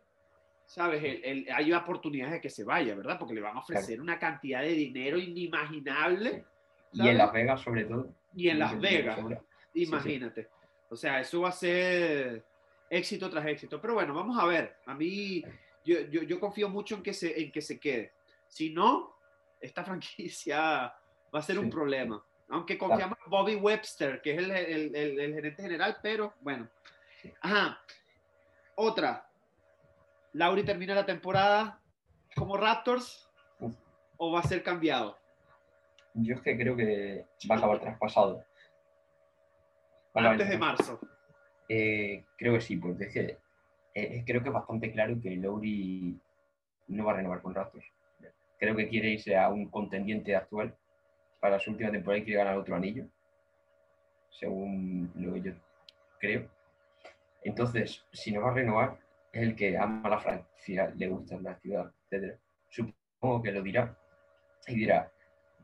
¿sabes? 0.66 1.22
hay 1.53 1.74
oportunidades 1.74 2.34
de 2.34 2.41
que 2.41 2.49
se 2.49 2.64
vaya, 2.64 2.95
¿verdad? 2.95 3.20
Porque 3.20 3.34
le 3.34 3.41
van 3.41 3.57
a 3.57 3.59
ofrecer 3.59 4.01
una 4.01 4.18
cantidad 4.18 4.61
de 4.61 4.70
dinero 4.70 5.18
inimaginable. 5.20 6.45
Y 6.93 7.07
en 7.07 7.18
Las 7.18 7.34
Vegas, 7.34 7.61
sobre 7.61 7.84
todo. 7.84 8.07
Y 8.34 8.49
en 8.49 8.59
Las 8.59 8.80
Vegas, 8.80 9.20
imagínate. 9.74 10.47
O 10.89 10.95
sea, 10.95 11.20
eso 11.20 11.41
va 11.41 11.49
a 11.49 11.53
ser 11.53 12.45
éxito 12.93 13.29
tras 13.29 13.45
éxito. 13.45 13.81
Pero 13.81 13.95
bueno, 13.95 14.13
vamos 14.13 14.37
a 14.39 14.45
ver. 14.45 14.77
A 14.85 14.93
mí, 14.93 15.43
yo, 15.83 16.01
yo, 16.01 16.39
confío 16.39 16.69
mucho 16.69 16.95
en 16.95 17.03
que, 17.03 17.13
se, 17.13 17.41
en 17.41 17.51
que 17.51 17.61
se 17.61 17.79
quede. 17.79 18.13
Si 18.47 18.69
no, 18.69 19.15
esta 19.59 19.83
franquicia 19.85 20.93
va 21.33 21.39
a 21.39 21.41
ser 21.41 21.59
un 21.59 21.69
problema. 21.69 22.23
Aunque 22.49 22.77
confiamos 22.77 23.17
en 23.23 23.31
Bobby 23.31 23.55
Webster, 23.55 24.21
que 24.21 24.35
es 24.35 24.37
el, 24.37 24.51
el, 24.51 24.95
el, 25.19 25.33
gerente 25.33 25.63
general, 25.63 25.97
pero 26.03 26.33
bueno. 26.41 26.69
Ajá. 27.41 27.79
Otra. 28.75 29.27
Lauri 30.33 30.63
termina 30.63 30.93
la 30.93 31.05
temporada 31.05 31.79
como 32.35 32.57
Raptors 32.57 33.29
o 34.17 34.31
va 34.31 34.39
a 34.39 34.43
ser 34.43 34.61
cambiado. 34.61 35.17
Yo 36.15 36.35
es 36.35 36.41
que 36.41 36.55
creo 36.55 36.75
que 36.75 37.25
va 37.49 37.55
a 37.55 37.57
acabar 37.57 37.79
traspasado. 37.79 38.43
Antes 40.13 40.49
de 40.49 40.57
marzo. 40.57 40.99
Eh, 41.70 42.24
creo 42.38 42.53
que 42.53 42.61
sí, 42.61 42.78
porque 42.78 43.05
es 43.05 43.14
que 43.14 43.38
eh, 43.95 44.24
creo 44.26 44.41
que 44.41 44.49
es 44.49 44.53
bastante 44.53 44.91
claro 44.91 45.20
que 45.22 45.36
Lowry 45.36 46.20
no 46.88 47.05
va 47.05 47.14
a 47.14 47.16
renovar 47.16 47.41
con 47.41 47.53
Raptors. 47.53 47.86
Creo 48.59 48.76
que 48.76 48.88
quiere 48.88 49.09
irse 49.09 49.36
a 49.36 49.49
un 49.49 49.70
contendiente 49.70 50.36
actual 50.36 50.76
para 51.39 51.59
su 51.59 51.72
última 51.72 51.91
temporada 51.91 52.20
y 52.20 52.24
quiere 52.24 52.39
ganar 52.39 52.57
otro 52.57 52.76
anillo, 52.76 53.05
según 54.30 55.11
lo 55.16 55.34
que 55.34 55.41
yo 55.41 55.51
creo. 56.20 56.49
Entonces, 57.43 58.05
si 58.14 58.32
no 58.32 58.41
va 58.41 58.51
a 58.51 58.53
renovar, 58.53 58.97
es 59.32 59.41
el 59.41 59.55
que 59.55 59.78
ama 59.78 60.09
la 60.09 60.20
Francia, 60.20 60.93
le 60.95 61.07
gusta 61.07 61.38
la 61.41 61.55
ciudad, 61.55 61.91
etc. 62.09 62.38
Supongo 62.70 63.41
que 63.41 63.51
lo 63.51 63.61
dirá 63.61 63.97
y 64.68 64.76
dirá, 64.76 65.11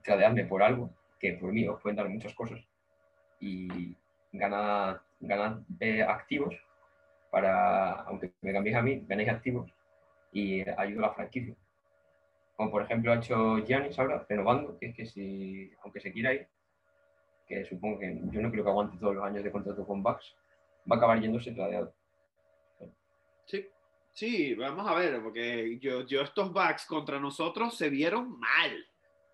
tradeadme 0.03 0.45
por 0.45 0.61
algo, 0.61 0.89
que 1.19 1.33
por 1.33 1.53
mí 1.53 1.67
os 1.67 1.81
pueden 1.81 1.95
dar 1.95 2.09
muchas 2.09 2.33
cosas, 2.33 2.59
y 3.39 3.95
ganad, 4.31 4.97
ganad 5.19 5.61
eh, 5.79 6.01
activos 6.01 6.55
para, 7.31 7.91
aunque 8.01 8.33
me 8.41 8.53
cambiéis 8.53 8.77
a 8.77 8.81
mí, 8.81 9.03
ganéis 9.07 9.29
activos 9.29 9.71
y 10.31 10.67
ayudo 10.69 11.05
a 11.05 11.07
la 11.07 11.13
franquicia. 11.13 11.55
Como 12.55 12.71
por 12.71 12.83
ejemplo 12.83 13.11
ha 13.11 13.17
hecho 13.17 13.57
Giannis 13.59 13.97
ahora, 13.99 14.25
renovando, 14.27 14.77
que 14.77 14.87
es 14.87 14.95
que 14.95 15.05
si, 15.05 15.71
aunque 15.83 16.01
se 16.01 16.11
quiera 16.11 16.33
ir, 16.33 16.47
que 17.47 17.65
supongo 17.65 17.99
que 17.99 18.19
yo 18.31 18.41
no 18.41 18.51
creo 18.51 18.63
que 18.63 18.69
aguante 18.69 18.97
todos 18.97 19.15
los 19.15 19.23
años 19.23 19.43
de 19.43 19.51
contrato 19.51 19.85
con 19.85 20.03
Bucks, 20.03 20.35
va 20.89 20.95
a 20.95 20.97
acabar 20.97 21.19
yéndose 21.19 21.51
tradeado. 21.51 21.93
Sí, 23.45 23.67
sí, 24.13 24.53
vamos 24.55 24.87
a 24.87 24.93
ver, 24.93 25.21
porque 25.23 25.79
yo, 25.79 26.05
yo 26.05 26.21
estos 26.21 26.51
Bucks 26.51 26.85
contra 26.85 27.19
nosotros 27.19 27.75
se 27.75 27.89
vieron 27.89 28.39
mal. 28.39 28.85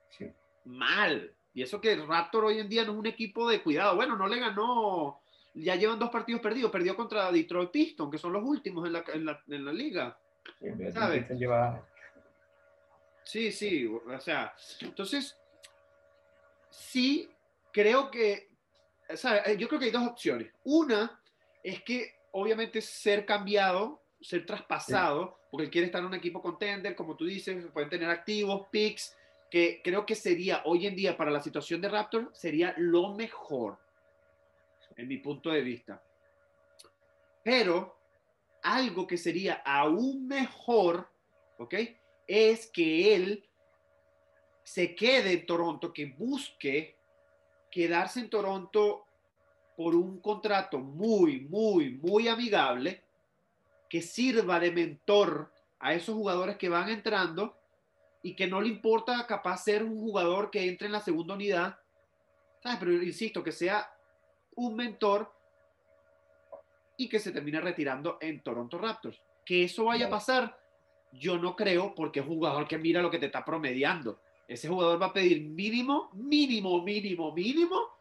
Sí. 0.09 0.31
Mal. 0.65 1.33
Y 1.53 1.61
eso 1.61 1.81
que 1.81 1.95
Raptor 1.95 2.45
hoy 2.45 2.59
en 2.59 2.69
día 2.69 2.85
no 2.85 2.93
es 2.93 2.97
un 2.97 3.05
equipo 3.05 3.49
de 3.49 3.61
cuidado. 3.61 3.95
Bueno, 3.95 4.15
no 4.15 4.27
le 4.27 4.39
ganó, 4.39 5.19
ya 5.55 5.75
llevan 5.75 5.99
dos 5.99 6.09
partidos 6.09 6.41
perdidos. 6.41 6.71
Perdió 6.71 6.95
contra 6.95 7.31
Detroit 7.31 7.71
Pistons, 7.71 8.11
que 8.11 8.17
son 8.17 8.33
los 8.33 8.43
últimos 8.43 8.85
en 8.85 8.93
la, 8.93 9.03
en 9.13 9.25
la, 9.25 9.43
en 9.47 9.65
la 9.65 9.73
liga. 9.73 10.17
Sí, 10.59 10.91
¿sabes? 10.91 11.29
Lleva 11.31 11.83
Sí, 13.25 13.51
sí, 13.51 13.87
o 13.87 14.19
sea, 14.19 14.53
entonces, 14.81 15.35
sí, 16.69 17.27
creo 17.73 18.11
que, 18.11 18.51
¿sabes? 19.15 19.57
yo 19.57 19.67
creo 19.67 19.79
que 19.79 19.87
hay 19.87 19.91
dos 19.91 20.07
opciones. 20.07 20.53
Una 20.63 21.19
es 21.63 21.81
que 21.81 22.13
obviamente 22.31 22.81
ser 22.81 23.25
cambiado, 23.25 24.03
ser 24.21 24.45
traspasado, 24.45 25.39
porque 25.49 25.65
él 25.65 25.71
quiere 25.71 25.87
estar 25.87 26.01
en 26.01 26.07
un 26.07 26.13
equipo 26.13 26.39
contender, 26.39 26.95
como 26.95 27.15
tú 27.15 27.25
dices, 27.25 27.65
pueden 27.73 27.89
tener 27.89 28.09
activos, 28.11 28.67
picks, 28.69 29.17
que 29.49 29.81
creo 29.83 30.05
que 30.05 30.13
sería 30.13 30.61
hoy 30.65 30.85
en 30.85 30.95
día 30.95 31.17
para 31.17 31.31
la 31.31 31.41
situación 31.41 31.81
de 31.81 31.89
Raptor, 31.89 32.29
sería 32.31 32.75
lo 32.77 33.15
mejor, 33.15 33.79
en 34.95 35.07
mi 35.07 35.17
punto 35.17 35.49
de 35.49 35.61
vista. 35.61 36.01
Pero 37.43 37.97
algo 38.63 39.05
que 39.05 39.17
sería 39.17 39.61
aún 39.65 40.27
mejor, 40.27 41.09
¿ok? 41.59 41.75
es 42.27 42.67
que 42.67 43.15
él 43.15 43.43
se 44.63 44.95
quede 44.95 45.33
en 45.33 45.45
Toronto, 45.45 45.93
que 45.93 46.07
busque 46.07 46.97
quedarse 47.69 48.19
en 48.19 48.29
Toronto 48.29 49.05
por 49.77 49.95
un 49.95 50.19
contrato 50.21 50.79
muy, 50.79 51.41
muy, 51.41 51.91
muy 51.97 52.27
amigable, 52.27 53.03
que 53.89 54.01
sirva 54.01 54.59
de 54.59 54.71
mentor 54.71 55.51
a 55.79 55.93
esos 55.93 56.15
jugadores 56.15 56.57
que 56.57 56.69
van 56.69 56.89
entrando 56.89 57.59
y 58.23 58.35
que 58.35 58.47
no 58.47 58.59
le 58.59 58.69
importa 58.69 59.27
capaz 59.27 59.63
ser 59.63 59.83
un 59.83 59.99
jugador 59.99 60.49
que 60.49 60.67
entre 60.67 60.87
en 60.87 60.93
la 60.93 61.01
segunda 61.01 61.35
unidad, 61.35 61.79
Pero 62.79 62.93
insisto, 62.93 63.43
que 63.43 63.51
sea 63.51 63.94
un 64.55 64.75
mentor 64.75 65.31
y 66.97 67.09
que 67.09 67.19
se 67.19 67.31
termine 67.31 67.59
retirando 67.61 68.17
en 68.21 68.41
Toronto 68.41 68.77
Raptors. 68.77 69.21
Que 69.45 69.63
eso 69.65 69.85
vaya 69.85 70.07
a 70.07 70.09
pasar, 70.09 70.57
yo 71.11 71.37
no 71.37 71.55
creo 71.55 71.93
porque 71.93 72.19
es 72.19 72.25
un 72.25 72.35
jugador 72.35 72.67
que 72.67 72.77
mira 72.77 73.01
lo 73.01 73.11
que 73.11 73.19
te 73.19 73.27
está 73.27 73.43
promediando. 73.43 74.19
Ese 74.47 74.67
jugador 74.67 75.01
va 75.01 75.07
a 75.07 75.13
pedir 75.13 75.41
mínimo, 75.41 76.09
mínimo, 76.13 76.81
mínimo, 76.81 77.31
mínimo 77.31 77.95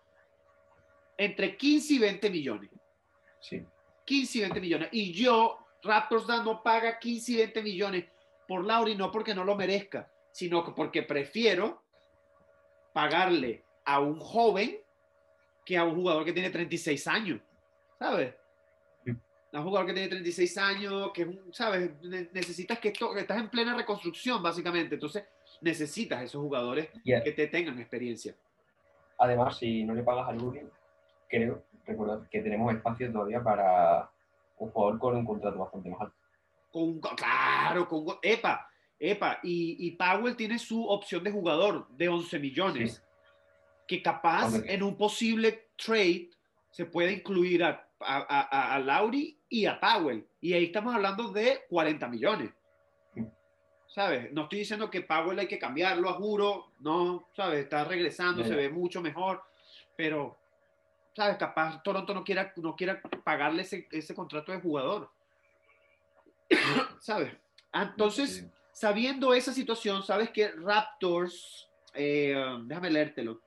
entre 1.16 1.56
15 1.56 1.94
y 1.94 1.98
20 1.98 2.30
millones. 2.30 2.70
Sí. 3.40 3.64
15 4.04 4.38
y 4.38 4.40
20 4.42 4.60
millones. 4.60 4.88
Y 4.92 5.12
yo, 5.12 5.58
Raptors 5.82 6.26
no 6.26 6.62
paga 6.62 6.98
15 6.98 7.32
y 7.32 7.36
20 7.36 7.62
millones 7.62 8.04
por 8.46 8.64
Lauri, 8.64 8.94
no 8.94 9.10
porque 9.10 9.34
no 9.34 9.44
lo 9.44 9.54
merezca, 9.54 10.10
sino 10.32 10.74
porque 10.74 11.02
prefiero 11.02 11.82
pagarle 12.92 13.64
a 13.84 14.00
un 14.00 14.18
joven 14.18 14.83
que 15.64 15.76
a 15.76 15.84
un 15.84 15.94
jugador 15.94 16.24
que 16.24 16.32
tiene 16.32 16.50
36 16.50 17.06
años. 17.08 17.40
¿Sabes? 17.98 18.34
un 19.60 19.64
jugador 19.64 19.86
que 19.86 19.92
tiene 19.92 20.08
36 20.08 20.58
años, 20.58 21.12
que, 21.12 21.38
¿sabes? 21.52 21.90
Necesitas 22.02 22.78
que 22.78 22.88
esto, 22.88 23.16
estás 23.16 23.38
en 23.38 23.48
plena 23.48 23.76
reconstrucción, 23.76 24.42
básicamente. 24.42 24.94
Entonces, 24.94 25.24
necesitas 25.60 26.22
esos 26.22 26.42
jugadores 26.42 26.88
que 27.04 27.32
te 27.32 27.46
tengan 27.46 27.78
experiencia. 27.78 28.34
Además, 29.18 29.56
si 29.58 29.84
no 29.84 29.94
le 29.94 30.02
pagas 30.02 30.28
al 30.28 30.38
Lurin, 30.38 30.68
creo, 31.28 31.62
recordad 31.86 32.26
que 32.28 32.40
tenemos 32.40 32.74
espacio 32.74 33.12
todavía 33.12 33.42
para 33.42 34.10
un 34.58 34.70
jugador 34.70 34.98
con 34.98 35.16
un 35.16 35.24
contrato 35.24 35.58
bastante 35.58 35.88
más 35.88 36.00
alto. 36.00 36.16
Con, 36.72 37.00
claro, 37.00 37.88
con, 37.88 38.04
epa, 38.22 38.68
epa, 38.98 39.38
y, 39.44 39.86
y 39.86 39.92
Powell 39.92 40.34
tiene 40.34 40.58
su 40.58 40.84
opción 40.84 41.22
de 41.22 41.30
jugador 41.30 41.86
de 41.90 42.08
11 42.08 42.38
millones, 42.40 43.04
que 43.86 44.02
capaz 44.02 44.54
en 44.64 44.82
un 44.82 44.96
posible 44.96 45.68
trade 45.76 46.30
se 46.70 46.86
puede 46.86 47.12
incluir 47.12 47.62
a, 47.62 47.86
a, 48.00 48.74
a, 48.74 48.78
Lauri 48.80 49.38
y 49.48 49.66
a 49.66 49.78
Powell. 49.78 50.26
Y 50.40 50.52
ahí 50.54 50.64
estamos 50.64 50.94
hablando 50.94 51.28
de 51.28 51.64
40 51.68 52.08
millones. 52.08 52.50
¿Sabes? 53.86 54.32
No 54.32 54.42
estoy 54.42 54.60
diciendo 54.60 54.90
que 54.90 55.02
Powell 55.02 55.38
hay 55.38 55.46
que 55.46 55.58
cambiarlo, 55.58 56.10
a 56.10 56.14
juro. 56.14 56.72
No, 56.80 57.28
¿sabes? 57.36 57.60
Está 57.62 57.84
regresando, 57.84 58.42
se 58.42 58.56
ve 58.56 58.68
mucho 58.68 59.00
mejor. 59.00 59.42
Pero, 59.96 60.36
¿sabes? 61.14 61.36
Capaz 61.36 61.80
Toronto 61.84 62.12
no 62.12 62.24
quiera, 62.24 62.52
no 62.56 62.74
quiera 62.74 63.00
pagarle 63.22 63.62
ese, 63.62 63.86
ese 63.92 64.14
contrato 64.14 64.50
de 64.50 64.60
jugador. 64.60 65.12
¿Sabes? 66.98 67.32
Entonces, 67.72 68.46
sabiendo 68.72 69.32
esa 69.32 69.52
situación, 69.52 70.02
sabes 70.02 70.30
que 70.30 70.48
Raptors, 70.48 71.68
eh, 71.94 72.34
déjame 72.64 72.90
leértelo. 72.90 73.40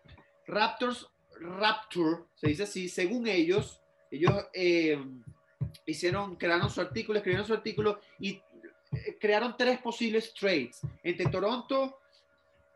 Raptors, 0.47 1.07
Raptor, 1.39 2.27
se 2.35 2.47
dice 2.47 2.63
así, 2.63 2.89
según 2.89 3.27
ellos, 3.27 3.81
ellos 4.09 4.33
eh, 4.53 4.97
hicieron, 5.85 6.35
crearon 6.35 6.69
su 6.69 6.81
artículo, 6.81 7.17
escribieron 7.19 7.45
su 7.45 7.53
artículo 7.53 7.99
y 8.19 8.41
eh, 8.91 9.17
crearon 9.19 9.55
tres 9.57 9.79
posibles 9.79 10.33
trades 10.33 10.81
entre 11.03 11.27
Toronto, 11.27 11.99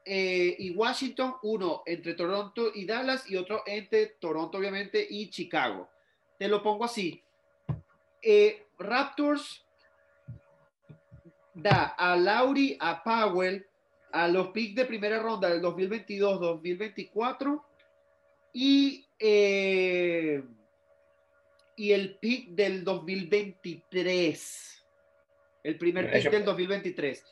eh, 0.04 0.56
y 0.58 0.72
Washington, 0.72 1.36
uno 1.44 1.84
entre 1.86 2.16
Toronto 2.16 2.72
y 2.74 2.86
Dallas 2.86 3.30
y 3.30 3.36
otro 3.36 3.64
entre 3.66 4.08
Toronto, 4.20 4.58
obviamente, 4.58 5.06
y 5.08 5.30
Chicago. 5.30 5.90
Te 6.38 6.48
lo 6.48 6.62
pongo 6.62 6.86
así. 6.86 7.22
Raptors 8.80 9.64
da 11.54 11.96
a 11.98 12.16
Lauri, 12.16 12.78
a 12.80 13.04
Powell, 13.04 13.66
a 14.12 14.28
los 14.28 14.50
picks 14.50 14.76
de 14.76 14.86
primera 14.86 15.20
ronda 15.20 15.50
del 15.50 15.62
2022-2024 15.62 17.64
y, 18.54 19.08
eh, 19.20 20.44
y 21.76 21.92
el 21.92 22.18
pick 22.18 22.50
del 22.50 22.84
2023. 22.84 24.86
El 25.64 25.78
primer 25.78 26.12
pick 26.12 26.32
del 26.32 26.46
2023. 26.46 27.24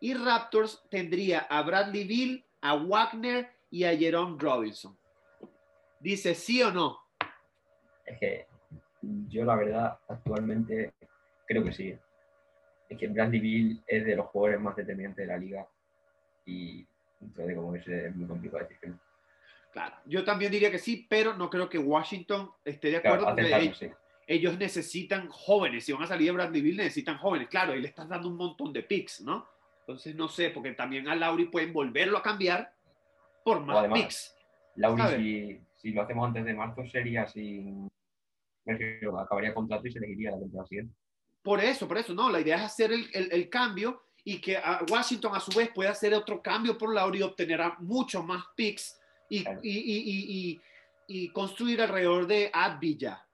Y 0.00 0.14
Raptors 0.14 0.82
tendría 0.88 1.40
a 1.40 1.62
Bradley 1.62 2.04
Bill, 2.04 2.44
a 2.62 2.74
Wagner 2.74 3.50
y 3.70 3.84
a 3.84 3.96
Jerome 3.96 4.36
Robinson. 4.38 4.96
Dice 5.98 6.34
sí 6.34 6.62
o 6.62 6.70
no. 6.70 6.98
Es 8.06 8.18
que 8.18 8.46
yo 9.28 9.44
la 9.44 9.56
verdad 9.56 9.98
actualmente 10.08 10.94
creo 11.46 11.64
que 11.64 11.72
sí. 11.72 11.94
Es 12.88 12.98
que 12.98 13.08
Bradley 13.08 13.40
Bill 13.40 13.82
es 13.86 14.04
de 14.04 14.16
los 14.16 14.26
jugadores 14.26 14.60
más 14.60 14.76
determinantes 14.76 15.26
de 15.26 15.32
la 15.32 15.38
liga 15.38 15.66
y 16.50 16.86
entonces 17.20 17.54
como 17.56 17.74
es, 17.74 17.86
es 17.86 18.14
muy 18.16 18.26
complicado 18.26 18.62
decir 18.62 18.78
que 18.80 18.88
no. 18.88 18.98
Claro, 19.72 19.96
yo 20.06 20.24
también 20.24 20.50
diría 20.50 20.70
que 20.70 20.78
sí, 20.78 21.06
pero 21.08 21.34
no 21.34 21.48
creo 21.48 21.68
que 21.68 21.78
Washington 21.78 22.50
esté 22.64 22.90
de 22.90 22.96
acuerdo 22.96 23.26
Claro, 23.26 23.36
porque 23.36 23.56
ellos, 23.56 23.78
sí. 23.78 23.88
ellos 24.26 24.58
necesitan 24.58 25.28
jóvenes. 25.28 25.84
Si 25.84 25.92
van 25.92 26.02
a 26.02 26.06
salir 26.08 26.26
de 26.26 26.32
Bradley 26.32 26.60
Bill, 26.60 26.76
necesitan 26.78 27.18
jóvenes. 27.18 27.48
Claro, 27.48 27.74
y 27.76 27.80
le 27.80 27.86
estás 27.88 28.08
dando 28.08 28.28
un 28.28 28.36
montón 28.36 28.72
de 28.72 28.82
picks, 28.82 29.20
¿no? 29.20 29.46
Entonces, 29.80 30.14
no 30.16 30.28
sé, 30.28 30.50
porque 30.50 30.72
también 30.72 31.08
a 31.08 31.14
Lauri 31.14 31.44
pueden 31.46 31.72
volverlo 31.72 32.18
a 32.18 32.22
cambiar 32.22 32.72
por 33.44 33.60
más 33.60 33.78
además, 33.78 34.00
picks. 34.00 34.36
Lauri, 34.76 35.02
si, 35.16 35.60
si 35.76 35.90
lo 35.92 36.02
hacemos 36.02 36.26
antes 36.26 36.44
de 36.44 36.54
marzo, 36.54 36.84
sería 36.86 37.26
sin. 37.28 37.88
Acabaría 39.20 39.54
contrato 39.54 39.86
y 39.86 39.92
se 39.92 39.98
elegiría 39.98 40.32
la 40.32 40.38
temporada 40.40 40.66
siguiente. 40.68 40.94
Por 41.42 41.60
eso, 41.60 41.88
por 41.88 41.98
eso, 41.98 42.12
no. 42.14 42.28
La 42.30 42.40
idea 42.40 42.56
es 42.56 42.62
hacer 42.62 42.92
el, 42.92 43.08
el- 43.12 43.32
el 43.32 43.48
cambio 43.48 44.02
y 44.24 44.40
que 44.40 44.56
a 44.56 44.80
Washington 44.88 45.34
a 45.34 45.40
su 45.40 45.50
vez 45.56 45.70
pueda 45.74 45.90
hacer 45.90 46.12
otro 46.14 46.42
cambio 46.42 46.76
por 46.76 46.94
Lauri 46.94 47.20
y 47.20 47.22
obtener 47.22 47.60
muchos 47.78 48.24
más 48.24 48.44
picks 48.54 49.00
y, 49.28 49.42
Claro. 49.44 49.60
y, 49.62 50.60
y, 51.06 51.28
construir 51.30 51.80
alrededor 51.82 52.26
de 52.26 52.50
Advilla 52.52 53.24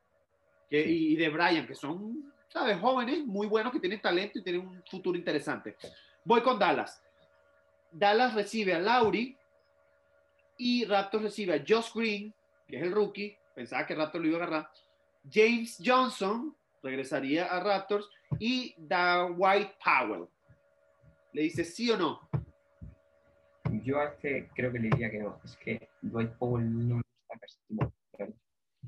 que, 0.71 0.85
Sí. 0.85 1.13
y 1.13 1.17
de 1.17 1.29
Brian, 1.29 1.67
que 1.67 1.75
son, 1.75 2.33
¿sabes? 2.49 2.79
Jóvenes 2.81 3.25
muy 3.27 3.47
buenos 3.47 3.73
que 3.73 3.81
tienen 3.81 4.01
talento 4.01 4.39
y 4.39 4.43
tienen 4.43 4.67
un 4.67 4.83
futuro 4.91 5.19
interesante. 5.19 5.77
Voy 6.25 6.41
con 6.43 6.59
Dallas. 6.59 7.03
Dallas 7.93 8.35
recibe 8.35 8.75
a 8.75 8.79
Lauri 8.79 9.37
y 10.59 10.85
Raptors 10.87 11.25
recibe 11.25 11.55
a 11.55 11.65
Josh 11.67 11.93
Green, 11.95 12.33
que 12.67 12.77
es 12.77 12.83
el 12.83 12.93
rookie. 12.93 13.37
Pensaba 13.55 13.87
que 13.87 13.95
Raptors 13.95 14.25
lo 14.25 14.31
iba 14.31 14.39
a 14.39 14.43
agarrar. 14.47 14.71
James 15.31 15.79
Johnson 15.85 16.55
regresaría 16.83 17.47
a 17.47 17.61
Raptors 17.61 18.09
y 18.39 18.75
da 18.79 19.27
White 19.27 19.77
Powell. 19.85 20.27
Le 21.37 21.43
dice 21.43 21.65
sí 21.65 21.91
o 21.91 21.99
no. 21.99 22.31
Yo 23.85 24.01
a 24.01 24.07
este 24.07 24.49
creo 24.55 24.73
que 24.73 24.79
le 24.79 24.89
diría 24.89 25.11
que 25.11 25.19
no. 25.19 25.39
Es 25.45 25.55
que 25.59 25.91
Dwight 26.01 26.31
Powell 26.39 26.89
no 26.89 27.03
está 27.29 28.27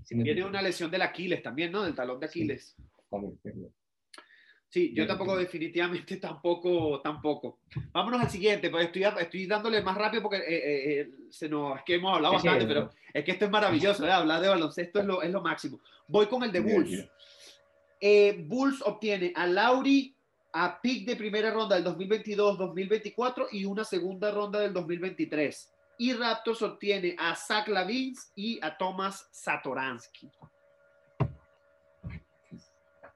Tiene 0.08 0.42
una 0.42 0.62
lesión 0.62 0.90
del 0.90 1.02
Aquiles 1.02 1.42
también, 1.42 1.70
¿no? 1.70 1.82
Del 1.82 1.94
talón 1.94 2.18
de 2.18 2.24
Aquiles. 2.24 2.74
Sí, 4.66 4.94
yo 4.94 5.06
tampoco, 5.06 5.36
definitivamente 5.36 6.16
tampoco, 6.20 7.02
tampoco. 7.02 7.60
Vámonos 7.92 8.22
al 8.22 8.30
siguiente, 8.30 8.70
pues 8.70 8.86
estoy, 8.86 9.02
estoy 9.02 9.46
dándole 9.46 9.82
más 9.82 9.98
rápido 9.98 10.22
porque 10.22 10.38
eh, 10.38 10.44
eh, 10.48 11.00
eh, 11.00 11.10
se 11.28 11.50
nos, 11.50 11.76
es 11.76 11.84
que 11.84 11.96
hemos 11.96 12.16
hablado 12.16 12.32
bastante, 12.32 12.66
pero 12.66 12.90
es 13.12 13.24
que 13.26 13.32
esto 13.32 13.44
es 13.44 13.50
maravilloso, 13.50 14.02
¿verdad? 14.02 14.20
hablar 14.20 14.40
de 14.40 14.48
baloncesto 14.48 15.00
es 15.00 15.04
lo, 15.04 15.20
es 15.20 15.30
lo 15.30 15.42
máximo. 15.42 15.80
Voy 16.06 16.26
con 16.28 16.42
el 16.44 16.52
de 16.52 16.60
Bulls. 16.60 17.10
Eh, 18.00 18.44
Bulls 18.46 18.80
obtiene 18.82 19.32
a 19.34 19.46
Lauri, 19.46 20.14
a 20.60 20.80
pick 20.80 21.06
de 21.06 21.14
primera 21.14 21.52
ronda 21.52 21.76
del 21.76 21.84
2022-2024 21.84 23.46
y 23.52 23.64
una 23.64 23.84
segunda 23.84 24.32
ronda 24.32 24.58
del 24.58 24.72
2023. 24.72 25.72
Y 25.98 26.12
Raptors 26.14 26.62
obtiene 26.62 27.14
a 27.16 27.36
Zach 27.36 27.68
Lavins 27.68 28.32
y 28.34 28.58
a 28.60 28.76
Thomas 28.76 29.28
Satoransky. 29.30 30.28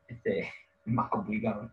Este 0.07 0.40
es 0.40 0.49
más 0.84 1.11
complicado. 1.11 1.68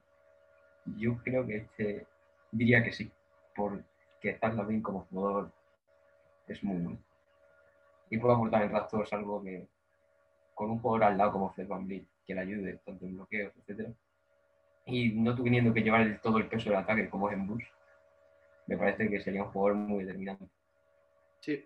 Yo 0.97 1.17
creo 1.19 1.45
que 1.45 1.57
este 1.57 2.07
diría 2.51 2.83
que 2.83 2.91
sí, 2.91 3.11
porque 3.55 3.83
estar 4.23 4.65
bien 4.65 4.81
como 4.81 5.05
jugador 5.11 5.51
es 6.47 6.63
muy 6.63 6.81
bueno. 6.81 6.99
Y 8.09 8.17
puede 8.17 8.33
aportar 8.33 8.63
en 8.63 8.71
Raptors 8.71 9.13
algo 9.13 9.43
que 9.43 9.67
con 10.55 10.71
un 10.71 10.79
jugador 10.79 11.03
al 11.03 11.17
lado 11.17 11.33
como 11.33 11.53
Fred 11.53 11.67
Van 11.67 11.85
Vliet, 11.85 12.05
que 12.25 12.33
le 12.33 12.41
ayude 12.41 12.79
tanto 12.83 13.05
en 13.05 13.15
bloqueos, 13.15 13.53
etcétera. 13.55 13.93
Y 14.89 15.09
no 15.13 15.35
teniendo 15.35 15.73
que 15.73 15.81
llevar 15.81 16.01
el- 16.01 16.19
todo 16.19 16.37
el 16.37 16.47
peso 16.47 16.69
del 16.69 16.79
ataque 16.79 17.09
como 17.09 17.29
es 17.29 17.35
en 17.35 17.47
Bulls, 17.47 17.67
me 18.67 18.77
parece 18.77 19.09
que 19.09 19.21
sería 19.21 19.43
un 19.43 19.49
jugador 19.51 19.75
muy 19.75 20.03
determinante. 20.03 20.45
Sí. 21.41 21.65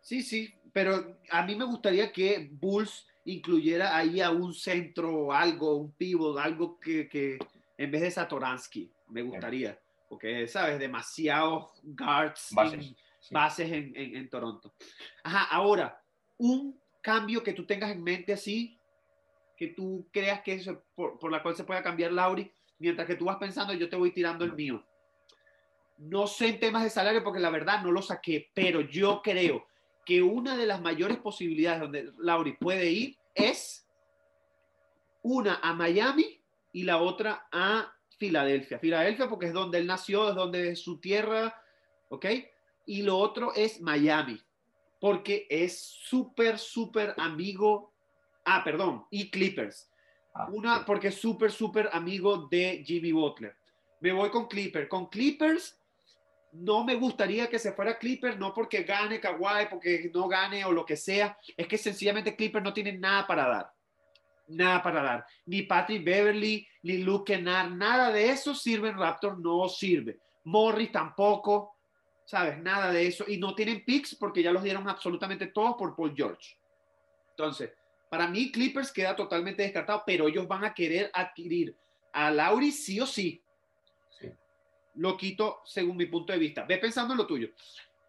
Sí, 0.00 0.22
sí, 0.22 0.54
pero 0.72 1.18
a 1.30 1.44
mí 1.44 1.54
me 1.54 1.64
gustaría 1.64 2.10
que 2.12 2.48
Bulls 2.50 3.06
incluyera 3.24 3.96
ahí 3.96 4.20
a 4.20 4.30
un 4.30 4.54
centro, 4.54 5.32
algo, 5.32 5.76
un 5.76 5.92
pivot, 5.92 6.38
algo 6.38 6.78
que, 6.80 7.08
que 7.08 7.38
en 7.76 7.90
vez 7.90 8.00
de 8.00 8.10
Satoransky, 8.10 8.90
me 9.08 9.22
gustaría, 9.22 9.78
porque, 10.08 10.46
¿sabes? 10.48 10.78
Demasiados 10.78 11.72
guards, 11.82 12.48
Bases, 12.52 12.84
y 12.84 12.96
sí. 13.20 13.34
bases 13.34 13.70
en, 13.70 13.92
en- 13.94 14.16
en 14.16 14.28
Toronto. 14.30 14.72
Ajá, 15.22 15.44
ahora, 15.54 16.00
un 16.38 16.80
cambio 17.02 17.42
que 17.42 17.52
tú 17.52 17.66
tengas 17.66 17.90
en 17.90 18.02
mente 18.02 18.32
así, 18.32 18.77
que 19.58 19.68
tú 19.68 20.08
creas 20.12 20.40
que 20.42 20.54
es 20.54 20.70
por, 20.94 21.18
por 21.18 21.30
la 21.32 21.42
cual 21.42 21.56
se 21.56 21.64
pueda 21.64 21.82
cambiar 21.82 22.12
Lauri, 22.12 22.50
mientras 22.78 23.06
que 23.06 23.16
tú 23.16 23.24
vas 23.24 23.36
pensando, 23.36 23.74
yo 23.74 23.88
te 23.88 23.96
voy 23.96 24.12
tirando 24.12 24.44
el 24.44 24.54
mío. 24.54 24.84
No 25.98 26.28
sé 26.28 26.48
en 26.48 26.60
temas 26.60 26.84
de 26.84 26.90
salario 26.90 27.24
porque 27.24 27.40
la 27.40 27.50
verdad 27.50 27.82
no 27.82 27.90
lo 27.90 28.00
saqué, 28.00 28.50
pero 28.54 28.80
yo 28.80 29.20
creo 29.20 29.66
que 30.06 30.22
una 30.22 30.56
de 30.56 30.64
las 30.64 30.80
mayores 30.80 31.18
posibilidades 31.18 31.80
donde 31.80 32.12
Lauri 32.18 32.52
puede 32.52 32.90
ir 32.90 33.18
es 33.34 33.86
una 35.22 35.58
a 35.62 35.74
Miami 35.74 36.40
y 36.72 36.84
la 36.84 36.98
otra 36.98 37.48
a 37.50 37.92
Filadelfia. 38.16 38.78
Filadelfia 38.78 39.28
porque 39.28 39.46
es 39.46 39.52
donde 39.52 39.78
él 39.78 39.86
nació, 39.86 40.28
es 40.28 40.36
donde 40.36 40.70
es 40.70 40.80
su 40.80 41.00
tierra, 41.00 41.60
¿ok? 42.10 42.26
Y 42.86 43.02
lo 43.02 43.18
otro 43.18 43.52
es 43.54 43.80
Miami, 43.80 44.40
porque 45.00 45.46
es 45.50 45.78
súper, 45.80 46.58
súper 46.58 47.14
amigo, 47.18 47.92
ah, 48.56 48.64
perdón, 48.64 49.06
y 49.10 49.30
Clippers. 49.30 49.90
Ah, 50.34 50.48
Una 50.52 50.84
porque 50.84 51.08
es 51.08 51.16
súper, 51.16 51.50
súper 51.50 51.88
amigo 51.92 52.48
de 52.48 52.82
Jimmy 52.84 53.12
Butler. 53.12 53.56
Me 54.00 54.12
voy 54.12 54.30
con 54.30 54.46
Clippers. 54.46 54.88
Con 54.88 55.06
Clippers 55.06 55.78
no 56.52 56.84
me 56.84 56.94
gustaría 56.94 57.48
que 57.48 57.58
se 57.58 57.72
fuera 57.72 57.98
Clippers, 57.98 58.38
no 58.38 58.54
porque 58.54 58.82
gane 58.82 59.20
Kawhi, 59.20 59.66
porque 59.68 60.10
no 60.14 60.28
gane 60.28 60.64
o 60.64 60.72
lo 60.72 60.84
que 60.84 60.96
sea. 60.96 61.36
Es 61.56 61.66
que 61.66 61.78
sencillamente 61.78 62.36
Clippers 62.36 62.64
no 62.64 62.72
tienen 62.72 63.00
nada 63.00 63.26
para 63.26 63.48
dar. 63.48 63.72
Nada 64.48 64.82
para 64.82 65.02
dar. 65.02 65.26
Ni 65.46 65.62
Patrick 65.62 66.04
Beverly, 66.04 66.66
ni 66.82 66.98
Luke 66.98 67.32
Kennard, 67.32 67.70
nada 67.72 68.10
de 68.10 68.30
eso 68.30 68.54
sirve 68.54 68.88
en 68.88 68.98
Raptors, 68.98 69.38
no 69.38 69.68
sirve. 69.68 70.18
Morris 70.44 70.90
tampoco, 70.90 71.76
¿sabes? 72.24 72.58
Nada 72.58 72.90
de 72.90 73.06
eso. 73.06 73.24
Y 73.28 73.36
no 73.36 73.54
tienen 73.54 73.84
picks 73.84 74.14
porque 74.14 74.42
ya 74.42 74.50
los 74.50 74.62
dieron 74.62 74.88
absolutamente 74.88 75.48
todos 75.48 75.76
por 75.76 75.94
Paul 75.94 76.14
George. 76.16 76.56
Entonces, 77.30 77.70
para 78.10 78.26
mí 78.28 78.50
Clippers 78.52 78.92
queda 78.92 79.14
totalmente 79.16 79.62
descartado, 79.62 80.02
pero 80.06 80.28
ellos 80.28 80.46
van 80.48 80.64
a 80.64 80.74
querer 80.74 81.10
adquirir 81.12 81.76
a 82.12 82.30
Lauri 82.30 82.72
sí 82.72 83.00
o 83.00 83.06
sí. 83.06 83.42
Sí. 84.10 84.28
Lo 84.94 85.16
quito 85.16 85.60
según 85.64 85.96
mi 85.96 86.06
punto 86.06 86.32
de 86.32 86.38
vista. 86.38 86.64
Ve 86.64 86.78
pensando 86.78 87.12
en 87.14 87.18
lo 87.18 87.26
tuyo. 87.26 87.48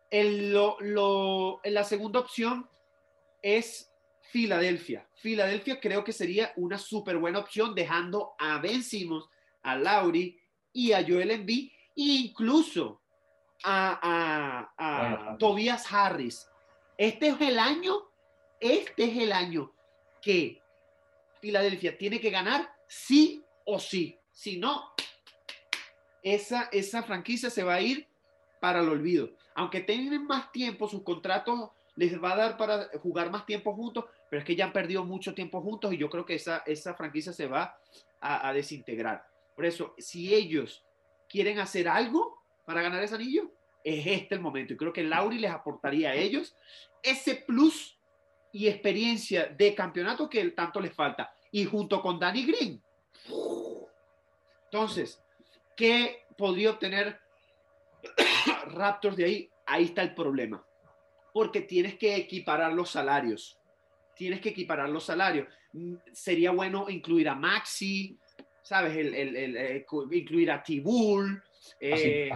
El, 0.10 0.52
lo, 0.54 0.78
lo- 0.80 1.62
la 1.66 1.84
segunda 1.84 2.20
opción 2.20 2.68
es 3.41 3.91
Filadelfia. 4.32 5.08
Filadelfia 5.16 5.80
creo 5.80 6.04
que 6.04 6.14
sería 6.14 6.54
una 6.56 6.78
súper 6.78 7.18
buena 7.18 7.39
opción 7.39 7.74
dejando 7.76 8.34
a 8.39 8.60
Ben 8.60 8.84
Simmons, 8.84 9.26
a 9.64 9.76
Lauri 9.76 10.39
y 10.72 10.93
a 10.93 11.04
Joel 11.06 11.32
Embiid, 11.32 11.72
e 11.72 11.74
incluso 11.95 13.02
a, 13.64 14.00
a- 14.02 14.74
a 14.78 15.00
Bueno, 15.02 15.24
Harris. 15.26 15.38
Tobias 15.39 15.93
Harris. 15.93 16.50
Este 16.97 17.28
es 17.30 17.41
el 17.41 17.60
año, 17.60 17.95
este 18.60 19.04
es 19.06 19.18
el 19.18 19.32
año 19.32 19.74
que 20.22 20.61
Filadelfia 21.41 21.97
tiene 21.97 22.20
que 22.20 22.30
ganar 22.30 22.70
sí 22.88 23.43
o 23.65 23.80
sí. 23.80 24.17
Si 24.32 24.57
no, 24.57 24.93
esa, 26.24 26.70
esa 26.72 27.03
franquicia 27.03 27.49
se 27.49 27.63
va 27.63 27.76
a 27.76 27.82
ir 27.82 28.07
para 28.59 28.82
el 28.82 28.89
olvido. 28.89 29.32
Aunque 29.55 29.82
tengan 29.82 30.26
más 30.26 30.51
tiempo, 30.51 30.88
sus 30.88 31.03
contratos 31.03 31.72
les 31.95 32.22
va 32.22 32.34
a 32.34 32.38
dar 32.38 32.57
para 32.57 32.88
jugar 32.99 33.30
más 33.30 33.45
tiempo 33.45 33.74
juntos, 33.74 34.05
pero 34.30 34.39
es 34.39 34.45
que 34.45 34.55
ya 34.55 34.65
han 34.65 34.74
perdido 34.74 35.03
mucho 35.03 35.34
tiempo 35.34 35.61
juntos 35.61 35.93
y 35.93 35.97
yo 35.97 36.09
creo 36.09 36.26
que 36.26 36.36
esa, 36.36 36.63
esa 36.65 36.93
franquicia 36.93 37.34
se 37.34 37.47
va 37.47 37.78
a, 38.22 38.47
a 38.47 38.53
desintegrar. 38.53 39.26
Por 39.55 39.65
eso, 39.65 39.93
si 39.97 40.34
ellos 40.34 40.86
quieren 41.28 41.59
hacer 41.59 41.89
algo 41.89 42.41
para 42.65 42.82
ganar 42.82 43.03
ese 43.03 43.15
anillo, 43.15 43.51
es 43.84 44.05
este 44.05 44.36
el 44.36 44.41
momento. 44.41 44.74
Y 44.74 44.78
creo 44.78 44.93
que 44.93 45.03
Lauri 45.03 45.39
les 45.39 45.51
aportaría 45.51 46.11
a 46.11 46.15
ellos 46.15 46.55
ese 47.03 47.36
plus 47.36 47.99
y 48.52 48.68
experiencia 48.68 49.45
de 49.47 49.76
campeonato 49.76 50.30
que 50.30 50.50
tanto 50.52 50.80
les 50.80 50.93
falta. 50.93 51.34
Y 51.52 51.66
junto 51.66 52.02
con 52.02 52.20
Danny 52.20 52.45
Green. 52.45 52.82
Entonces, 54.66 55.22
¿qué 55.76 56.26
podría 56.38 56.72
obtener 56.72 57.20
Raptors 58.68 59.16
de 59.16 59.26
ahí? 59.26 59.50
Ahí 59.66 59.86
está 59.86 60.02
el 60.02 60.14
problema. 60.14 60.64
Porque 61.34 61.62
tienes 61.62 61.95
que 61.95 62.16
equiparar 62.16 62.74
los 62.74 62.91
salarios. 62.91 63.58
Tienes 64.16 64.41
que 64.41 64.50
equiparar 64.50 64.89
los 64.89 65.06
salarios. 65.06 65.47
Sería 66.12 66.52
bueno 66.52 66.89
incluir 66.89 67.30
a 67.30 67.36
Maxi, 67.36 68.20
¿sabes? 68.62 68.95
El, 68.97 69.16
el, 69.16 69.36
el, 69.36 69.58
eh, 69.58 69.86
incluir 70.12 70.52
a 70.52 70.62
Tibul. 70.62 71.41
Eh. 71.80 72.30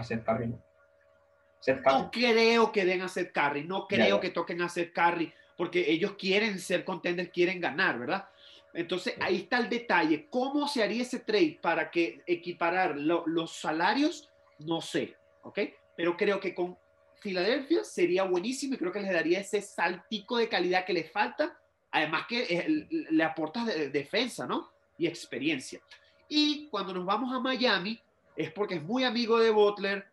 No 1.86 2.10
creo 2.10 2.70
que 2.72 2.84
den 2.84 3.02
a 3.02 3.08
Seth 3.08 3.32
Curry, 3.32 3.64
no 3.64 3.86
creo 3.86 4.20
que 4.20 4.30
toquen 4.30 4.60
a 4.60 4.68
Seth 4.68 4.92
Curry, 4.92 5.32
porque 5.56 5.90
ellos 5.90 6.14
quieren 6.18 6.58
ser 6.58 6.84
contenders, 6.84 7.30
quieren 7.30 7.60
ganar, 7.60 7.98
¿verdad? 7.98 8.28
Entonces 8.72 9.14
ahí 9.20 9.36
está 9.36 9.58
el 9.58 9.68
detalle. 9.68 10.26
¿Cómo 10.28 10.66
se 10.66 10.82
haría 10.82 11.02
ese 11.02 11.20
trade 11.20 11.58
para 11.62 11.90
que 11.90 12.22
equiparar 12.26 12.96
los 12.96 13.52
salarios? 13.52 14.28
No 14.58 14.80
sé, 14.80 15.16
¿ok? 15.42 15.60
Pero 15.96 16.16
creo 16.16 16.40
que 16.40 16.54
con 16.54 16.76
Filadelfia 17.14 17.84
sería 17.84 18.24
buenísimo 18.24 18.74
y 18.74 18.78
creo 18.78 18.92
que 18.92 19.00
les 19.00 19.12
daría 19.12 19.40
ese 19.40 19.62
saltico 19.62 20.36
de 20.36 20.48
calidad 20.48 20.84
que 20.84 20.92
les 20.92 21.10
falta. 21.10 21.56
Además 21.92 22.26
que 22.28 22.42
eh, 22.42 22.86
le 22.90 23.24
aportas 23.24 23.66
defensa, 23.92 24.46
¿no? 24.46 24.72
Y 24.98 25.06
experiencia. 25.06 25.80
Y 26.28 26.68
cuando 26.68 26.92
nos 26.92 27.06
vamos 27.06 27.32
a 27.32 27.38
Miami, 27.38 28.00
es 28.36 28.50
porque 28.52 28.74
es 28.74 28.82
muy 28.82 29.04
amigo 29.04 29.38
de 29.38 29.50
Butler. 29.50 30.04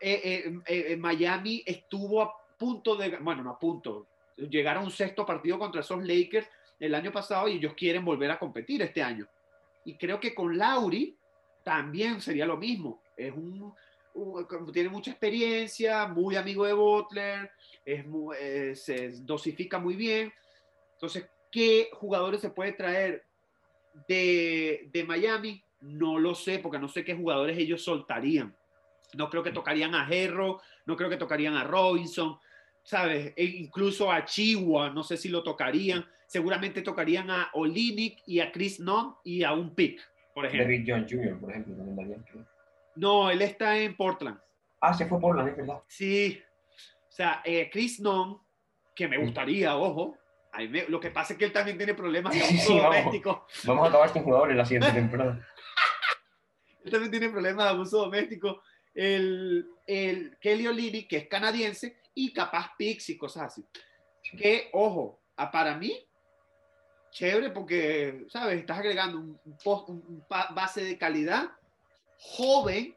Eh, 0.00 0.58
eh, 0.66 0.96
Miami 0.96 1.62
estuvo 1.64 2.20
a 2.20 2.32
punto 2.58 2.96
de, 2.96 3.16
bueno, 3.18 3.44
no 3.44 3.50
a 3.50 3.58
punto, 3.58 4.08
llegar 4.36 4.76
a 4.76 4.80
un 4.80 4.90
sexto 4.90 5.24
partido 5.24 5.58
contra 5.58 5.80
esos 5.80 6.04
Lakers 6.04 6.48
el 6.78 6.94
año 6.94 7.10
pasado 7.10 7.48
y 7.48 7.54
ellos 7.54 7.74
quieren 7.74 8.04
volver 8.04 8.30
a 8.30 8.38
competir 8.38 8.82
este 8.82 9.02
año. 9.02 9.26
Y 9.84 9.96
creo 9.96 10.20
que 10.20 10.34
con 10.34 10.56
Lauri 10.56 11.16
también 11.62 12.20
sería 12.20 12.46
lo 12.46 12.56
mismo. 12.56 13.02
Es 13.16 13.32
un, 13.32 13.72
tiene 14.72 14.88
mucha 14.88 15.10
experiencia, 15.10 16.06
muy 16.06 16.36
amigo 16.36 16.64
de 16.64 16.72
Butler, 16.72 17.50
es 17.84 18.04
eh, 18.38 18.74
se 18.74 19.08
dosifica 19.20 19.78
muy 19.78 19.94
bien. 19.94 20.32
Entonces, 20.92 21.28
¿qué 21.50 21.90
jugadores 21.92 22.40
se 22.40 22.50
puede 22.50 22.72
traer 22.72 23.24
de, 24.08 24.88
de 24.92 25.04
Miami? 25.04 25.62
No 25.80 26.18
lo 26.18 26.34
sé, 26.34 26.58
porque 26.58 26.78
no 26.78 26.88
sé 26.88 27.04
qué 27.04 27.14
jugadores 27.14 27.58
ellos 27.58 27.82
soltarían. 27.82 28.56
No 29.14 29.30
creo 29.30 29.42
que 29.42 29.52
tocarían 29.52 29.94
a 29.94 30.08
Herro, 30.08 30.60
no 30.84 30.96
creo 30.96 31.08
que 31.08 31.16
tocarían 31.16 31.54
a 31.54 31.64
Robinson, 31.64 32.38
¿sabes? 32.86 33.32
E 33.36 33.44
incluso 33.44 34.10
a 34.10 34.24
Chihuahua, 34.24 34.90
no 34.90 35.02
sé 35.02 35.16
si 35.16 35.28
lo 35.28 35.42
tocarían. 35.42 36.06
Seguramente 36.26 36.82
tocarían 36.82 37.30
a 37.30 37.50
Olinick 37.54 38.22
y 38.26 38.40
a 38.40 38.50
Chris 38.50 38.80
Nunn 38.80 39.14
y 39.24 39.42
a 39.42 39.52
un 39.52 39.74
pick, 39.74 40.00
por 40.32 40.46
ejemplo. 40.46 40.68
Derrick 40.68 40.86
John 40.88 41.06
Jr., 41.08 41.38
por 41.38 41.50
ejemplo, 41.50 41.74
también 41.76 42.24
No, 42.94 43.30
él 43.30 43.42
está 43.42 43.76
en 43.76 43.96
Portland. 43.96 44.38
Ah, 44.80 44.94
se 44.94 45.06
fue 45.06 45.18
a 45.18 45.20
Portland, 45.20 45.48
es 45.48 45.56
verdad. 45.56 45.82
Sí. 45.88 46.40
O 47.08 47.12
sea, 47.12 47.42
eh, 47.44 47.68
Chris 47.72 48.00
Nunn, 48.00 48.38
que 48.94 49.08
me 49.08 49.18
gustaría, 49.18 49.76
ojo. 49.76 50.16
lo 50.88 51.00
que 51.00 51.10
pasa 51.10 51.32
es 51.32 51.38
que 51.38 51.44
él 51.44 51.52
también 51.52 51.76
tiene 51.76 51.94
problemas 51.94 52.34
de 52.34 52.42
abuso 52.42 52.76
doméstico. 52.76 53.46
Vamos, 53.64 53.86
a 53.86 53.88
acabar 53.88 54.12
sin 54.12 54.22
jugadores 54.22 54.56
la 54.56 54.64
siguiente 54.64 54.92
temporada. 55.00 55.44
él 56.84 56.90
también 56.90 57.10
tiene 57.10 57.30
problemas 57.30 57.64
de 57.64 57.70
abuso 57.70 57.98
doméstico. 57.98 58.62
El, 58.94 59.66
el 59.86 60.38
Kelly 60.40 60.66
O'Leary, 60.68 61.06
que 61.06 61.18
es 61.18 61.28
canadiense, 61.28 61.98
y 62.16 62.32
capaz 62.32 62.72
picks 62.76 63.10
y 63.10 63.18
cosas 63.18 63.44
así. 63.44 63.64
Que, 64.36 64.70
ojo, 64.72 65.20
a, 65.36 65.50
para 65.50 65.76
mí, 65.76 65.94
chévere 67.12 67.50
porque, 67.50 68.24
¿sabes? 68.28 68.58
Estás 68.58 68.78
agregando 68.78 69.18
un, 69.18 69.38
un, 69.86 70.24
base 70.28 70.82
de 70.82 70.98
calidad, 70.98 71.50
joven, 72.18 72.96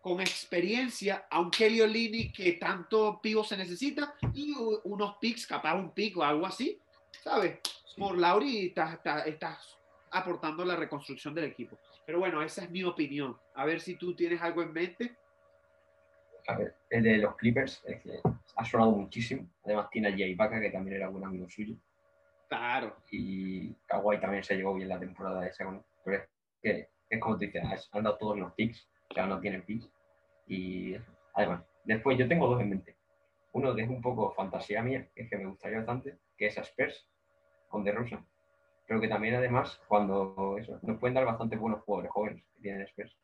con 0.00 0.20
experiencia, 0.20 1.26
a 1.28 1.40
un 1.40 1.50
Kelly 1.50 1.80
Olini 1.80 2.32
que 2.32 2.52
tanto 2.52 3.20
pivo 3.20 3.42
se 3.42 3.56
necesita 3.56 4.14
y 4.32 4.54
unos 4.84 5.16
picks, 5.16 5.46
capaz 5.46 5.74
un 5.74 5.90
pick 5.90 6.16
o 6.16 6.22
algo 6.22 6.46
así, 6.46 6.78
¿sabes? 7.24 7.58
Por 7.96 8.16
Lauri 8.16 8.66
estás, 8.66 9.00
estás 9.26 9.76
aportando 10.12 10.64
la 10.64 10.76
reconstrucción 10.76 11.34
del 11.34 11.46
equipo. 11.46 11.76
Pero 12.06 12.20
bueno, 12.20 12.40
esa 12.40 12.62
es 12.62 12.70
mi 12.70 12.84
opinión. 12.84 13.36
A 13.56 13.64
ver 13.64 13.80
si 13.80 13.96
tú 13.96 14.14
tienes 14.14 14.40
algo 14.40 14.62
en 14.62 14.72
mente 14.72 15.16
a 16.48 16.56
ver, 16.56 16.74
el 16.90 17.02
de 17.02 17.18
los 17.18 17.36
Clippers 17.36 17.82
que 17.84 18.20
ha 18.56 18.64
sonado 18.64 18.92
muchísimo. 18.92 19.48
Además 19.64 19.90
tiene 19.90 20.08
a 20.08 20.12
Jay 20.12 20.30
Ibaka, 20.30 20.60
que 20.60 20.70
también 20.70 20.96
era 20.96 21.08
buen 21.08 21.24
amigo 21.24 21.48
suyo. 21.48 21.76
Claro. 22.48 22.96
Y 23.10 23.72
Kawhi 23.86 24.20
también 24.20 24.44
se 24.44 24.56
llevó 24.56 24.74
bien 24.74 24.88
la 24.88 24.98
temporada 24.98 25.40
de 25.40 25.48
esa. 25.48 25.64
Pero 26.04 26.16
es 26.16 26.28
que 26.62 26.88
es 27.08 27.20
como 27.20 27.38
te 27.38 27.46
dices, 27.46 27.88
han 27.92 28.04
dado 28.04 28.16
todos 28.16 28.38
los 28.38 28.52
picks, 28.52 28.88
ya 29.14 29.26
no 29.26 29.40
tienen 29.40 29.62
picks. 29.62 29.90
Y 30.46 30.96
además, 31.34 31.62
después 31.84 32.18
yo 32.18 32.28
tengo 32.28 32.48
dos 32.48 32.60
en 32.60 32.70
mente. 32.70 32.96
Uno 33.52 33.74
que 33.74 33.82
es 33.82 33.88
un 33.88 34.02
poco 34.02 34.32
fantasía 34.32 34.82
mía, 34.82 35.08
que 35.14 35.22
es 35.22 35.30
que 35.30 35.36
me 35.36 35.46
gustaría 35.46 35.78
bastante, 35.78 36.16
que 36.36 36.46
es 36.46 36.58
a 36.58 36.62
Spurs 36.62 37.08
con 37.68 37.84
The 37.84 37.92
Rosa. 37.92 38.24
Pero 38.86 39.00
que 39.00 39.08
también 39.08 39.34
además, 39.34 39.80
cuando 39.88 40.56
eso, 40.58 40.78
nos 40.82 40.98
pueden 40.98 41.14
dar 41.14 41.24
bastante 41.24 41.56
buenos 41.56 41.82
jugadores 41.82 42.12
jóvenes 42.12 42.44
que 42.54 42.62
tienen 42.62 42.82
Spurs. 42.82 43.16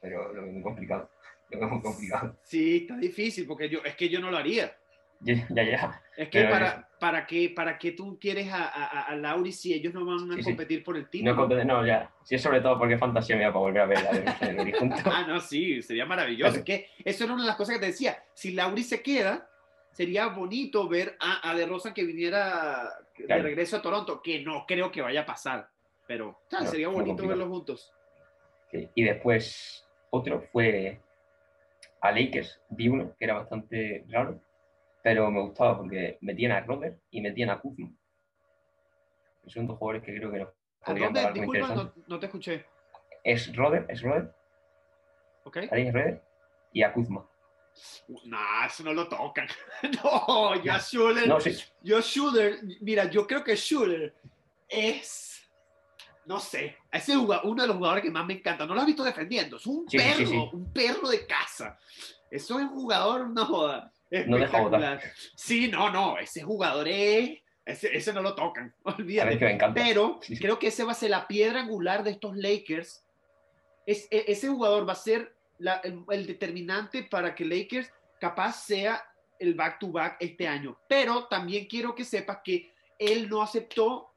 Pero 0.00 0.32
lo 0.32 0.44
es 0.46 0.52
muy 0.52 0.62
complicado 0.62 1.08
es 1.50 1.60
muy 1.60 1.80
complicado. 1.80 2.36
Sí, 2.42 2.78
está 2.82 2.96
difícil 2.96 3.46
porque 3.46 3.68
yo, 3.68 3.80
es 3.84 3.94
que 3.94 4.08
yo 4.08 4.20
no 4.20 4.30
lo 4.30 4.38
haría. 4.38 4.76
Ya, 5.24 5.46
ya. 5.50 6.02
Es 6.16 6.28
que 6.28 6.44
para, 6.44 6.88
para, 6.98 7.26
qué, 7.26 7.52
¿para 7.54 7.78
qué 7.78 7.92
tú 7.92 8.18
quieres 8.20 8.52
a, 8.52 8.64
a, 8.64 9.02
a, 9.02 9.14
Lauri 9.14 9.52
si 9.52 9.72
ellos 9.72 9.94
no 9.94 10.04
van 10.04 10.32
a 10.32 10.42
competir 10.42 10.82
por 10.82 10.96
el 10.96 11.08
título? 11.08 11.46
No, 11.46 11.64
no, 11.64 11.86
ya. 11.86 12.12
Sí, 12.24 12.38
sobre 12.38 12.60
todo 12.60 12.76
porque 12.76 12.98
fantasía 12.98 13.36
me 13.36 13.44
para 13.44 13.58
volver 13.58 13.82
a 13.82 13.86
ver 13.86 13.98
a 13.98 14.10
ah, 15.04 15.24
no, 15.28 15.40
sí, 15.40 15.80
sería 15.80 16.06
maravilloso. 16.06 16.58
Es 16.58 16.64
que 16.64 16.88
eso 17.04 17.24
era 17.24 17.34
una 17.34 17.44
de 17.44 17.48
las 17.48 17.56
cosas 17.56 17.76
que 17.76 17.80
te 17.80 17.86
decía. 17.86 18.22
Si 18.34 18.52
Lauri 18.52 18.82
se 18.82 19.00
queda, 19.00 19.48
sería 19.92 20.26
bonito 20.26 20.88
ver 20.88 21.16
a, 21.20 21.48
a 21.48 21.54
De 21.54 21.66
Rosa 21.66 21.94
que 21.94 22.04
viniera 22.04 22.90
de 23.16 23.38
regreso 23.38 23.76
a 23.76 23.82
Toronto, 23.82 24.20
que 24.20 24.42
no 24.42 24.64
creo 24.66 24.90
que 24.90 25.02
vaya 25.02 25.20
a 25.20 25.26
pasar. 25.26 25.68
Pero 26.06 26.40
sería 26.66 26.88
bonito 26.88 27.26
verlos 27.26 27.48
juntos. 27.48 27.92
Y 28.72 29.04
después, 29.04 29.86
otro 30.10 30.40
fue 30.50 31.00
a 32.02 32.10
Lakers 32.10 32.60
vi 32.68 32.88
uno 32.88 33.14
que 33.16 33.24
era 33.24 33.34
bastante 33.34 34.04
raro, 34.08 34.40
pero 35.02 35.30
me 35.30 35.40
gustaba 35.40 35.78
porque 35.78 36.18
metían 36.20 36.52
a 36.52 36.60
Roder 36.60 36.98
y 37.10 37.20
metían 37.20 37.50
a 37.50 37.60
Kuzma. 37.60 37.90
Son 39.46 39.66
dos 39.66 39.78
jugadores 39.78 40.04
que 40.04 40.14
creo 40.16 40.30
que 40.30 40.38
nos 40.40 40.48
podrían 40.84 41.12
dar 41.12 41.36
no, 41.36 41.92
no, 42.06 42.18
te 42.18 42.26
escuché. 42.26 42.66
Es 43.24 43.54
Roder, 43.54 43.86
es 43.88 44.02
Roder. 44.02 44.34
Ok. 45.44 45.58
Roder 45.70 46.22
y 46.72 46.82
a 46.82 46.92
Kuzma. 46.92 47.26
Nah, 48.24 48.66
eso 48.66 48.82
no 48.82 48.92
lo 48.92 49.08
tocan. 49.08 49.46
no, 50.04 50.62
yo 50.62 50.74
Schuller. 50.78 51.26
No, 51.28 51.40
sí. 51.40 51.56
Yo 51.82 52.00
Schuller, 52.02 52.58
mira, 52.80 53.04
yo 53.04 53.26
creo 53.26 53.42
que 53.42 53.56
Schuller 53.56 54.14
es 54.68 55.31
no 56.26 56.38
sé, 56.38 56.76
ese 56.90 57.16
uno 57.16 57.62
de 57.62 57.68
los 57.68 57.76
jugadores 57.76 58.04
que 58.04 58.10
más 58.10 58.26
me 58.26 58.34
encanta. 58.34 58.66
No 58.66 58.74
lo 58.74 58.80
has 58.80 58.86
visto 58.86 59.04
defendiendo, 59.04 59.56
es 59.56 59.66
un 59.66 59.86
perro, 59.86 60.50
un 60.52 60.72
perro 60.72 61.08
de 61.08 61.26
casa. 61.26 61.78
Eso 62.30 62.58
es 62.58 62.64
un 62.64 62.70
jugador, 62.70 63.28
no 63.30 63.44
joda. 63.44 63.92
Espectacular. 64.10 65.00
sí, 65.34 65.68
no, 65.68 65.90
no, 65.90 66.18
ese 66.18 66.42
jugador 66.42 66.88
es. 66.88 67.38
Ese, 67.64 68.12
no 68.12 68.22
lo 68.22 68.34
tocan, 68.34 68.74
olvídate. 68.82 69.58
Pero 69.74 70.20
creo 70.40 70.58
que 70.58 70.68
ese 70.68 70.84
va 70.84 70.92
a 70.92 70.96
ser 70.96 71.10
la 71.10 71.28
piedra 71.28 71.60
angular 71.60 72.02
de 72.02 72.10
estos 72.10 72.36
Lakers. 72.36 73.04
Es, 73.86 74.08
e, 74.10 74.24
ese 74.28 74.48
jugador 74.48 74.88
va 74.88 74.92
a 74.92 74.96
ser 74.96 75.34
el, 75.84 76.04
el, 76.10 76.26
determinante 76.26 77.04
para 77.04 77.34
que 77.34 77.44
Lakers 77.44 77.90
capaz 78.20 78.64
sea 78.64 79.04
el 79.38 79.54
back-to-back 79.54 80.14
-back 80.14 80.16
este 80.20 80.48
año. 80.48 80.78
Pero 80.88 81.26
también 81.26 81.66
quiero 81.66 81.94
que 81.94 82.04
sepas 82.04 82.38
que 82.44 82.72
él 82.98 83.28
no 83.28 83.42
aceptó 83.42 84.11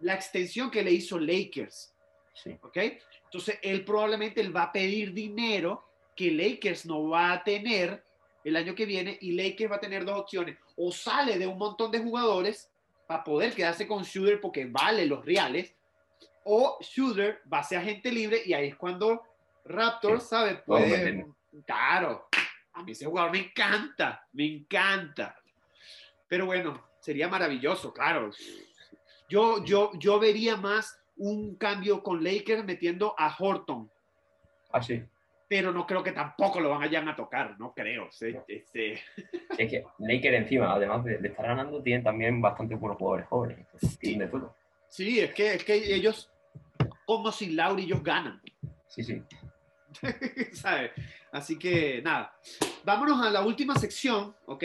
la 0.00 0.14
extensión 0.14 0.70
que 0.70 0.82
le 0.82 0.92
hizo 0.92 1.18
Lakers. 1.18 1.94
Sí. 2.34 2.56
¿Ok? 2.62 2.76
Entonces, 3.24 3.58
él 3.62 3.84
probablemente 3.84 4.40
él 4.40 4.54
va 4.54 4.64
a 4.64 4.72
pedir 4.72 5.12
dinero 5.12 5.84
que 6.14 6.30
Lakers 6.30 6.86
no 6.86 7.08
va 7.08 7.32
a 7.32 7.44
tener 7.44 8.02
el 8.44 8.56
año 8.56 8.74
que 8.74 8.86
viene 8.86 9.18
y 9.20 9.32
Lakers 9.32 9.70
va 9.70 9.76
a 9.76 9.80
tener 9.80 10.04
dos 10.04 10.18
opciones. 10.18 10.56
O 10.76 10.90
sale 10.90 11.38
de 11.38 11.46
un 11.46 11.58
montón 11.58 11.90
de 11.90 11.98
jugadores 11.98 12.70
para 13.06 13.24
poder 13.24 13.54
quedarse 13.54 13.86
con 13.86 14.02
Shooter 14.02 14.40
porque 14.40 14.66
vale 14.66 15.06
los 15.06 15.24
reales, 15.24 15.74
o 16.44 16.78
Shooter 16.80 17.42
va 17.52 17.60
a 17.60 17.64
ser 17.64 17.78
agente 17.78 18.12
libre 18.12 18.42
y 18.44 18.52
ahí 18.52 18.68
es 18.68 18.76
cuando 18.76 19.22
Raptors, 19.64 20.28
¿sabe? 20.28 20.56
Puede, 20.56 21.26
claro, 21.66 22.28
a 22.72 22.82
mí 22.82 22.92
ese 22.92 23.06
jugador 23.06 23.32
me 23.32 23.38
encanta, 23.38 24.26
me 24.32 24.46
encanta. 24.46 25.36
Pero 26.26 26.46
bueno, 26.46 26.88
sería 27.00 27.28
maravilloso, 27.28 27.92
claro. 27.92 28.30
Yo, 29.28 29.64
yo, 29.64 29.92
yo 29.98 30.18
vería 30.18 30.56
más 30.56 30.98
un 31.16 31.56
cambio 31.56 32.02
con 32.02 32.22
Lakers 32.22 32.64
metiendo 32.64 33.14
a 33.18 33.34
Horton. 33.38 33.90
Ah, 34.72 34.82
sí. 34.82 35.02
pero 35.48 35.72
no 35.72 35.86
creo 35.86 36.02
que 36.02 36.12
tampoco 36.12 36.60
lo 36.60 36.70
vayan 36.70 37.08
a 37.08 37.16
tocar, 37.16 37.58
no 37.58 37.72
creo. 37.72 38.08
Sí, 38.10 38.36
este... 38.46 39.00
Es 39.58 39.70
que 39.70 39.84
Laker 39.98 40.34
encima, 40.34 40.74
además 40.74 41.04
de, 41.04 41.14
estar 41.22 41.46
ganando, 41.46 41.82
tienen 41.82 42.04
también 42.04 42.40
bastante 42.40 42.74
buenos 42.74 42.98
jugadores 42.98 43.26
jóvenes. 43.28 43.66
Tienen 43.98 44.20
de 44.20 44.28
todo. 44.28 44.54
Sí, 44.88 45.20
es 45.20 45.32
que, 45.34 45.54
es 45.54 45.64
que 45.64 45.74
ellos, 45.94 46.30
como 47.06 47.32
sin 47.32 47.56
Lauri, 47.56 47.84
ellos 47.84 48.02
ganan. 48.02 48.40
Sí, 48.86 49.02
sí. 49.02 49.22
¿Sabes? 50.52 50.92
Así 51.32 51.58
que 51.58 52.00
nada, 52.02 52.34
vámonos 52.84 53.24
a 53.24 53.30
la 53.30 53.42
última 53.42 53.76
sección, 53.76 54.34
¿ok? 54.46 54.64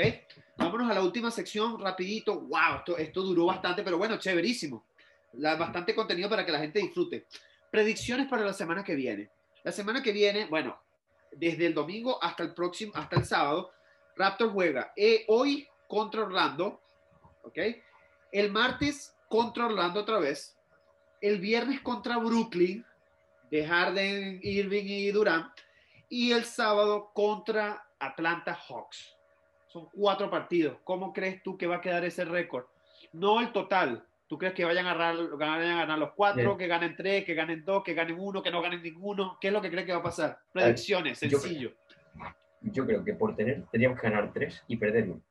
Vámonos 0.58 0.90
a 0.90 0.94
la 0.94 1.02
última 1.02 1.32
sección 1.32 1.80
rapidito. 1.80 2.42
Wow, 2.42 2.78
esto, 2.78 2.98
esto 2.98 3.22
duró 3.22 3.46
bastante, 3.46 3.84
pero 3.84 3.98
bueno, 3.98 4.18
chéverísimo. 4.18 4.86
La, 5.34 5.56
bastante 5.56 5.96
contenido 5.96 6.30
para 6.30 6.46
que 6.46 6.52
la 6.52 6.60
gente 6.60 6.80
disfrute. 6.80 7.26
Predicciones 7.72 8.28
para 8.28 8.46
la 8.46 8.54
semana 8.54 8.84
que 8.84 8.96
viene. 8.96 9.30
La 9.64 9.72
semana 9.72 10.04
que 10.04 10.12
viene, 10.12 10.46
bueno, 10.46 10.80
desde 11.32 11.66
el 11.66 11.74
domingo 11.74 12.22
hasta 12.24 12.44
el 12.44 12.54
próximo, 12.54 12.92
hasta 12.96 13.18
el 13.18 13.26
sábado, 13.26 13.72
Raptor 14.16 14.52
juega 14.52 14.94
eh, 14.96 15.26
hoy 15.28 15.68
contra 15.88 16.22
Orlando, 16.22 16.82
¿ok? 17.44 17.58
El 18.32 18.52
martes 18.52 19.16
contra 19.28 19.66
Orlando 19.66 20.02
otra 20.02 20.20
vez. 20.20 20.56
El 21.22 21.40
viernes 21.40 21.82
contra 21.82 22.18
Brooklyn, 22.18 22.86
de 23.54 23.68
Harden, 23.68 24.40
Irving 24.42 24.86
y 24.88 25.12
Durant. 25.12 25.54
Y 26.10 26.32
el 26.32 26.44
sábado 26.44 27.12
contra 27.14 27.86
Atlanta 28.00 28.56
Hawks. 28.56 29.16
Son 29.68 29.88
cuatro 29.94 30.28
partidos. 30.32 30.78
¿Cómo 30.84 31.14
crees 31.14 31.44
tú 31.44 31.56
que 31.56 31.68
va 31.68 31.76
a 31.76 31.82
quedar 31.82 32.04
ese 32.04 32.26
récord? 32.26 32.66
No 33.12 33.40
el 33.42 33.52
total, 33.52 34.04
¿Tú 34.26 34.40
crees 34.40 34.56
que 34.56 34.66
vayan 34.66 34.88
a 34.88 34.96
ganar, 34.96 35.38
vayan 35.38 35.72
a 35.72 35.82
ganar 35.82 36.00
los 36.00 36.14
cuatro, 36.14 36.58
que 36.58 36.66
ganen 36.66 36.96
tres, 36.96 37.24
que 37.24 37.36
ganen 37.36 37.64
dos, 37.64 37.84
que 37.84 37.94
ganen 37.94 38.18
uno, 38.18 38.42
que 38.42 38.50
no 38.50 38.64
ganen 38.64 38.82
ninguno? 38.82 39.38
¿Qué 39.40 39.50
es 39.50 39.54
lo 39.54 39.62
que 39.62 39.70
crees 39.70 39.86
que 39.86 39.92
va 39.92 40.00
a 40.00 40.04
pasar? 40.04 40.40
Predicciones, 40.52 41.20
sencillo. 41.20 41.74
Yo, 42.62 42.86
creo 42.88 43.04
que 43.04 43.14
por 43.14 43.36
tener 43.36 43.66
tendríamos 43.70 44.00
que 44.00 44.10
ganar 44.10 44.34
tres 44.34 44.64
y 44.68 44.78
perder 44.78 45.04
uno. 45.04 45.22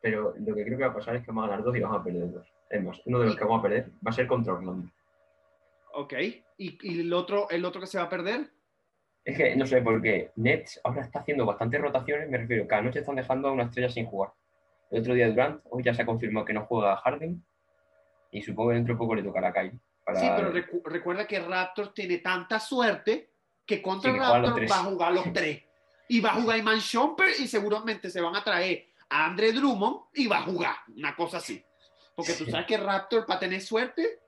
Pero 0.00 0.34
lo 0.38 0.54
que 0.54 0.64
creo 0.64 0.78
que 0.78 0.84
va 0.84 0.92
a 0.92 0.94
pasar 0.94 1.16
es 1.16 1.22
que 1.22 1.26
vamos 1.26 1.44
a 1.44 1.48
ganar 1.48 1.64
dos 1.64 1.76
y 1.76 1.80
vamos 1.80 2.00
a 2.00 2.04
perder 2.04 2.32
dos. 2.32 2.46
Es 2.70 2.82
más, 2.82 3.02
uno 3.04 3.18
de 3.18 3.26
los 3.26 3.36
que 3.36 3.44
vamos 3.44 3.58
a 3.58 3.62
perder 3.62 3.90
va 4.06 4.10
a 4.10 4.12
ser 4.12 4.26
contra 4.26 4.54
Orlando. 4.54 4.88
Ok. 5.98 6.14
¿Y, 6.58 6.78
y 6.80 7.00
el, 7.00 7.12
otro, 7.12 7.50
el 7.50 7.64
otro 7.64 7.80
que 7.80 7.88
se 7.88 7.98
va 7.98 8.04
a 8.04 8.08
perder? 8.08 8.48
Es 9.24 9.36
que 9.36 9.56
no 9.56 9.66
sé 9.66 9.82
por 9.82 10.00
qué. 10.00 10.30
Nets 10.36 10.80
ahora 10.84 11.02
está 11.02 11.18
haciendo 11.18 11.44
bastantes 11.44 11.80
rotaciones. 11.80 12.30
Me 12.30 12.38
refiero, 12.38 12.68
cada 12.68 12.82
noche 12.82 13.00
están 13.00 13.16
dejando 13.16 13.48
a 13.48 13.52
una 13.52 13.64
estrella 13.64 13.88
sin 13.88 14.06
jugar. 14.06 14.30
El 14.92 15.00
otro 15.00 15.14
día 15.14 15.28
Durant, 15.28 15.60
hoy 15.70 15.82
ya 15.82 15.92
se 15.92 16.02
ha 16.02 16.06
confirmado 16.06 16.46
que 16.46 16.52
no 16.52 16.66
juega 16.66 16.96
Harden 16.98 17.44
y 18.30 18.42
supongo 18.42 18.70
que 18.70 18.76
dentro 18.76 18.94
de 18.94 18.98
poco 18.98 19.14
le 19.16 19.24
tocará 19.24 19.48
a 19.48 19.52
Kyrie. 19.52 19.72
Sí, 20.14 20.26
pero 20.36 20.52
recuerda 20.84 21.26
que 21.26 21.40
Raptors 21.40 21.92
tiene 21.92 22.18
tanta 22.18 22.60
suerte 22.60 23.32
que 23.66 23.82
contra 23.82 24.12
Raptors 24.12 24.70
va 24.70 24.76
a 24.76 24.84
jugar 24.84 25.12
los 25.12 25.32
tres. 25.32 25.64
Y 26.08 26.20
va 26.20 26.30
a 26.30 26.34
jugar 26.34 26.58
Iman 26.58 26.78
Shumpert 26.78 27.40
y 27.40 27.48
seguramente 27.48 28.08
se 28.08 28.20
van 28.20 28.36
a 28.36 28.44
traer 28.44 28.86
a 29.10 29.26
Andre 29.26 29.52
Drummond 29.52 30.04
y 30.14 30.28
va 30.28 30.38
a 30.38 30.42
jugar. 30.42 30.76
Una 30.96 31.16
cosa 31.16 31.38
así. 31.38 31.62
Porque 32.14 32.34
tú 32.34 32.46
sabes 32.46 32.66
que 32.66 32.76
Raptor, 32.76 33.26
para 33.26 33.40
tener 33.40 33.60
suerte, 33.60 34.20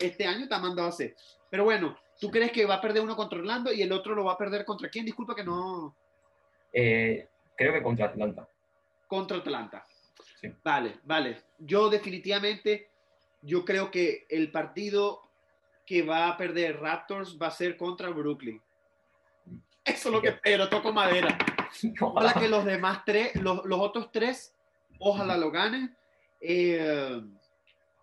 este 0.00 0.26
año 0.26 0.48
te 0.48 0.54
ha 0.54 0.58
mandado 0.58 0.86
a 0.86 0.90
hacer. 0.90 1.14
Pero 1.50 1.64
bueno, 1.64 1.96
¿tú 2.18 2.30
crees 2.30 2.52
que 2.52 2.66
va 2.66 2.76
a 2.76 2.80
perder 2.80 3.02
uno 3.02 3.16
contra 3.16 3.38
Orlando 3.38 3.72
y 3.72 3.82
el 3.82 3.92
otro 3.92 4.14
lo 4.14 4.24
va 4.24 4.32
a 4.32 4.38
perder 4.38 4.64
contra 4.64 4.88
quién? 4.88 5.04
Disculpa 5.04 5.34
que 5.34 5.44
no. 5.44 5.94
Eh, 6.72 7.28
creo 7.56 7.72
que 7.72 7.82
contra 7.82 8.06
Atlanta. 8.06 8.48
Contra 9.06 9.38
Atlanta. 9.38 9.86
Vale, 10.64 11.00
vale. 11.04 11.42
Yo 11.58 11.90
definitivamente 11.90 12.90
yo 13.42 13.64
creo 13.64 13.90
que 13.90 14.26
el 14.28 14.50
partido 14.50 15.22
que 15.86 16.02
va 16.02 16.28
a 16.28 16.36
perder 16.36 16.80
Raptors 16.80 17.38
va 17.40 17.48
a 17.48 17.50
ser 17.50 17.76
contra 17.76 18.10
Brooklyn. 18.10 18.60
Eso 19.84 20.08
es 20.08 20.14
lo 20.14 20.22
que 20.22 20.28
espero, 20.28 20.68
toco 20.68 20.92
madera. 20.92 21.36
Ojalá 22.00 22.34
que 22.34 22.48
los 22.48 22.64
demás 22.64 23.02
tres, 23.04 23.34
los, 23.36 23.60
otros 23.70 24.10
tres, 24.12 24.54
ojalá 24.98 25.36
lo 25.36 25.50
ganen. 25.50 25.96
Eh, 26.40 27.22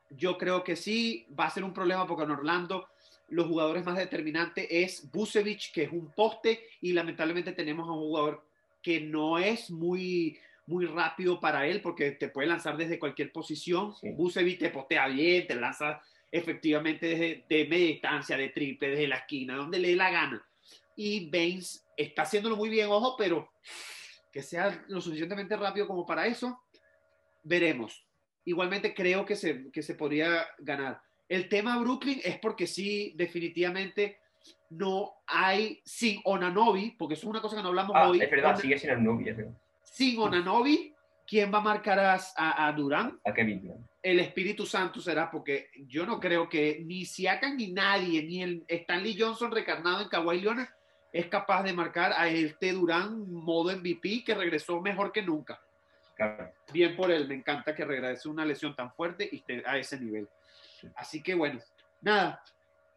yo 0.09 0.37
creo 0.37 0.63
que 0.63 0.75
sí, 0.75 1.25
va 1.37 1.45
a 1.45 1.49
ser 1.49 1.63
un 1.63 1.73
problema 1.73 2.07
porque 2.07 2.23
en 2.23 2.31
Orlando 2.31 2.87
los 3.29 3.47
jugadores 3.47 3.85
más 3.85 3.97
determinantes 3.97 4.67
es 4.69 5.11
Busevich, 5.11 5.73
que 5.73 5.83
es 5.83 5.91
un 5.91 6.11
poste, 6.11 6.61
y 6.81 6.93
lamentablemente 6.93 7.51
tenemos 7.51 7.87
a 7.87 7.91
un 7.91 7.99
jugador 7.99 8.45
que 8.81 9.01
no 9.01 9.37
es 9.37 9.69
muy, 9.69 10.39
muy 10.65 10.85
rápido 10.85 11.39
para 11.39 11.67
él 11.67 11.81
porque 11.81 12.11
te 12.11 12.29
puede 12.29 12.47
lanzar 12.47 12.77
desde 12.77 12.99
cualquier 12.99 13.31
posición. 13.31 13.93
Sí. 13.95 14.57
te 14.57 14.69
potea 14.69 15.07
bien, 15.07 15.45
te 15.45 15.55
lanza 15.55 16.01
efectivamente 16.31 17.07
desde 17.07 17.45
de 17.49 17.65
media 17.67 17.87
distancia, 17.87 18.37
de 18.37 18.49
triple, 18.49 18.89
desde 18.89 19.07
la 19.07 19.17
esquina, 19.17 19.55
donde 19.55 19.79
le 19.79 19.89
dé 19.89 19.95
la 19.95 20.11
gana. 20.11 20.45
Y 20.95 21.29
Baines 21.29 21.85
está 21.95 22.23
haciéndolo 22.23 22.55
muy 22.55 22.69
bien, 22.69 22.87
ojo, 22.89 23.15
pero 23.17 23.49
que 24.31 24.41
sea 24.41 24.83
lo 24.87 25.01
suficientemente 25.01 25.55
rápido 25.57 25.87
como 25.87 26.05
para 26.05 26.27
eso, 26.27 26.61
veremos. 27.43 28.06
Igualmente 28.47 28.93
creo 28.93 29.25
que 29.25 29.35
se, 29.35 29.69
que 29.71 29.81
se 29.81 29.93
podría 29.93 30.45
ganar. 30.59 31.01
El 31.27 31.49
tema 31.49 31.77
Brooklyn 31.79 32.21
es 32.23 32.39
porque 32.39 32.65
sí, 32.65 33.13
definitivamente 33.17 34.19
no 34.69 35.15
hay 35.27 35.81
sin 35.83 36.21
Onanobi, 36.23 36.91
porque 36.91 37.15
es 37.15 37.23
una 37.25 37.41
cosa 37.41 37.57
que 37.57 37.61
no 37.61 37.67
hablamos 37.67 37.93
ah, 37.93 38.07
hoy. 38.07 38.21
Es 38.21 38.31
verdad, 38.31 38.57
sigue 38.57 38.79
sin 38.79 38.91
Onanobi, 38.91 39.35
sin 39.83 40.17
Onanobi, 40.17 40.93
¿quién 41.27 41.53
va 41.53 41.57
a 41.57 41.61
marcar 41.61 41.99
a, 41.99 42.17
a, 42.37 42.71
Durán? 42.71 43.19
A 43.25 43.33
Kevin 43.33 43.69
El 44.01 44.21
Espíritu 44.21 44.65
Santo 44.65 45.01
será, 45.01 45.29
porque 45.29 45.69
yo 45.85 46.05
no 46.05 46.17
creo 46.17 46.47
que 46.47 46.81
ni 46.85 47.03
Siakan 47.03 47.57
ni 47.57 47.73
nadie, 47.73 48.23
ni 48.23 48.43
el 48.43 48.63
Stanley 48.69 49.19
Johnson 49.19 49.51
recarnado 49.51 50.03
en 50.03 50.07
Kawhi 50.07 50.39
Leonard, 50.39 50.69
es 51.11 51.25
capaz 51.25 51.63
de 51.63 51.73
marcar 51.73 52.13
a 52.13 52.29
este 52.29 52.71
Durán 52.71 53.29
modo 53.29 53.75
MVP 53.75 54.23
que 54.25 54.35
regresó 54.35 54.79
mejor 54.79 55.11
que 55.11 55.21
nunca. 55.21 55.59
Bien 56.73 56.95
por 56.95 57.11
él, 57.11 57.27
me 57.27 57.35
encanta 57.35 57.75
que 57.75 57.85
regrese 57.85 58.27
una 58.27 58.45
lesión 58.45 58.75
tan 58.75 58.91
fuerte 58.93 59.27
y 59.31 59.37
esté 59.37 59.63
a 59.65 59.77
ese 59.77 59.99
nivel. 59.99 60.27
Así 60.95 61.21
que 61.21 61.35
bueno, 61.35 61.59
nada, 62.01 62.43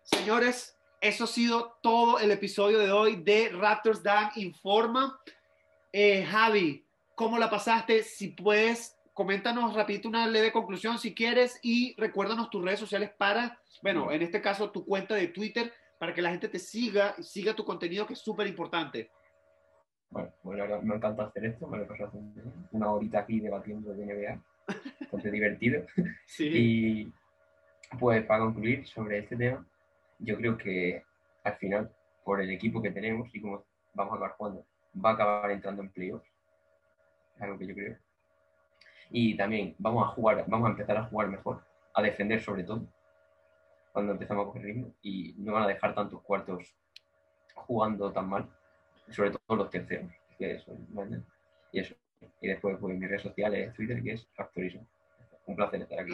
señores, 0.02 0.76
eso 1.00 1.24
ha 1.24 1.26
sido 1.26 1.78
todo 1.82 2.18
el 2.18 2.30
episodio 2.30 2.78
de 2.78 2.92
hoy 2.92 3.16
de 3.16 3.50
Raptors 3.50 4.02
Dan 4.02 4.30
Informa. 4.36 5.20
Eh, 5.92 6.24
Javi, 6.24 6.84
¿Cómo 7.20 7.36
la 7.36 7.50
pasaste? 7.50 8.02
Si 8.02 8.28
puedes, 8.28 8.96
coméntanos 9.12 9.74
rapidito 9.74 10.08
una 10.08 10.26
leve 10.26 10.52
conclusión 10.52 10.98
si 10.98 11.14
quieres 11.14 11.60
y 11.62 11.94
recuérdanos 11.98 12.48
tus 12.48 12.64
redes 12.64 12.80
sociales 12.80 13.10
para, 13.18 13.60
bueno, 13.82 14.10
en 14.10 14.22
este 14.22 14.40
caso 14.40 14.70
tu 14.70 14.86
cuenta 14.86 15.16
de 15.16 15.28
Twitter 15.28 15.70
para 15.98 16.14
que 16.14 16.22
la 16.22 16.30
gente 16.30 16.48
te 16.48 16.58
siga 16.58 17.14
y 17.18 17.22
siga 17.22 17.52
tu 17.52 17.62
contenido 17.62 18.06
que 18.06 18.14
es 18.14 18.20
súper 18.20 18.46
importante. 18.46 19.10
Bueno, 20.10 20.32
bueno, 20.42 20.82
me 20.82 20.96
encanta 20.96 21.24
hacer 21.24 21.44
esto, 21.44 21.66
me 21.68 21.78
lo 21.78 21.84
he 21.84 21.86
pasado 21.86 22.12
una 22.72 22.90
horita 22.90 23.20
aquí 23.20 23.40
debatiendo 23.40 23.94
de 23.94 24.06
NBA, 24.06 24.42
bastante 25.00 25.30
divertido. 25.30 25.84
Sí. 26.26 26.50
Y 26.52 27.12
pues 27.98 28.24
para 28.24 28.40
concluir 28.40 28.86
sobre 28.86 29.18
este 29.18 29.36
tema, 29.36 29.64
yo 30.18 30.36
creo 30.36 30.56
que 30.56 31.04
al 31.44 31.56
final, 31.56 31.90
por 32.24 32.40
el 32.40 32.50
equipo 32.50 32.82
que 32.82 32.90
tenemos 32.90 33.32
y 33.34 33.40
como 33.40 33.64
vamos 33.94 34.12
a 34.12 34.16
acabar 34.16 34.36
jugando, 34.36 34.66
va 35.04 35.10
a 35.10 35.14
acabar 35.14 35.50
entrando 35.50 35.82
en 35.82 35.90
playoffs 35.90 36.28
algo 37.38 37.58
que 37.58 37.66
yo 37.66 37.74
creo. 37.74 37.96
Y 39.10 39.36
también 39.36 39.74
vamos 39.78 40.04
a 40.06 40.12
jugar, 40.12 40.44
vamos 40.46 40.68
a 40.68 40.70
empezar 40.70 40.96
a 40.96 41.04
jugar 41.04 41.28
mejor, 41.28 41.64
a 41.94 42.02
defender 42.02 42.40
sobre 42.42 42.64
todo, 42.64 42.86
cuando 43.92 44.12
empezamos 44.12 44.42
a 44.42 44.46
coger 44.46 44.62
ritmo, 44.62 44.94
y 45.02 45.34
no 45.38 45.52
van 45.52 45.64
a 45.64 45.68
dejar 45.68 45.94
tantos 45.94 46.22
cuartos 46.22 46.76
jugando 47.54 48.12
tan 48.12 48.28
mal, 48.28 48.48
sobre 49.10 49.30
todo 49.30 49.56
los 49.56 49.70
terceros, 49.70 50.10
que 50.38 50.52
eso, 50.52 50.76
Y 51.72 51.80
eso. 51.80 51.94
Y 52.40 52.48
después, 52.48 52.76
pues, 52.80 52.98
mis 52.98 53.08
redes 53.08 53.22
sociales, 53.22 53.72
Twitter, 53.74 54.02
que 54.02 54.12
es 54.12 54.28
Raptorismo. 54.36 54.86
Un 55.46 55.56
placer 55.56 55.82
estar 55.82 56.00
aquí. 56.00 56.12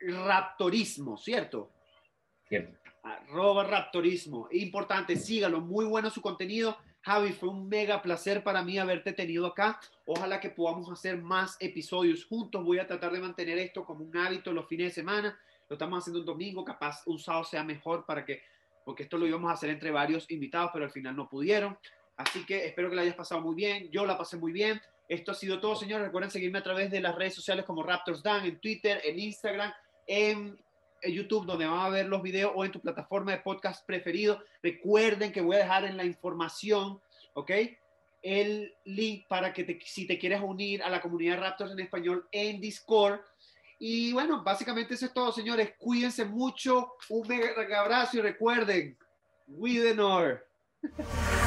raptorismo, 0.00 1.16
¿cierto? 1.16 1.72
Cierto. 2.48 2.78
Arroba 3.02 3.64
Raptorismo. 3.64 4.48
Importante, 4.52 5.16
sígalo, 5.16 5.60
muy 5.60 5.84
bueno 5.86 6.10
su 6.10 6.20
contenido. 6.20 6.76
Javi, 7.00 7.32
fue 7.32 7.48
un 7.48 7.68
mega 7.68 8.02
placer 8.02 8.42
para 8.42 8.62
mí 8.62 8.78
haberte 8.78 9.12
tenido 9.12 9.46
acá. 9.46 9.80
Ojalá 10.04 10.40
que 10.40 10.50
podamos 10.50 10.90
hacer 10.90 11.16
más 11.16 11.56
episodios 11.60 12.24
juntos. 12.24 12.64
Voy 12.64 12.78
a 12.78 12.86
tratar 12.86 13.12
de 13.12 13.20
mantener 13.20 13.58
esto 13.58 13.84
como 13.84 14.04
un 14.04 14.16
hábito 14.16 14.52
los 14.52 14.66
fines 14.66 14.88
de 14.88 15.02
semana. 15.02 15.38
Lo 15.68 15.74
estamos 15.74 16.00
haciendo 16.00 16.20
un 16.20 16.26
domingo, 16.26 16.64
capaz 16.64 17.02
un 17.06 17.18
sábado 17.18 17.44
sea 17.44 17.62
mejor 17.62 18.04
para 18.04 18.24
que, 18.24 18.42
porque 18.84 19.04
esto 19.04 19.16
lo 19.18 19.26
íbamos 19.26 19.50
a 19.50 19.54
hacer 19.54 19.70
entre 19.70 19.90
varios 19.90 20.30
invitados, 20.30 20.70
pero 20.72 20.84
al 20.84 20.90
final 20.90 21.14
no 21.14 21.28
pudieron. 21.28 21.78
Así 22.18 22.44
que 22.44 22.66
espero 22.66 22.90
que 22.90 22.96
la 22.96 23.02
hayas 23.02 23.14
pasado 23.14 23.40
muy 23.40 23.54
bien. 23.54 23.88
Yo 23.90 24.04
la 24.04 24.18
pasé 24.18 24.36
muy 24.36 24.52
bien. 24.52 24.80
Esto 25.08 25.32
ha 25.32 25.34
sido 25.34 25.60
todo, 25.60 25.76
señores. 25.76 26.06
Recuerden 26.06 26.30
seguirme 26.30 26.58
a 26.58 26.62
través 26.62 26.90
de 26.90 27.00
las 27.00 27.14
redes 27.14 27.34
sociales 27.34 27.64
como 27.64 27.82
Raptors 27.82 28.22
Dan, 28.22 28.44
en 28.44 28.60
Twitter, 28.60 29.00
en 29.04 29.18
Instagram, 29.20 29.72
en 30.06 30.58
YouTube 31.04 31.46
donde 31.46 31.66
van 31.66 31.78
a 31.78 31.88
ver 31.88 32.06
los 32.06 32.20
videos 32.20 32.52
o 32.56 32.64
en 32.64 32.72
tu 32.72 32.80
plataforma 32.80 33.30
de 33.30 33.38
podcast 33.38 33.86
preferido. 33.86 34.42
Recuerden 34.62 35.30
que 35.30 35.40
voy 35.40 35.56
a 35.56 35.60
dejar 35.60 35.84
en 35.84 35.96
la 35.96 36.04
información, 36.04 37.00
¿ok? 37.34 37.52
El 38.20 38.74
link 38.84 39.28
para 39.28 39.52
que 39.52 39.78
si 39.84 40.04
te 40.04 40.18
quieres 40.18 40.40
unir 40.42 40.82
a 40.82 40.90
la 40.90 41.00
comunidad 41.00 41.38
Raptors 41.38 41.70
en 41.70 41.80
español 41.80 42.28
en 42.32 42.60
Discord. 42.60 43.20
Y 43.78 44.12
bueno, 44.12 44.42
básicamente 44.42 44.94
eso 44.94 45.06
es 45.06 45.14
todo, 45.14 45.30
señores. 45.30 45.74
Cuídense 45.78 46.24
mucho. 46.24 46.94
Un 47.10 47.28
mega 47.28 47.80
abrazo 47.80 48.18
y 48.18 48.22
recuerden, 48.22 48.98
we 49.46 49.74
the 49.74 49.94